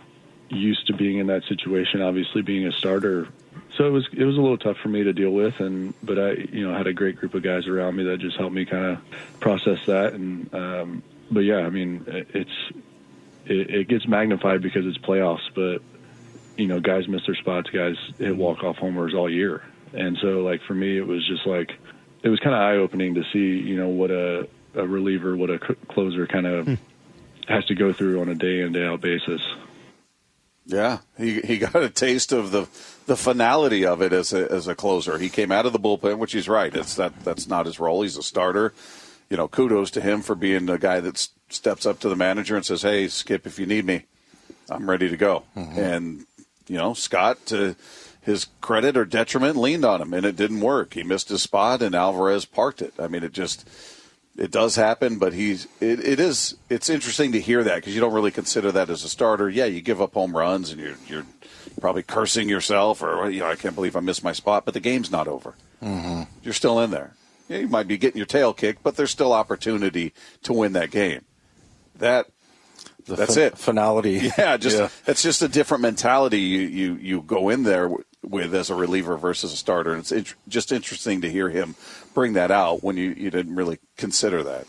used 0.49 0.87
to 0.87 0.93
being 0.93 1.19
in 1.19 1.27
that 1.27 1.43
situation. 1.45 2.01
Obviously, 2.01 2.41
being 2.41 2.65
a 2.67 2.71
starter, 2.71 3.27
so 3.77 3.85
it 3.85 3.91
was 3.91 4.07
it 4.13 4.23
was 4.23 4.37
a 4.37 4.41
little 4.41 4.57
tough 4.57 4.77
for 4.77 4.89
me 4.89 5.03
to 5.03 5.13
deal 5.13 5.31
with, 5.31 5.59
and 5.59 5.93
but 6.03 6.19
I 6.19 6.31
you 6.31 6.67
know 6.67 6.75
had 6.75 6.87
a 6.87 6.93
great 6.93 7.17
group 7.17 7.33
of 7.33 7.43
guys 7.43 7.67
around 7.67 7.95
me 7.95 8.03
that 8.05 8.19
just 8.19 8.37
helped 8.37 8.55
me 8.55 8.65
kind 8.65 8.85
of 8.85 9.39
process 9.39 9.79
that, 9.87 10.13
and 10.13 10.53
um, 10.53 11.03
but 11.31 11.41
yeah, 11.41 11.59
I 11.59 11.69
mean, 11.69 12.03
it's 12.07 12.51
it, 13.45 13.69
it 13.69 13.87
gets 13.87 14.07
magnified 14.07 14.61
because 14.61 14.85
it's 14.85 14.97
playoffs, 14.97 15.49
but 15.53 15.81
you 16.57 16.67
know, 16.67 16.79
guys 16.79 17.07
miss 17.07 17.25
their 17.25 17.35
spots, 17.35 17.69
guys 17.69 17.95
hit 18.17 18.35
walk 18.35 18.63
off 18.63 18.77
homers 18.77 19.13
all 19.13 19.29
year, 19.29 19.63
and 19.93 20.17
so 20.21 20.41
like 20.41 20.61
for 20.63 20.73
me, 20.73 20.97
it 20.97 21.05
was 21.05 21.25
just 21.27 21.45
like 21.45 21.73
it 22.23 22.29
was 22.29 22.39
kind 22.39 22.55
of 22.55 22.61
eye 22.61 22.77
opening 22.77 23.15
to 23.15 23.23
see 23.31 23.67
you 23.67 23.77
know 23.77 23.89
what 23.89 24.11
a 24.11 24.47
a 24.75 24.85
reliever, 24.85 25.35
what 25.35 25.49
a 25.49 25.59
closer 25.59 26.27
kind 26.27 26.45
of 26.45 26.79
has 27.47 27.65
to 27.65 27.75
go 27.75 27.93
through 27.93 28.21
on 28.21 28.29
a 28.29 28.35
day 28.35 28.61
in 28.61 28.71
day 28.73 28.85
out 28.85 29.01
basis. 29.01 29.41
Yeah, 30.65 30.99
he 31.17 31.41
he 31.41 31.57
got 31.59 31.75
a 31.75 31.89
taste 31.89 32.31
of 32.31 32.51
the 32.51 32.67
the 33.05 33.17
finality 33.17 33.85
of 33.85 34.01
it 34.01 34.13
as 34.13 34.33
a 34.33 34.51
as 34.51 34.67
a 34.67 34.75
closer. 34.75 35.17
He 35.17 35.29
came 35.29 35.51
out 35.51 35.65
of 35.65 35.73
the 35.73 35.79
bullpen, 35.79 36.17
which 36.17 36.33
he's 36.33 36.49
right. 36.49 36.75
It's 36.75 36.95
that 36.95 37.23
that's 37.23 37.47
not 37.47 37.65
his 37.65 37.79
role. 37.79 38.01
He's 38.01 38.17
a 38.17 38.23
starter. 38.23 38.73
You 39.29 39.37
know, 39.37 39.47
kudos 39.47 39.91
to 39.91 40.01
him 40.01 40.21
for 40.21 40.35
being 40.35 40.69
a 40.69 40.77
guy 40.77 40.99
that 40.99 41.29
steps 41.49 41.85
up 41.85 41.99
to 41.99 42.09
the 42.09 42.15
manager 42.15 42.55
and 42.55 42.65
says, 42.65 42.81
"Hey, 42.81 43.07
Skip, 43.07 43.47
if 43.47 43.59
you 43.59 43.65
need 43.65 43.85
me, 43.85 44.05
I'm 44.69 44.89
ready 44.89 45.09
to 45.09 45.17
go." 45.17 45.43
Mm-hmm. 45.55 45.79
And 45.79 46.25
you 46.67 46.77
know, 46.77 46.93
Scott, 46.93 47.45
to 47.47 47.75
his 48.21 48.47
credit 48.61 48.97
or 48.97 49.05
detriment, 49.05 49.55
leaned 49.55 49.85
on 49.85 50.01
him, 50.01 50.13
and 50.13 50.25
it 50.25 50.35
didn't 50.35 50.61
work. 50.61 50.95
He 50.95 51.03
missed 51.03 51.29
his 51.29 51.43
spot, 51.43 51.81
and 51.81 51.93
Alvarez 51.93 52.45
parked 52.45 52.81
it. 52.81 52.93
I 52.97 53.07
mean, 53.07 53.23
it 53.23 53.33
just 53.33 53.67
it 54.37 54.51
does 54.51 54.75
happen, 54.75 55.17
but 55.17 55.33
he's 55.33 55.65
it, 55.79 55.99
it 56.05 56.19
is 56.19 56.55
it's 56.69 56.89
interesting 56.89 57.31
to 57.33 57.39
hear 57.41 57.63
that 57.63 57.75
because 57.75 57.93
you 57.95 58.01
don't 58.01 58.13
really 58.13 58.31
consider 58.31 58.71
that 58.73 58.89
as 58.89 59.03
a 59.03 59.09
starter. 59.09 59.49
Yeah, 59.49 59.65
you 59.65 59.81
give 59.81 60.01
up 60.01 60.13
home 60.13 60.35
runs 60.35 60.71
and 60.71 60.79
you're 60.81 60.97
you're 61.07 61.25
probably 61.79 62.03
cursing 62.03 62.49
yourself 62.49 63.01
or 63.01 63.29
you 63.29 63.39
know 63.41 63.47
I 63.49 63.55
can't 63.55 63.75
believe 63.75 63.95
I 63.95 63.99
missed 64.01 64.23
my 64.23 64.33
spot, 64.33 64.65
but 64.65 64.73
the 64.73 64.79
game's 64.79 65.11
not 65.11 65.27
over. 65.27 65.55
Mm-hmm. 65.83 66.23
You're 66.43 66.53
still 66.53 66.79
in 66.81 66.91
there. 66.91 67.13
Yeah, 67.47 67.59
you 67.59 67.67
might 67.67 67.87
be 67.87 67.97
getting 67.97 68.17
your 68.17 68.25
tail 68.25 68.53
kicked, 68.53 68.81
but 68.83 68.95
there's 68.95 69.11
still 69.11 69.31
opportunity 69.31 70.13
to 70.43 70.53
win 70.53 70.73
that 70.73 70.89
game. 70.91 71.21
That 71.99 72.25
The 73.05 73.15
That's 73.15 73.35
fin- 73.35 73.43
it. 73.47 73.57
Finality. 73.57 74.31
yeah, 74.37 74.57
just 74.57 74.77
Yeah. 74.77 74.89
it's 75.07 75.21
just 75.21 75.41
a 75.43 75.47
different 75.47 75.81
mentality 75.81 76.39
you 76.41 76.61
you 76.61 76.93
you 76.95 77.21
go 77.21 77.49
in 77.49 77.63
there 77.63 77.89
with 78.25 78.53
as 78.53 78.69
a 78.69 78.75
reliever 78.75 79.17
versus 79.17 79.53
a 79.53 79.57
starter, 79.57 79.93
and 79.93 80.11
it's 80.11 80.35
just 80.47 80.71
interesting 80.71 81.21
to 81.21 81.29
hear 81.29 81.49
him 81.49 81.75
bring 82.13 82.33
that 82.33 82.51
out 82.51 82.83
when 82.83 82.97
you 82.97 83.11
you 83.11 83.29
didn't 83.29 83.55
really 83.55 83.79
consider 83.97 84.43
that. 84.43 84.67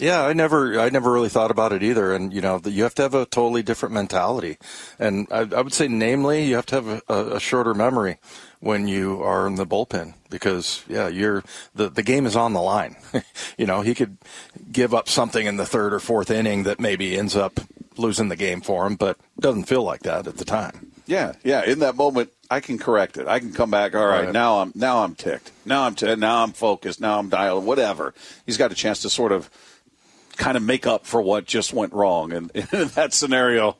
Yeah, 0.00 0.24
I 0.24 0.32
never, 0.32 0.80
I 0.80 0.88
never 0.88 1.12
really 1.12 1.28
thought 1.28 1.50
about 1.50 1.72
it 1.72 1.82
either. 1.82 2.14
And 2.14 2.32
you 2.32 2.40
know, 2.40 2.60
you 2.64 2.84
have 2.84 2.94
to 2.94 3.02
have 3.02 3.14
a 3.14 3.26
totally 3.26 3.62
different 3.62 3.94
mentality. 3.94 4.56
And 4.98 5.26
I, 5.30 5.40
I 5.40 5.60
would 5.60 5.74
say, 5.74 5.88
namely, 5.88 6.44
you 6.44 6.56
have 6.56 6.66
to 6.66 6.74
have 6.76 7.02
a, 7.08 7.36
a, 7.36 7.40
shorter 7.40 7.74
memory 7.74 8.18
when 8.60 8.88
you 8.88 9.22
are 9.22 9.46
in 9.46 9.56
the 9.56 9.66
bullpen 9.66 10.14
because, 10.30 10.84
yeah, 10.88 11.08
you're 11.08 11.44
the 11.74 11.90
the 11.90 12.02
game 12.02 12.24
is 12.24 12.34
on 12.34 12.54
the 12.54 12.62
line. 12.62 12.96
you 13.58 13.66
know, 13.66 13.82
he 13.82 13.94
could 13.94 14.16
give 14.72 14.94
up 14.94 15.08
something 15.08 15.46
in 15.46 15.58
the 15.58 15.66
third 15.66 15.92
or 15.92 16.00
fourth 16.00 16.30
inning 16.30 16.62
that 16.62 16.80
maybe 16.80 17.18
ends 17.18 17.36
up 17.36 17.60
losing 17.98 18.28
the 18.28 18.36
game 18.36 18.62
for 18.62 18.86
him, 18.86 18.96
but 18.96 19.18
doesn't 19.38 19.64
feel 19.64 19.82
like 19.82 20.02
that 20.02 20.26
at 20.26 20.38
the 20.38 20.44
time. 20.46 20.92
Yeah, 21.10 21.32
yeah. 21.42 21.64
In 21.64 21.80
that 21.80 21.96
moment, 21.96 22.30
I 22.48 22.60
can 22.60 22.78
correct 22.78 23.16
it. 23.16 23.26
I 23.26 23.40
can 23.40 23.52
come 23.52 23.68
back. 23.68 23.96
All 23.96 24.06
right, 24.06 24.26
right. 24.26 24.32
now 24.32 24.60
I'm 24.60 24.72
now 24.76 25.02
I'm 25.02 25.16
ticked. 25.16 25.50
Now 25.64 25.82
I'm 25.82 25.96
t- 25.96 26.14
now 26.14 26.44
I'm 26.44 26.52
focused. 26.52 27.00
Now 27.00 27.18
I'm 27.18 27.28
dialed. 27.28 27.64
Whatever. 27.64 28.14
He's 28.46 28.56
got 28.56 28.70
a 28.70 28.76
chance 28.76 29.02
to 29.02 29.10
sort 29.10 29.32
of 29.32 29.50
kind 30.36 30.56
of 30.56 30.62
make 30.62 30.86
up 30.86 31.06
for 31.06 31.20
what 31.20 31.46
just 31.46 31.72
went 31.72 31.92
wrong. 31.92 32.32
And 32.32 32.50
in 32.72 32.88
that 32.94 33.12
scenario, 33.12 33.76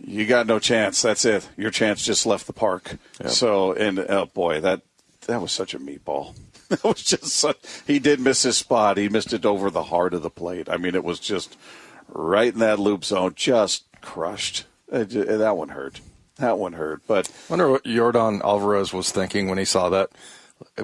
you 0.00 0.24
got 0.24 0.46
no 0.46 0.58
chance. 0.58 1.02
That's 1.02 1.26
it. 1.26 1.46
Your 1.58 1.70
chance 1.70 2.02
just 2.02 2.24
left 2.24 2.46
the 2.46 2.54
park. 2.54 2.96
Yep. 3.20 3.30
So, 3.30 3.74
and 3.74 3.98
oh 3.98 4.24
boy, 4.24 4.62
that 4.62 4.80
that 5.26 5.42
was 5.42 5.52
such 5.52 5.74
a 5.74 5.78
meatball. 5.78 6.34
That 6.68 6.82
was 6.82 7.04
just 7.04 7.26
such, 7.26 7.58
he 7.86 8.00
did 8.00 8.18
miss 8.18 8.42
his 8.42 8.56
spot. 8.56 8.96
He 8.96 9.08
missed 9.08 9.32
it 9.32 9.46
over 9.46 9.70
the 9.70 9.84
heart 9.84 10.12
of 10.14 10.22
the 10.22 10.30
plate. 10.30 10.68
I 10.68 10.78
mean, 10.78 10.96
it 10.96 11.04
was 11.04 11.20
just 11.20 11.56
right 12.08 12.52
in 12.52 12.58
that 12.58 12.80
loop 12.80 13.04
zone, 13.04 13.34
just 13.36 13.84
crushed. 14.00 14.64
It, 14.90 15.10
that 15.10 15.56
one 15.56 15.68
hurt. 15.68 16.00
That 16.38 16.58
one 16.58 16.74
hurt. 16.74 17.02
But 17.06 17.28
I 17.28 17.52
wonder 17.52 17.70
what 17.70 17.84
Yordan 17.84 18.42
Alvarez 18.42 18.92
was 18.92 19.10
thinking 19.10 19.48
when 19.48 19.58
he 19.58 19.64
saw 19.64 19.88
that. 19.90 20.10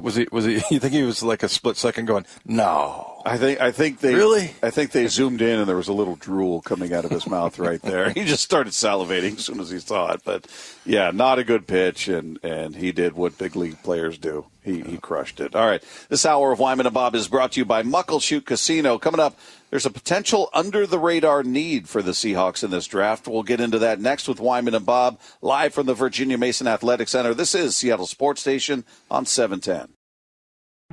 Was 0.00 0.16
he? 0.16 0.26
Was 0.32 0.44
he? 0.44 0.62
You 0.70 0.80
think 0.80 0.92
he 0.92 1.02
was 1.02 1.22
like 1.22 1.42
a 1.42 1.48
split 1.48 1.76
second 1.76 2.06
going? 2.06 2.26
No. 2.44 3.11
I 3.24 3.38
think. 3.38 3.60
I 3.60 3.70
think 3.70 4.00
they 4.00 4.14
really. 4.14 4.52
I 4.62 4.70
think 4.70 4.92
they 4.92 5.06
zoomed 5.06 5.42
in 5.42 5.58
and 5.58 5.68
there 5.68 5.76
was 5.76 5.88
a 5.88 5.92
little 5.92 6.16
drool 6.16 6.60
coming 6.60 6.92
out 6.92 7.04
of 7.04 7.10
his 7.10 7.26
mouth 7.26 7.58
right 7.58 7.80
there. 7.82 8.10
He 8.10 8.24
just 8.24 8.42
started 8.42 8.72
salivating 8.72 9.38
as 9.38 9.44
soon 9.44 9.60
as 9.60 9.70
he 9.70 9.78
saw 9.78 10.12
it. 10.12 10.22
But 10.24 10.46
yeah, 10.84 11.10
not 11.12 11.38
a 11.38 11.44
good 11.44 11.66
pitch, 11.66 12.08
and 12.08 12.38
and 12.42 12.76
he 12.76 12.92
did 12.92 13.14
what 13.14 13.38
big 13.38 13.56
league 13.56 13.82
players 13.82 14.18
do. 14.18 14.46
He 14.62 14.80
he 14.82 14.96
crushed 14.96 15.40
it. 15.40 15.54
All 15.54 15.66
right. 15.66 15.82
This 16.08 16.26
hour 16.26 16.52
of 16.52 16.58
Wyman 16.58 16.86
and 16.86 16.94
Bob 16.94 17.14
is 17.14 17.28
brought 17.28 17.52
to 17.52 17.60
you 17.60 17.64
by 17.64 17.82
Muckleshoot 17.82 18.44
Casino. 18.44 18.98
Coming 18.98 19.20
up, 19.20 19.38
there's 19.70 19.86
a 19.86 19.90
potential 19.90 20.50
under 20.52 20.86
the 20.86 20.98
radar 20.98 21.42
need 21.42 21.88
for 21.88 22.02
the 22.02 22.12
Seahawks 22.12 22.62
in 22.62 22.70
this 22.70 22.86
draft. 22.86 23.28
We'll 23.28 23.42
get 23.42 23.60
into 23.60 23.78
that 23.78 24.00
next 24.00 24.28
with 24.28 24.40
Wyman 24.40 24.74
and 24.74 24.86
Bob, 24.86 25.18
live 25.40 25.74
from 25.74 25.86
the 25.86 25.94
Virginia 25.94 26.38
Mason 26.38 26.66
Athletic 26.66 27.08
Center. 27.08 27.34
This 27.34 27.54
is 27.54 27.76
Seattle 27.76 28.06
Sports 28.06 28.40
Station 28.40 28.84
on 29.10 29.26
710. 29.26 29.94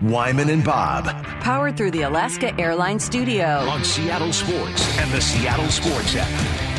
Wyman 0.01 0.49
and 0.49 0.63
Bob. 0.63 1.05
Powered 1.41 1.75
through 1.75 1.91
the 1.91 2.03
Alaska 2.03 2.57
Airlines 2.59 3.03
Studio. 3.03 3.45
On 3.45 3.83
Seattle 3.83 4.31
Sports 4.31 4.97
and 4.97 5.11
the 5.11 5.19
Seattle 5.19 5.67
Sports 5.67 6.15
app. 6.15 6.69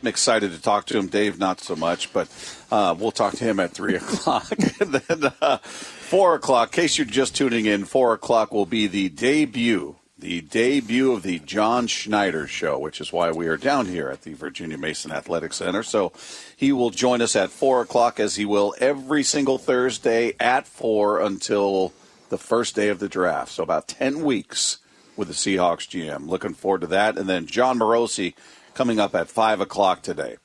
I'm 0.00 0.06
excited 0.06 0.52
to 0.52 0.62
talk 0.62 0.86
to 0.86 0.98
him. 0.98 1.08
Dave, 1.08 1.40
not 1.40 1.60
so 1.60 1.74
much, 1.74 2.12
but 2.12 2.28
uh, 2.70 2.94
we'll 2.96 3.10
talk 3.10 3.34
to 3.34 3.44
him 3.44 3.58
at 3.58 3.72
3 3.72 3.96
o'clock. 3.96 4.52
and 4.80 4.94
then 4.94 5.32
uh, 5.42 5.58
4 5.58 6.36
o'clock, 6.36 6.68
in 6.68 6.82
case 6.82 6.98
you're 6.98 7.04
just 7.04 7.34
tuning 7.34 7.66
in, 7.66 7.84
4 7.84 8.12
o'clock 8.12 8.52
will 8.52 8.66
be 8.66 8.86
the 8.86 9.08
debut, 9.08 9.96
the 10.18 10.40
debut 10.40 11.12
of 11.12 11.22
the 11.22 11.38
John 11.38 11.86
Schneider 11.86 12.46
Show, 12.46 12.78
which 12.78 13.00
is 13.00 13.12
why 13.12 13.30
we 13.30 13.46
are 13.46 13.56
down 13.56 13.86
here 13.86 14.08
at 14.08 14.22
the 14.22 14.34
Virginia 14.34 14.76
Mason 14.76 15.12
Athletic 15.12 15.52
Center. 15.52 15.82
So 15.82 16.12
he 16.56 16.72
will 16.72 16.90
join 16.90 17.22
us 17.22 17.36
at 17.36 17.50
4 17.50 17.82
o'clock, 17.82 18.18
as 18.18 18.36
he 18.36 18.44
will 18.44 18.74
every 18.78 19.22
single 19.22 19.58
Thursday 19.58 20.34
at 20.40 20.66
4 20.66 21.20
until 21.20 21.92
the 22.30 22.38
first 22.38 22.74
day 22.74 22.88
of 22.88 22.98
the 22.98 23.08
draft. 23.08 23.52
So 23.52 23.62
about 23.62 23.86
10 23.86 24.24
weeks 24.24 24.78
with 25.18 25.28
the 25.28 25.34
Seahawks 25.34 25.88
GM. 25.88 26.28
Looking 26.28 26.54
forward 26.54 26.82
to 26.82 26.86
that. 26.88 27.18
And 27.18 27.28
then 27.28 27.46
Jon 27.46 27.78
Morosi 27.78 28.34
coming 28.72 29.00
up 29.00 29.14
at 29.14 29.28
five 29.28 29.60
o'clock 29.60 30.02
today, 30.02 30.36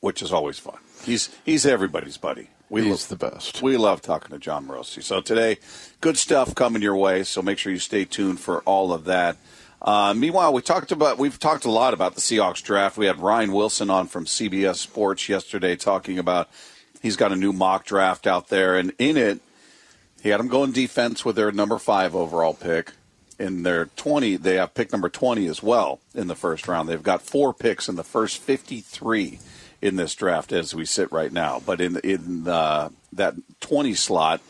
which 0.00 0.22
is 0.22 0.32
always 0.32 0.58
fun. 0.58 0.78
He's 1.04 1.28
he's 1.44 1.66
everybody's 1.66 2.16
buddy. 2.16 2.48
We 2.70 2.82
he's 2.82 3.10
love, 3.10 3.18
the 3.18 3.30
best. 3.30 3.62
We 3.62 3.76
love 3.76 4.00
talking 4.00 4.30
to 4.30 4.38
Jon 4.38 4.66
Morosi. 4.66 5.02
So 5.02 5.20
today, 5.20 5.58
good 6.00 6.16
stuff 6.16 6.54
coming 6.54 6.82
your 6.82 6.96
way. 6.96 7.24
So 7.24 7.42
make 7.42 7.58
sure 7.58 7.72
you 7.72 7.80
stay 7.80 8.04
tuned 8.04 8.40
for 8.40 8.60
all 8.60 8.92
of 8.92 9.04
that. 9.04 9.36
Uh, 9.82 10.14
meanwhile, 10.16 10.52
we 10.52 10.62
talked 10.62 10.92
about 10.92 11.18
we've 11.18 11.38
talked 11.38 11.64
a 11.64 11.70
lot 11.70 11.94
about 11.94 12.14
the 12.14 12.20
Seahawks 12.20 12.62
draft. 12.62 12.96
We 12.96 13.06
had 13.06 13.18
Ryan 13.18 13.52
Wilson 13.52 13.90
on 13.90 14.06
from 14.06 14.24
CBS 14.24 14.76
Sports 14.76 15.28
yesterday 15.28 15.74
talking 15.74 16.18
about 16.18 16.48
he's 17.02 17.16
got 17.16 17.32
a 17.32 17.36
new 17.36 17.52
mock 17.52 17.84
draft 17.84 18.26
out 18.26 18.48
there, 18.48 18.76
and 18.76 18.92
in 18.98 19.16
it, 19.16 19.40
he 20.22 20.28
had 20.28 20.38
him 20.38 20.48
going 20.48 20.70
defense 20.70 21.24
with 21.24 21.34
their 21.34 21.50
number 21.50 21.78
five 21.78 22.14
overall 22.14 22.54
pick 22.54 22.92
in 23.40 23.62
their 23.62 23.86
20, 23.86 24.36
they 24.36 24.56
have 24.56 24.74
pick 24.74 24.92
number 24.92 25.08
20 25.08 25.46
as 25.46 25.62
well 25.62 25.98
in 26.14 26.26
the 26.26 26.36
first 26.36 26.68
round. 26.68 26.88
They've 26.88 27.02
got 27.02 27.22
four 27.22 27.54
picks 27.54 27.88
in 27.88 27.96
the 27.96 28.04
first 28.04 28.36
53 28.36 29.38
in 29.82 29.96
this 29.96 30.14
draft 30.14 30.52
as 30.52 30.74
we 30.74 30.84
sit 30.84 31.10
right 31.12 31.32
now. 31.32 31.62
But 31.64 31.80
in 31.80 31.96
in 31.98 32.44
that 32.44 33.34
20 33.60 33.94
slot, 33.94 34.40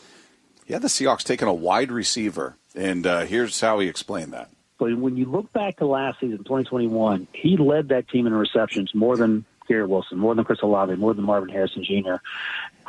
yeah, 0.66 0.78
the 0.78 0.88
Seahawks 0.88 1.24
taking 1.24 1.48
a 1.48 1.54
wide 1.54 1.90
receiver, 1.90 2.56
and 2.74 3.06
uh, 3.06 3.20
here's 3.20 3.60
how 3.60 3.78
he 3.78 3.88
explained 3.88 4.32
that. 4.32 4.50
But 4.78 4.96
when 4.96 5.16
you 5.16 5.26
look 5.26 5.52
back 5.52 5.76
to 5.76 5.86
last 5.86 6.20
season, 6.20 6.38
2021, 6.38 7.28
he 7.34 7.56
led 7.58 7.88
that 7.88 8.08
team 8.08 8.26
in 8.26 8.32
receptions 8.32 8.94
more 8.94 9.16
than 9.16 9.44
Garrett 9.70 9.88
Wilson, 9.88 10.18
more 10.18 10.34
than 10.34 10.44
Chris 10.44 10.58
Olave, 10.64 10.96
more 10.96 11.14
than 11.14 11.24
Marvin 11.24 11.48
Harrison 11.48 11.84
Jr. 11.84 12.16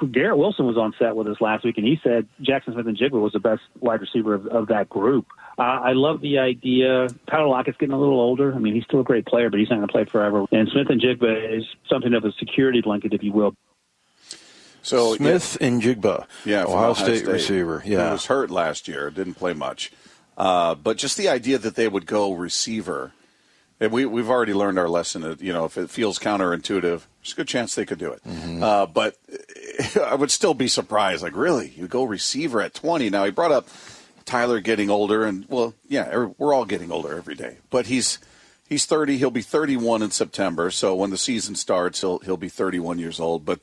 Garrett 0.08 0.40
Wilson 0.40 0.66
was 0.66 0.78
on 0.78 0.96
set 0.98 1.16
with 1.16 1.28
us 1.28 1.40
last 1.40 1.64
week, 1.64 1.78
and 1.78 1.86
he 1.86 2.00
said 2.04 2.28
Jackson 2.42 2.74
Smith-Njigba 2.74 3.12
was 3.12 3.34
the 3.34 3.40
best 3.40 3.62
wide 3.80 4.02
receiver 4.02 4.34
of, 4.34 4.48
of 4.48 4.68
that 4.70 4.90
group. 4.90 5.28
Uh, 5.60 5.62
I 5.62 5.94
love 5.94 6.22
the 6.22 6.40
idea. 6.40 7.10
Tyler 7.30 7.48
Lockett's 7.48 7.78
getting 7.78 7.94
a 7.94 8.00
little 8.00 8.20
older. 8.20 8.52
I 8.52 8.58
mean, 8.58 8.74
he's 8.74 8.84
still 8.86 9.02
a 9.02 9.04
great 9.04 9.28
player, 9.28 9.52
but 9.52 9.60
he's 9.60 9.70
not 9.70 9.76
going 9.76 9.88
to 9.88 9.92
play 9.92 10.06
forever. 10.06 10.46
And 10.52 10.68
Smith-Njigba 10.70 11.60
is 11.60 11.66
something 11.88 12.16
of 12.16 12.26
a 12.26 12.32
security 12.32 12.82
blanket, 12.82 13.14
if 13.14 13.22
you 13.22 13.32
will. 13.32 13.56
So 14.82 15.16
Smith 15.18 15.58
yeah, 15.62 15.68
and 15.68 15.82
Jigba, 15.84 16.26
yeah, 16.46 16.64
Ohio, 16.64 16.78
Ohio 16.78 16.94
State, 16.96 17.20
State, 17.20 17.32
receiver. 17.32 17.84
Yeah, 17.86 18.08
he 18.08 18.12
was 18.14 18.26
hurt 18.26 18.50
last 18.50 18.88
year, 18.88 19.12
didn't 19.12 19.36
play 19.36 19.54
much. 19.54 19.92
Uh, 20.36 20.74
but 20.74 20.98
just 20.98 21.16
the 21.18 21.30
idea 21.30 21.60
that 21.60 21.76
they 21.76 21.88
would 21.88 22.08
go 22.08 22.34
receiver, 22.34 23.12
and 23.82 23.92
we 23.92 24.06
we've 24.06 24.30
already 24.30 24.54
learned 24.54 24.78
our 24.78 24.88
lesson. 24.88 25.38
you 25.42 25.52
know, 25.52 25.66
if 25.66 25.76
it 25.76 25.90
feels 25.90 26.20
counterintuitive, 26.20 26.82
there's 26.82 27.34
a 27.34 27.36
good 27.36 27.48
chance 27.48 27.74
they 27.74 27.86
could 27.86 27.98
do 27.98 28.12
it. 28.12 28.24
Mm-hmm. 28.24 28.64
Uh, 28.64 28.86
but 28.86 29.18
I 30.06 30.14
would 30.14 30.30
still 30.30 30.54
be 30.54 30.68
surprised. 30.68 31.24
Like, 31.24 31.36
really, 31.36 31.74
you 31.76 31.88
go 31.88 32.04
receiver 32.04 32.62
at 32.62 32.76
20? 32.76 33.10
Now 33.10 33.26
he 33.26 33.32
brought 33.32 33.52
up 33.52 33.68
Tyler 34.24 34.62
getting 34.62 34.92
older, 34.92 35.26
and 35.26 35.46
well, 35.50 35.74
yeah, 35.90 36.10
er, 36.14 36.28
we're 36.38 36.54
all 36.54 36.66
getting 36.66 36.92
older 36.92 37.18
every 37.18 37.34
day. 37.34 37.58
But 37.72 37.88
he's 37.88 38.20
he's 38.70 38.86
30. 38.86 39.18
He'll 39.18 39.32
be 39.32 39.42
31 39.42 40.04
in 40.04 40.12
September. 40.12 40.70
So 40.70 40.96
when 40.96 41.10
the 41.10 41.18
season 41.18 41.56
starts, 41.56 42.02
he'll 42.02 42.20
he'll 42.20 42.38
be 42.38 42.50
31 42.50 43.00
years 43.00 43.20
old. 43.20 43.46
But 43.46 43.62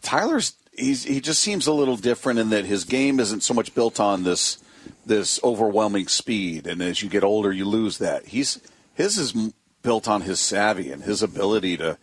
Tyler's 0.00 0.54
he's 0.72 1.04
he 1.04 1.20
just 1.20 1.42
seems 1.42 1.66
a 1.66 1.74
little 1.74 1.98
different 1.98 2.38
in 2.38 2.48
that 2.50 2.64
his 2.64 2.84
game 2.84 3.20
isn't 3.20 3.42
so 3.42 3.52
much 3.52 3.74
built 3.74 4.00
on 4.00 4.22
this 4.22 4.56
this 5.04 5.38
overwhelming 5.44 6.08
speed, 6.08 6.66
and 6.66 6.80
as 6.80 7.02
you 7.02 7.10
get 7.10 7.22
older, 7.22 7.52
you 7.52 7.66
lose 7.66 7.98
that. 7.98 8.24
He's 8.24 8.58
his 9.00 9.18
is 9.18 9.32
built 9.82 10.06
on 10.06 10.22
his 10.22 10.38
savvy 10.38 10.92
and 10.92 11.02
his 11.02 11.22
ability 11.22 11.76
to 11.78 11.98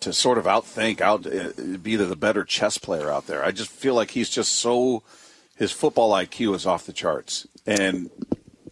to 0.00 0.12
sort 0.12 0.36
of 0.36 0.44
outthink, 0.44 1.00
out 1.00 1.26
uh, 1.26 1.78
be 1.78 1.96
the 1.96 2.16
better 2.16 2.44
chess 2.44 2.76
player 2.76 3.08
out 3.08 3.26
there. 3.26 3.44
I 3.44 3.52
just 3.52 3.70
feel 3.70 3.94
like 3.94 4.10
he's 4.10 4.28
just 4.28 4.52
so 4.52 5.02
his 5.56 5.72
football 5.72 6.12
IQ 6.12 6.54
is 6.54 6.66
off 6.66 6.86
the 6.86 6.92
charts. 6.92 7.46
And 7.66 8.10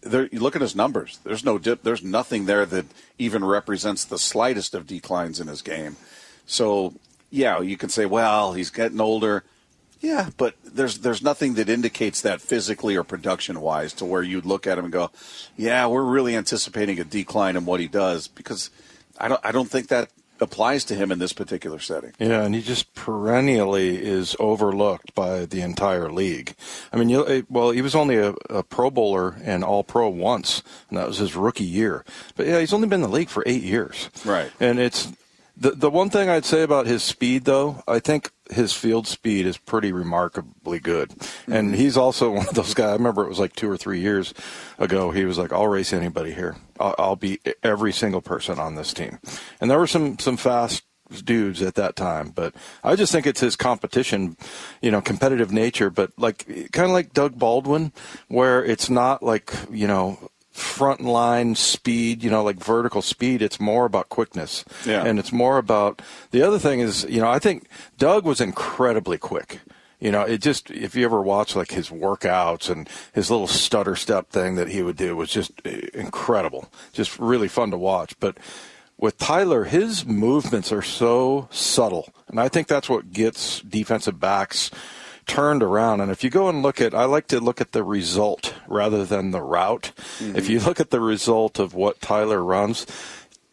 there, 0.01 0.27
you 0.31 0.39
look 0.39 0.55
at 0.55 0.61
his 0.61 0.75
numbers. 0.75 1.19
There's 1.23 1.45
no 1.45 1.57
dip. 1.57 1.83
There's 1.83 2.03
nothing 2.03 2.45
there 2.45 2.65
that 2.65 2.85
even 3.17 3.45
represents 3.45 4.03
the 4.03 4.19
slightest 4.19 4.75
of 4.75 4.87
declines 4.87 5.39
in 5.39 5.47
his 5.47 5.61
game. 5.61 5.95
So 6.45 6.93
yeah, 7.29 7.61
you 7.61 7.77
can 7.77 7.89
say, 7.89 8.05
well, 8.05 8.53
he's 8.53 8.69
getting 8.69 8.99
older. 8.99 9.43
Yeah, 10.01 10.29
but 10.35 10.55
there's 10.63 10.99
there's 10.99 11.21
nothing 11.21 11.53
that 11.53 11.69
indicates 11.69 12.21
that 12.21 12.41
physically 12.41 12.95
or 12.97 13.03
production 13.03 13.61
wise 13.61 13.93
to 13.93 14.05
where 14.05 14.23
you'd 14.23 14.45
look 14.45 14.65
at 14.65 14.77
him 14.77 14.85
and 14.85 14.91
go, 14.91 15.11
yeah, 15.55 15.85
we're 15.85 16.03
really 16.03 16.35
anticipating 16.35 16.99
a 16.99 17.03
decline 17.03 17.55
in 17.55 17.65
what 17.65 17.79
he 17.79 17.87
does 17.87 18.27
because 18.27 18.71
I 19.19 19.27
don't 19.27 19.41
I 19.43 19.51
don't 19.51 19.69
think 19.69 19.87
that 19.89 20.09
applies 20.41 20.83
to 20.85 20.95
him 20.95 21.11
in 21.11 21.19
this 21.19 21.33
particular 21.33 21.79
setting. 21.79 22.13
Yeah, 22.19 22.41
and 22.41 22.55
he 22.55 22.61
just 22.61 22.95
perennially 22.95 24.03
is 24.03 24.35
overlooked 24.39 25.13
by 25.13 25.45
the 25.45 25.61
entire 25.61 26.11
league. 26.11 26.55
I 26.91 26.97
mean, 26.97 27.09
you, 27.09 27.27
eh, 27.27 27.41
well, 27.47 27.69
he 27.69 27.83
was 27.83 27.93
only 27.93 28.17
a, 28.17 28.33
a 28.49 28.63
Pro 28.63 28.89
Bowler 28.89 29.37
and 29.43 29.63
All 29.63 29.83
Pro 29.83 30.09
once, 30.09 30.63
and 30.89 30.97
that 30.97 31.07
was 31.07 31.19
his 31.19 31.35
rookie 31.35 31.63
year. 31.63 32.03
But 32.35 32.47
yeah, 32.47 32.59
he's 32.59 32.73
only 32.73 32.87
been 32.87 33.03
in 33.03 33.09
the 33.09 33.15
league 33.15 33.29
for 33.29 33.43
eight 33.45 33.61
years. 33.61 34.09
Right. 34.25 34.51
And 34.59 34.79
it's 34.79 35.11
the 35.55 35.71
the 35.71 35.91
one 35.91 36.09
thing 36.09 36.27
I'd 36.27 36.45
say 36.45 36.63
about 36.63 36.87
his 36.87 37.03
speed, 37.03 37.45
though, 37.45 37.83
I 37.87 37.99
think 37.99 38.31
his 38.51 38.73
field 38.73 39.07
speed 39.07 39.45
is 39.45 39.57
pretty 39.57 39.91
remarkably 39.91 40.79
good. 40.79 41.09
Mm-hmm. 41.09 41.53
And 41.53 41.75
he's 41.75 41.97
also 41.97 42.31
one 42.35 42.47
of 42.47 42.53
those 42.53 42.73
guys. 42.73 42.89
I 42.89 42.93
remember 42.93 43.23
it 43.23 43.29
was 43.29 43.39
like 43.39 43.55
two 43.55 43.69
or 43.69 43.77
three 43.77 43.99
years 43.99 44.33
ago. 44.77 45.11
He 45.11 45.25
was 45.25 45.37
like, 45.37 45.51
"I'll 45.51 45.67
race 45.67 45.93
anybody 45.93 46.33
here. 46.33 46.57
I'll, 46.79 46.95
I'll 46.97 47.15
beat 47.15 47.55
every 47.63 47.93
single 47.93 48.21
person 48.21 48.59
on 48.59 48.75
this 48.75 48.93
team." 48.93 49.19
And 49.59 49.69
there 49.69 49.79
were 49.79 49.87
some 49.87 50.19
some 50.19 50.37
fast 50.37 50.83
dudes 51.23 51.61
at 51.61 51.75
that 51.75 51.95
time. 51.95 52.29
But 52.29 52.55
I 52.83 52.95
just 52.95 53.11
think 53.11 53.27
it's 53.27 53.41
his 53.41 53.55
competition, 53.55 54.37
you 54.81 54.91
know, 54.91 55.01
competitive 55.01 55.51
nature. 55.51 55.89
But 55.89 56.11
like 56.17 56.45
kind 56.71 56.85
of 56.85 56.91
like 56.91 57.13
Doug 57.13 57.37
Baldwin, 57.37 57.91
where 58.29 58.63
it's 58.63 58.89
not 58.89 59.21
like 59.21 59.53
you 59.69 59.87
know 59.87 60.30
front 60.61 61.01
line 61.01 61.55
speed, 61.55 62.23
you 62.23 62.29
know, 62.29 62.43
like 62.43 62.57
vertical 62.57 63.01
speed. 63.01 63.41
It's 63.41 63.59
more 63.59 63.85
about 63.85 64.09
quickness. 64.09 64.63
Yeah. 64.85 65.03
And 65.03 65.19
it's 65.19 65.31
more 65.31 65.57
about 65.57 66.01
the 66.31 66.41
other 66.41 66.59
thing 66.59 66.79
is, 66.79 67.05
you 67.09 67.19
know, 67.19 67.29
I 67.29 67.39
think 67.39 67.67
Doug 67.97 68.25
was 68.25 68.39
incredibly 68.39 69.17
quick. 69.17 69.59
You 69.99 70.11
know, 70.11 70.21
it 70.21 70.41
just 70.41 70.71
if 70.71 70.95
you 70.95 71.05
ever 71.05 71.21
watch 71.21 71.55
like 71.55 71.71
his 71.71 71.89
workouts 71.89 72.69
and 72.69 72.89
his 73.13 73.29
little 73.29 73.47
stutter 73.47 73.95
step 73.95 74.29
thing 74.29 74.55
that 74.55 74.69
he 74.69 74.81
would 74.81 74.97
do 74.97 75.15
was 75.15 75.29
just 75.29 75.51
eh, 75.63 75.87
incredible. 75.93 76.71
Just 76.91 77.19
really 77.19 77.47
fun 77.47 77.69
to 77.71 77.77
watch. 77.77 78.19
But 78.19 78.37
with 78.97 79.17
Tyler, 79.17 79.65
his 79.65 80.05
movements 80.05 80.71
are 80.71 80.81
so 80.81 81.47
subtle. 81.51 82.09
And 82.27 82.39
I 82.39 82.49
think 82.49 82.67
that's 82.67 82.89
what 82.89 83.11
gets 83.11 83.61
defensive 83.61 84.19
backs 84.19 84.71
turned 85.31 85.63
around. 85.63 86.01
And 86.01 86.11
if 86.11 86.25
you 86.25 86.29
go 86.29 86.49
and 86.49 86.61
look 86.61 86.81
at, 86.81 86.93
I 86.93 87.05
like 87.05 87.27
to 87.27 87.39
look 87.39 87.61
at 87.61 87.71
the 87.71 87.85
result 87.85 88.53
rather 88.67 89.05
than 89.05 89.31
the 89.31 89.41
route. 89.41 89.93
If 90.19 90.19
mm-hmm. 90.19 90.51
you 90.51 90.59
look 90.59 90.81
at 90.81 90.89
the 90.89 90.99
result 90.99 91.57
of 91.57 91.73
what 91.73 92.01
Tyler 92.01 92.43
runs, 92.43 92.85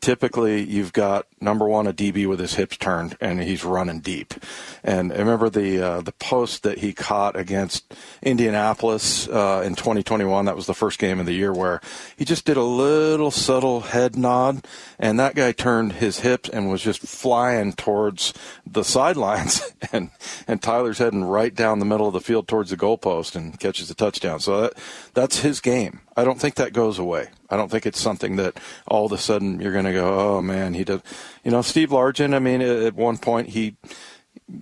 typically 0.01 0.63
you've 0.63 0.93
got 0.93 1.27
number 1.41 1.67
one 1.67 1.87
a 1.87 1.93
DB 1.93 2.27
with 2.27 2.41
his 2.41 2.55
hips 2.55 2.77
turned 2.77 3.17
and 3.21 3.43
he's 3.43 3.65
running 3.65 4.01
deep. 4.01 4.35
And 4.83 5.13
I 5.13 5.17
remember 5.17 5.51
the 5.51 5.81
uh, 5.81 6.01
the 6.01 6.13
post 6.13 6.63
that 6.63 6.79
he 6.79 6.93
caught 6.93 7.37
against 7.37 7.95
Indianapolis 8.23 9.29
uh, 9.29 9.63
in 9.65 9.75
2021. 9.75 10.45
That 10.45 10.57
was 10.57 10.67
the 10.67 10.75
first 10.75 10.99
game 10.99 11.21
of 11.21 11.27
the 11.27 11.33
year 11.33 11.53
where 11.53 11.81
he 12.17 12.25
just 12.25 12.45
did 12.45 12.57
a 12.57 12.63
little 12.63 13.31
subtle 13.31 13.81
head 13.81 14.17
nod, 14.17 14.67
and 14.99 15.19
that 15.19 15.35
guy 15.35 15.53
turned 15.53 15.95
his 15.95 16.21
hips 16.21 16.49
and 16.49 16.71
was 16.71 16.83
just 16.83 17.01
flying 17.01 17.73
towards 17.73 18.33
the 18.67 18.85
sidelines, 18.85 19.73
and 19.93 20.11
and 20.47 20.63
Tyler's 20.63 20.99
heading 20.99 21.25
right 21.25 21.55
down 21.55 21.79
the 21.79 21.85
middle 21.85 22.07
of 22.07 22.13
the 22.13 22.21
field 22.21 22.49
towards 22.49 22.71
the 22.71 22.77
goalpost 22.77 23.35
and 23.35 23.59
catches 23.59 23.91
a 23.91 23.95
touchdown. 23.95 24.41
So 24.41 24.63
that 24.63 24.75
that's 25.19 25.41
his 25.41 25.61
game. 25.61 26.01
I 26.16 26.23
don't 26.23 26.41
think 26.41 26.55
that 26.55 26.73
goes 26.73 26.99
away. 26.99 27.29
I 27.51 27.57
don't 27.57 27.71
think 27.71 27.87
it's 27.87 28.01
something 28.01 28.37
that 28.37 28.61
all 28.87 29.07
of 29.07 29.12
a 29.12 29.19
sudden 29.19 29.59
you're 29.61 29.73
going 29.73 29.85
to 29.85 29.93
go, 29.93 30.37
oh 30.37 30.43
man, 30.43 30.75
he 30.75 30.85
does. 30.85 31.01
You 31.43 31.51
know, 31.51 31.62
Steve 31.62 31.91
Largent. 31.91 32.35
I 32.35 32.39
mean, 32.39 32.62
at 32.62 32.95
one 32.95 33.19
point 33.19 33.49
he 33.49 33.77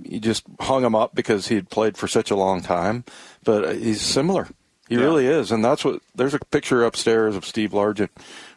he 0.03 0.19
just 0.19 0.45
hung 0.61 0.83
him 0.83 0.95
up 0.95 1.15
because 1.15 1.49
he 1.49 1.57
had 1.57 1.69
played 1.69 1.99
for 1.99 2.09
such 2.09 2.31
a 2.31 2.37
long 2.37 2.63
time, 2.63 3.05
but 3.45 3.77
he's 3.77 4.01
similar. 4.01 4.49
He 4.89 4.95
Yeah. 4.95 5.03
really 5.03 5.27
is, 5.27 5.53
and 5.53 5.63
that's 5.65 5.85
what. 5.85 6.01
There's 6.15 6.33
a 6.33 6.39
picture 6.39 6.85
upstairs 6.85 7.37
of 7.37 7.45
Steve 7.45 7.73
Largent 7.73 8.09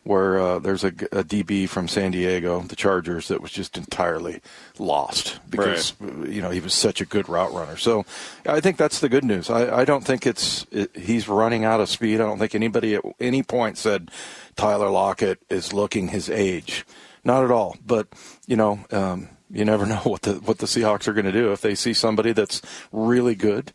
where 0.03 0.39
uh, 0.39 0.59
there's 0.59 0.83
a, 0.83 0.87
a 0.87 1.23
DB 1.23 1.67
from 1.67 1.87
San 1.87 2.11
Diego, 2.11 2.61
the 2.61 2.75
Chargers, 2.75 3.27
that 3.27 3.41
was 3.41 3.51
just 3.51 3.77
entirely 3.77 4.41
lost 4.77 5.39
because 5.49 5.93
you 5.99 6.41
know 6.41 6.49
he 6.49 6.59
was 6.59 6.73
such 6.73 7.01
a 7.01 7.05
good 7.05 7.27
route 7.29 7.53
runner. 7.53 7.77
So 7.77 8.05
I 8.45 8.59
think 8.59 8.77
that's 8.77 8.99
the 8.99 9.09
good 9.09 9.23
news. 9.23 9.49
I, 9.49 9.79
I 9.81 9.85
don't 9.85 10.03
think 10.03 10.25
it's 10.25 10.65
it, 10.71 10.95
he's 10.95 11.27
running 11.27 11.65
out 11.65 11.79
of 11.79 11.89
speed. 11.89 12.15
I 12.15 12.25
don't 12.25 12.39
think 12.39 12.55
anybody 12.55 12.95
at 12.95 13.03
any 13.19 13.43
point 13.43 13.77
said 13.77 14.11
Tyler 14.55 14.89
Lockett 14.89 15.39
is 15.49 15.73
looking 15.73 16.09
his 16.09 16.29
age. 16.29 16.85
Not 17.23 17.43
at 17.43 17.51
all. 17.51 17.75
But 17.85 18.07
you 18.47 18.55
know, 18.55 18.79
um, 18.91 19.29
you 19.51 19.65
never 19.65 19.85
know 19.87 20.01
what 20.03 20.23
the 20.23 20.33
what 20.35 20.59
the 20.59 20.65
Seahawks 20.65 21.07
are 21.07 21.13
going 21.13 21.25
to 21.25 21.31
do 21.31 21.51
if 21.51 21.61
they 21.61 21.75
see 21.75 21.93
somebody 21.93 22.31
that's 22.31 22.61
really 22.91 23.35
good. 23.35 23.71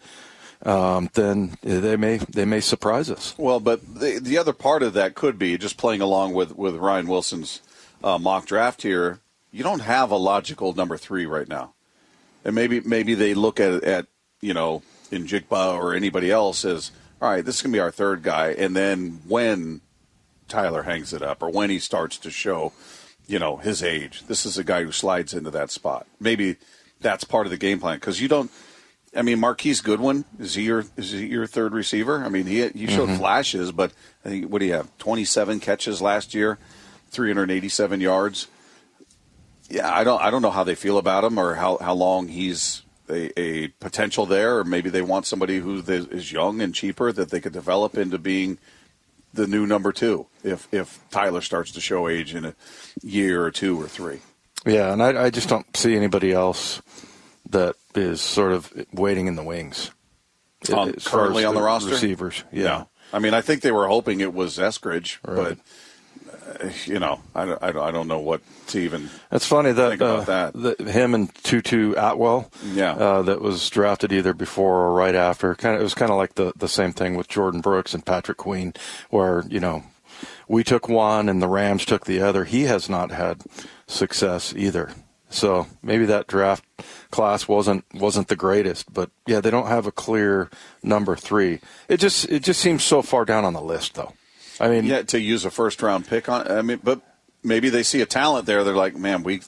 Um, 0.65 1.11
then 1.13 1.59
they 1.63 1.97
may 1.97 2.17
they 2.17 2.47
may 2.47 2.61
surprise 2.61 3.11
us. 3.11 3.35
Well, 3.37 3.61
but 3.61 3.83
the 3.95 4.19
the 4.19 4.39
other 4.39 4.55
part 4.55 4.83
of 4.83 4.95
that 4.95 5.15
could 5.15 5.39
be 5.39 5.59
just 5.59 5.77
playing 5.77 6.01
along 6.01 6.33
with 6.33 6.57
with 6.57 6.77
Ryan 6.77 7.07
Wilson's 7.07 7.61
uh, 8.03 8.19
mock 8.19 8.47
draft 8.47 8.83
here. 8.83 9.21
You 9.51 9.63
don't 9.63 9.81
have 9.81 10.11
a 10.11 10.17
logical 10.17 10.73
number 10.73 10.97
three 10.97 11.27
right 11.27 11.49
now, 11.49 11.75
and 12.45 12.55
maybe 12.55 12.81
maybe 12.81 13.15
they 13.15 13.35
look 13.35 13.61
at 13.61 13.85
at 13.85 14.07
you 14.41 14.55
know 14.55 14.83
Njigba 15.11 15.77
or 15.77 15.95
anybody 15.95 16.31
else 16.31 16.65
as 16.65 16.93
all 17.21 17.31
right. 17.31 17.45
This 17.45 17.57
is 17.57 17.63
gonna 17.63 17.75
be 17.75 17.81
our 17.81 17.91
third 17.91 18.23
guy, 18.23 18.49
and 18.53 18.75
then 18.75 19.21
when 19.29 19.83
Tyler 20.49 20.85
hangs 20.85 21.13
it 21.13 21.23
up 21.23 21.43
or 21.43 21.51
when 21.51 21.69
he 21.69 21.79
starts 21.79 22.17
to 22.19 22.31
show, 22.31 22.73
you 23.27 23.39
know, 23.39 23.57
his 23.57 23.83
age, 23.83 24.27
this 24.27 24.47
is 24.47 24.59
a 24.59 24.65
guy 24.65 24.83
who 24.85 24.93
slides 24.93 25.35
into 25.35 25.51
that 25.51 25.71
spot. 25.71 26.07
Maybe 26.21 26.57
that's 27.01 27.25
part 27.25 27.47
of 27.47 27.51
the 27.51 27.59
game 27.59 27.81
plan 27.81 27.99
because 27.99 28.21
you 28.21 28.29
don't. 28.29 28.51
I 29.17 29.23
mean, 29.23 29.39
Marquise 29.39 29.81
Goodwin 29.81 30.25
is 30.39 30.55
he 30.55 30.65
your 30.65 30.85
is 30.97 31.13
he 31.13 31.27
your 31.27 31.47
third 31.47 31.73
receiver? 31.73 32.25
I 32.25 32.29
mean, 32.29 32.47
he 32.47 32.69
he 32.69 32.87
showed 32.87 33.09
mm-hmm. 33.09 33.19
flashes, 33.19 33.73
but 33.73 33.93
I 34.25 34.29
think 34.29 34.51
what 34.51 34.59
do 34.61 34.67
you 34.67 34.75
have? 34.75 34.97
Twenty 34.99 35.25
seven 35.25 35.61
catches 35.61 36.03
last 36.03 36.35
year, 36.35 36.59
three 37.11 37.31
hundred 37.31 37.51
eighty 37.51 37.69
seven 37.69 38.01
yards. 38.01 38.49
Yeah, 39.69 39.93
I 39.93 40.05
don't 40.05 40.21
I 40.21 40.31
don't 40.31 40.43
know 40.43 40.51
how 40.51 40.65
they 40.65 40.75
feel 40.75 40.99
about 40.99 41.25
him 41.25 41.39
or 41.39 41.55
how 41.55 41.79
how 41.79 41.95
long 41.95 42.29
he's 42.29 42.83
a, 43.09 43.39
a 43.39 43.69
potential 43.69 44.27
there, 44.27 44.59
or 44.59 44.65
maybe 44.65 44.91
they 44.91 45.03
want 45.03 45.27
somebody 45.27 45.59
who 45.59 45.79
is 45.79 46.33
young 46.33 46.61
and 46.61 46.75
cheaper 46.75 47.13
that 47.13 47.31
they 47.31 47.41
could 47.41 47.53
develop 47.53 47.97
into 47.97 48.19
being 48.19 48.59
the 49.33 49.47
new 49.47 49.67
number 49.67 49.93
two 49.93 50.27
if 50.43 50.69
if 50.73 51.01
Tyler 51.11 51.41
starts 51.41 51.73
to 51.73 51.81
show 51.81 52.09
age 52.09 52.35
in 52.35 52.45
a 52.45 52.55
year 53.03 53.45
or 53.45 53.51
two 53.51 53.81
or 53.81 53.89
three. 53.89 54.21
Yeah, 54.67 54.93
and 54.93 55.03
I, 55.03 55.25
I 55.25 55.31
just 55.31 55.49
don't 55.49 55.77
see 55.77 55.95
anybody 55.95 56.33
else 56.33 56.81
that 57.51 57.77
is 57.95 58.21
sort 58.21 58.53
of 58.53 58.73
waiting 58.93 59.27
in 59.27 59.37
the 59.37 59.45
wings. 59.45 59.91
Currently 60.67 61.45
on 61.45 61.55
the 61.55 61.61
roster? 61.63 61.91
receivers. 61.91 62.43
Yeah, 62.51 62.85
I 63.13 63.19
mean, 63.19 63.35
I 63.35 63.43
think 63.43 63.61
they 63.63 63.73
were 63.73 63.87
hoping 63.87 64.21
it 64.21 64.33
was 64.33 64.57
Eskridge, 64.59 65.19
Right. 65.27 65.59
but 66.57 66.65
uh, 66.65 66.71
you 66.87 66.99
know, 66.99 67.21
I, 67.35 67.45
don't- 67.45 67.63
I, 67.63 67.69
I 67.69 67.91
don't 67.91 68.09
know 68.09 68.19
what 68.21 68.41
to 68.69 68.79
even. 68.79 69.11
It's 69.31 69.47
funny 69.47 69.73
that, 69.73 69.89
Think 69.91 70.01
about 70.01 70.21
uh, 70.21 70.51
that. 70.53 70.79
that 70.79 70.89
him 70.89 71.15
and 71.15 71.35
Tutu 71.45 71.93
Atwell, 71.97 72.51
Yeah. 72.73 72.93
uh, 72.93 73.23
that 73.23 73.43
was 73.43 73.69
drafted 73.69 74.11
either 74.13 74.33
before 74.33 74.81
or 74.87 74.95
right 74.95 75.15
after. 75.15 75.55
Kind 75.55 75.75
of, 75.75 75.81
it 75.81 75.85
was 75.85 75.95
kind 75.95 76.11
of 76.11 76.17
like 76.17 76.35
the 76.37 76.53
the 76.57 76.69
same 76.69 76.93
thing 76.95 77.15
with 77.15 77.29
Jordyn 77.29 77.61
Brooks 77.63 77.93
and 77.93 78.05
Patrick 78.07 78.39
Queen, 78.39 78.73
where 79.11 79.45
you 79.51 79.61
know 79.61 79.83
we 80.49 80.65
took 80.65 80.89
one 80.89 81.29
and 81.29 81.43
the 81.43 81.49
Rams 81.49 81.85
took 81.85 82.07
the 82.07 82.21
other. 82.23 82.45
He 82.45 82.63
has 82.63 82.89
not 82.89 83.11
had 83.11 83.43
success 83.87 84.55
either. 84.57 84.93
So 85.35 85.67
maybe 85.83 86.07
that 86.07 86.27
draft 86.29 86.65
class 87.11 87.49
wasn't 87.49 87.85
wasn't 87.93 88.29
the 88.29 88.37
greatest, 88.37 88.93
but 88.95 89.11
yeah, 89.27 89.41
they 89.41 89.51
don't 89.51 89.67
have 89.67 89.87
a 89.87 89.93
clear 89.93 90.49
number 90.83 91.17
three. 91.17 91.59
It 91.89 91.99
just 91.99 92.29
it 92.31 92.43
just 92.45 92.61
seems 92.61 92.85
so 92.85 93.03
far 93.03 93.25
down 93.25 93.45
on 93.45 93.53
the 93.53 93.61
list, 93.61 93.95
though. 93.95 94.13
I 94.61 94.69
mean, 94.69 94.85
Yeah, 94.85 95.03
to 95.03 95.21
use 95.21 95.45
a 95.45 95.51
first 95.51 95.83
round 95.83 96.07
pick 96.07 96.29
on. 96.29 96.47
I 96.49 96.63
mean, 96.63 96.79
but 96.85 97.01
maybe 97.43 97.69
they 97.69 97.83
see 97.83 98.01
a 98.01 98.07
talent 98.07 98.47
there. 98.47 98.63
They're 98.63 98.77
like, 98.77 98.97
man, 98.97 99.25
we 99.25 99.41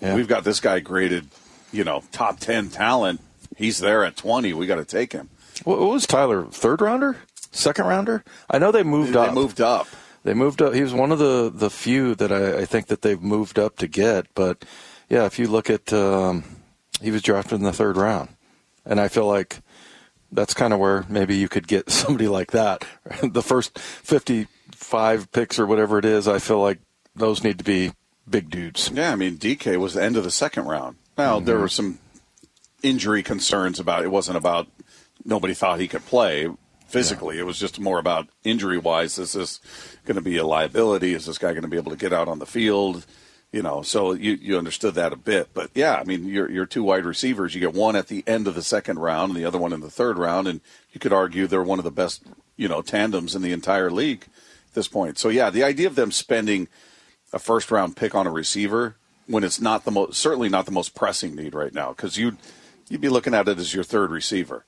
Yeah. 0.00 0.14
we've 0.14 0.28
got 0.28 0.44
this 0.44 0.60
guy 0.60 0.80
graded, 0.80 1.28
you 1.72 1.84
know, 1.84 2.02
top 2.12 2.38
ten 2.40 2.68
talent. 2.68 3.20
He's 3.56 3.78
there 3.78 4.04
at 4.04 4.16
twenty. 4.16 4.52
We 4.52 4.66
got 4.66 4.76
to 4.76 4.84
take 4.84 5.12
him. 5.12 5.30
what, 5.64 5.78
was 5.80 6.06
Tyler 6.06 6.44
third 6.44 6.82
rounder, 6.82 7.16
second 7.50 7.86
rounder? 7.86 8.24
I 8.50 8.58
know 8.58 8.70
they 8.72 8.82
moved 8.82 9.14
They 9.14 9.18
up. 9.20 9.32
moved 9.34 9.60
up. 9.62 9.88
They 10.22 10.34
moved 10.34 10.60
up. 10.60 10.74
He 10.74 10.82
was 10.82 10.92
one 10.92 11.12
of 11.12 11.18
the, 11.18 11.50
the 11.52 11.70
few 11.70 12.14
that 12.16 12.30
I, 12.30 12.58
I 12.58 12.64
think 12.66 12.88
that 12.88 13.00
they've 13.00 13.22
moved 13.22 13.58
up 13.58 13.76
to 13.78 13.86
get. 13.88 14.26
But 14.34 14.66
yeah, 15.10 15.26
if 15.26 15.38
you 15.38 15.48
look 15.48 15.68
at, 15.68 15.92
um, 15.92 16.44
he 17.02 17.10
was 17.10 17.20
drafted 17.20 17.58
in 17.58 17.64
the 17.64 17.72
third 17.72 17.96
round, 17.96 18.30
and 18.86 19.00
I 19.00 19.08
feel 19.08 19.26
like 19.26 19.60
that's 20.32 20.54
kind 20.54 20.72
of 20.72 20.78
where 20.78 21.04
maybe 21.08 21.36
you 21.36 21.48
could 21.48 21.66
get 21.66 21.90
somebody 21.90 22.28
like 22.28 22.52
that. 22.52 22.86
the 23.22 23.42
first 23.42 23.78
fifty 23.78 24.46
five 24.70 25.30
picks 25.32 25.58
or 25.58 25.66
whatever 25.66 25.98
it 25.98 26.04
is, 26.04 26.26
I 26.26 26.38
feel 26.38 26.60
like 26.60 26.78
those 27.14 27.44
need 27.44 27.58
to 27.58 27.64
be 27.64 27.92
big 28.28 28.48
dudes. 28.48 28.90
Yeah, 28.94 29.12
I 29.12 29.16
mean, 29.16 29.36
DK 29.36 29.76
was 29.78 29.94
the 29.94 30.02
end 30.02 30.16
of 30.16 30.24
the 30.24 30.30
second 30.30 30.64
round. 30.66 30.96
Now 31.18 31.40
there 31.40 31.58
were 31.58 31.68
some 31.68 31.98
injury 32.82 33.22
concerns 33.22 33.78
about 33.78 34.04
it. 34.04 34.08
Wasn't 34.08 34.38
about 34.38 34.68
nobody 35.24 35.52
thought 35.52 35.80
he 35.80 35.88
could 35.88 36.06
play 36.06 36.48
physically. 36.86 37.38
It 37.38 37.44
was 37.44 37.58
just 37.58 37.78
more 37.78 37.98
about 37.98 38.28
injury 38.42 38.78
wise. 38.78 39.18
Is 39.18 39.32
this 39.32 39.60
going 40.04 40.16
to 40.16 40.22
be 40.22 40.36
a 40.38 40.46
liability? 40.46 41.14
Is 41.14 41.26
this 41.26 41.38
guy 41.38 41.52
going 41.52 41.62
to 41.62 41.68
be 41.68 41.76
able 41.76 41.90
to 41.90 41.98
get 41.98 42.12
out 42.12 42.28
on 42.28 42.38
the 42.38 42.46
field? 42.46 43.04
You 43.52 43.62
know, 43.62 43.82
so 43.82 44.12
you, 44.12 44.34
you 44.34 44.56
understood 44.56 44.94
that 44.94 45.12
a 45.12 45.16
bit. 45.16 45.48
But 45.52 45.70
yeah, 45.74 45.96
I 45.96 46.04
mean, 46.04 46.26
your 46.26 46.48
your 46.48 46.66
two 46.66 46.84
wide 46.84 47.04
receivers, 47.04 47.54
you 47.54 47.60
get 47.60 47.74
one 47.74 47.96
at 47.96 48.06
the 48.06 48.22
end 48.26 48.46
of 48.46 48.54
the 48.54 48.62
second 48.62 49.00
round 49.00 49.30
and 49.30 49.40
the 49.40 49.44
other 49.44 49.58
one 49.58 49.72
in 49.72 49.80
the 49.80 49.90
third 49.90 50.18
round, 50.18 50.46
and 50.46 50.60
you 50.92 51.00
could 51.00 51.12
argue 51.12 51.46
they're 51.46 51.62
one 51.62 51.80
of 51.80 51.84
the 51.84 51.90
best 51.90 52.22
you 52.56 52.68
know 52.68 52.80
tandems 52.80 53.34
in 53.34 53.42
the 53.42 53.52
entire 53.52 53.90
league 53.90 54.22
at 54.68 54.74
this 54.74 54.86
point. 54.86 55.18
So 55.18 55.30
yeah, 55.30 55.50
the 55.50 55.64
idea 55.64 55.88
of 55.88 55.96
them 55.96 56.12
spending 56.12 56.68
a 57.32 57.38
first 57.38 57.70
round 57.70 57.96
pick 57.96 58.14
on 58.14 58.26
a 58.26 58.30
receiver 58.30 58.96
when 59.26 59.44
it's 59.44 59.60
not 59.60 59.84
the 59.84 59.90
most 59.90 60.18
certainly 60.18 60.48
not 60.48 60.66
the 60.66 60.72
most 60.72 60.94
pressing 60.94 61.34
need 61.34 61.54
right 61.54 61.74
now 61.74 61.90
because 61.90 62.16
you'd 62.16 62.36
you'd 62.88 63.00
be 63.00 63.08
looking 63.08 63.34
at 63.34 63.48
it 63.48 63.58
as 63.58 63.74
your 63.74 63.84
third 63.84 64.10
receiver. 64.10 64.64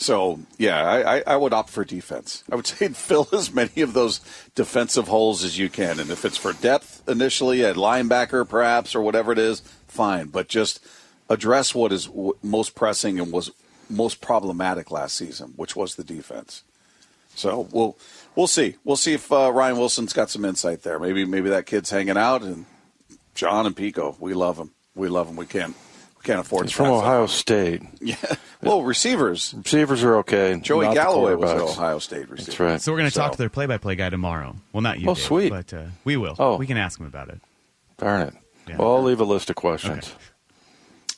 So 0.00 0.40
yeah, 0.56 0.82
I, 0.82 1.22
I, 1.26 1.36
would 1.36 1.52
opt 1.52 1.68
for 1.68 1.84
defense. 1.84 2.42
I 2.50 2.56
would 2.56 2.66
say 2.66 2.88
fill 2.88 3.28
as 3.34 3.52
many 3.52 3.82
of 3.82 3.92
those 3.92 4.20
defensive 4.54 5.08
holes 5.08 5.44
as 5.44 5.58
you 5.58 5.68
can, 5.68 6.00
and 6.00 6.10
if 6.10 6.24
it's 6.24 6.38
for 6.38 6.54
depth 6.54 7.06
initially 7.06 7.62
at 7.66 7.76
linebacker 7.76 8.48
perhaps 8.48 8.94
or 8.94 9.02
whatever 9.02 9.30
it 9.30 9.38
is, 9.38 9.60
fine. 9.86 10.28
But 10.28 10.48
just 10.48 10.82
address 11.28 11.74
what 11.74 11.92
is 11.92 12.08
most 12.42 12.74
pressing 12.74 13.20
and 13.20 13.30
was 13.30 13.50
most 13.90 14.22
problematic 14.22 14.90
last 14.90 15.16
season, 15.16 15.52
which 15.56 15.76
was 15.76 15.96
the 15.96 16.04
defense. 16.04 16.62
So 17.34 17.68
we'll 17.70 17.98
we'll 18.34 18.46
see. 18.46 18.76
We'll 18.84 18.96
see 18.96 19.12
if 19.12 19.30
uh, 19.30 19.52
Ryan 19.52 19.76
Wilson's 19.76 20.14
got 20.14 20.30
some 20.30 20.46
insight 20.46 20.82
there. 20.82 20.98
Maybe 20.98 21.26
maybe 21.26 21.50
that 21.50 21.66
kid's 21.66 21.90
hanging 21.90 22.16
out 22.16 22.40
and 22.40 22.64
John 23.34 23.66
and 23.66 23.76
Pico, 23.76 24.16
we 24.18 24.32
love 24.32 24.56
him. 24.56 24.70
we 24.94 25.08
love 25.08 25.28
him. 25.28 25.36
We 25.36 25.44
can't 25.44 25.76
we 26.22 26.26
can't 26.26 26.40
afford. 26.40 26.64
He's 26.66 26.72
to 26.72 26.76
from 26.76 26.86
pass 26.86 26.92
up. 26.98 27.02
Ohio 27.04 27.26
State. 27.26 27.82
Yeah. 28.00 28.16
Well, 28.62 28.82
receivers. 28.82 29.54
Receivers 29.56 30.02
are 30.04 30.16
okay. 30.18 30.58
Joey 30.60 30.86
not 30.86 30.94
Galloway 30.94 31.34
was 31.34 31.50
an. 31.50 31.60
Ohio 31.60 31.98
State 31.98 32.28
receiver. 32.28 32.44
That's 32.50 32.60
right. 32.60 32.80
So 32.80 32.92
we're 32.92 32.98
going 32.98 33.08
to 33.10 33.14
So- 33.14 33.22
talk 33.22 33.32
to 33.32 33.38
their 33.38 33.48
play-by-play 33.48 33.94
guy 33.96 34.10
tomorrow. 34.10 34.54
Well, 34.72 34.82
not 34.82 35.00
you, 35.00 35.08
Oh, 35.10 35.14
Dave, 35.14 35.24
sweet. 35.24 35.48
but 35.50 35.72
uh, 35.72 35.84
we 36.04 36.16
will. 36.18 36.36
Oh. 36.38 36.56
we 36.56 36.66
can 36.66 36.76
ask 36.76 37.00
him 37.00 37.06
about 37.06 37.28
it. 37.30 37.40
Darn 37.98 38.28
it. 38.28 38.34
Yeah. 38.68 38.76
Well, 38.76 38.96
I'll 38.96 39.02
leave 39.02 39.20
a 39.20 39.24
list 39.24 39.48
of 39.50 39.56
questions. 39.56 40.08
Okay. 40.08 40.16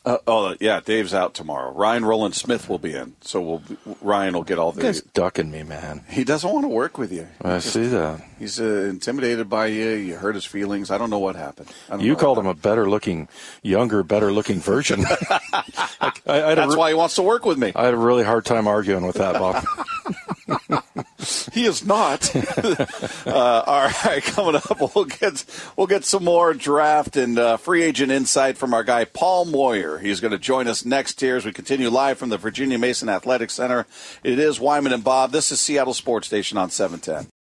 Uh, 0.05 0.18
oh, 0.26 0.57
yeah. 0.59 0.80
Dave's 0.80 1.14
out 1.14 1.32
tomorrow. 1.32 1.72
Ryan 1.72 2.05
Rowland-Smith 2.05 2.68
will 2.68 2.78
be 2.78 2.92
in, 2.94 3.14
so 3.20 3.40
we'll 3.40 3.62
Ryan 4.00 4.34
will 4.34 4.42
get 4.42 4.59
all 4.59 4.72
the. 4.72 4.84
He's 4.84 5.00
ducking 5.03 5.50
me, 5.50 5.62
man. 5.62 6.05
He 6.09 6.24
doesn't 6.24 6.50
want 6.50 6.64
to 6.64 6.68
work 6.68 6.98
with 6.98 7.12
you. 7.12 7.28
I 7.40 7.61
see 7.61 7.86
that. 7.86 8.20
He's 8.38 8.61
uh, 8.61 8.64
intimidated 8.64 9.48
by 9.48 9.66
you. 9.66 9.90
You 9.90 10.16
hurt 10.16 10.34
his 10.34 10.44
feelings. 10.44 10.90
I 10.90 10.98
don't 10.98 11.11
know 11.11 11.20
what 11.20 11.36
happened. 11.36 11.68
You 12.00 12.16
called 12.16 12.38
him 12.38 12.46
a 12.46 12.55
better 12.55 12.90
looking, 12.90 13.28
younger, 13.62 14.03
better 14.03 14.32
looking 14.32 14.59
version. 14.59 15.05
I, 15.30 16.12
I, 16.26 16.55
That's 16.57 16.72
re- 16.72 16.78
why 16.78 16.88
he 16.90 16.94
wants 16.94 17.14
to 17.16 17.22
work 17.22 17.44
with 17.44 17.59
me. 17.59 17.72
I 17.76 17.84
had 17.84 17.94
a 17.94 17.98
really 17.98 18.24
hard 18.24 18.44
time 18.44 18.66
arguing 18.66 19.07
with 19.07 19.16
that, 19.16 19.34
Bob. 19.34 20.81
He 21.52 21.66
is 21.66 21.84
not. 21.84 22.34
uh, 23.26 23.62
all 23.66 23.90
right, 24.04 24.22
coming 24.22 24.56
up, 24.56 24.94
we'll 24.94 25.04
get 25.04 25.44
we'll 25.76 25.86
get 25.86 26.04
some 26.04 26.24
more 26.24 26.54
draft 26.54 27.16
and 27.16 27.38
uh, 27.38 27.56
free 27.56 27.82
agent 27.82 28.10
insight 28.10 28.56
from 28.56 28.72
our 28.74 28.84
guy 28.84 29.04
Paul 29.04 29.44
Moyer. 29.46 29.98
He's 29.98 30.20
going 30.20 30.32
to 30.32 30.38
join 30.38 30.66
us 30.68 30.84
next 30.84 31.20
here 31.20 31.36
as 31.36 31.44
we 31.44 31.52
continue 31.52 31.90
live 31.90 32.18
from 32.18 32.30
the 32.30 32.38
Virginia 32.38 32.78
Mason 32.78 33.08
Athletic 33.08 33.50
Center. 33.50 33.86
It 34.24 34.38
is 34.38 34.60
Wyman 34.60 34.92
and 34.92 35.04
Bob. 35.04 35.32
This 35.32 35.52
is 35.52 35.60
Seattle 35.60 35.94
Sports 35.94 36.26
Station 36.26 36.58
on 36.58 36.70
seven 36.70 37.00
ten. 37.00 37.28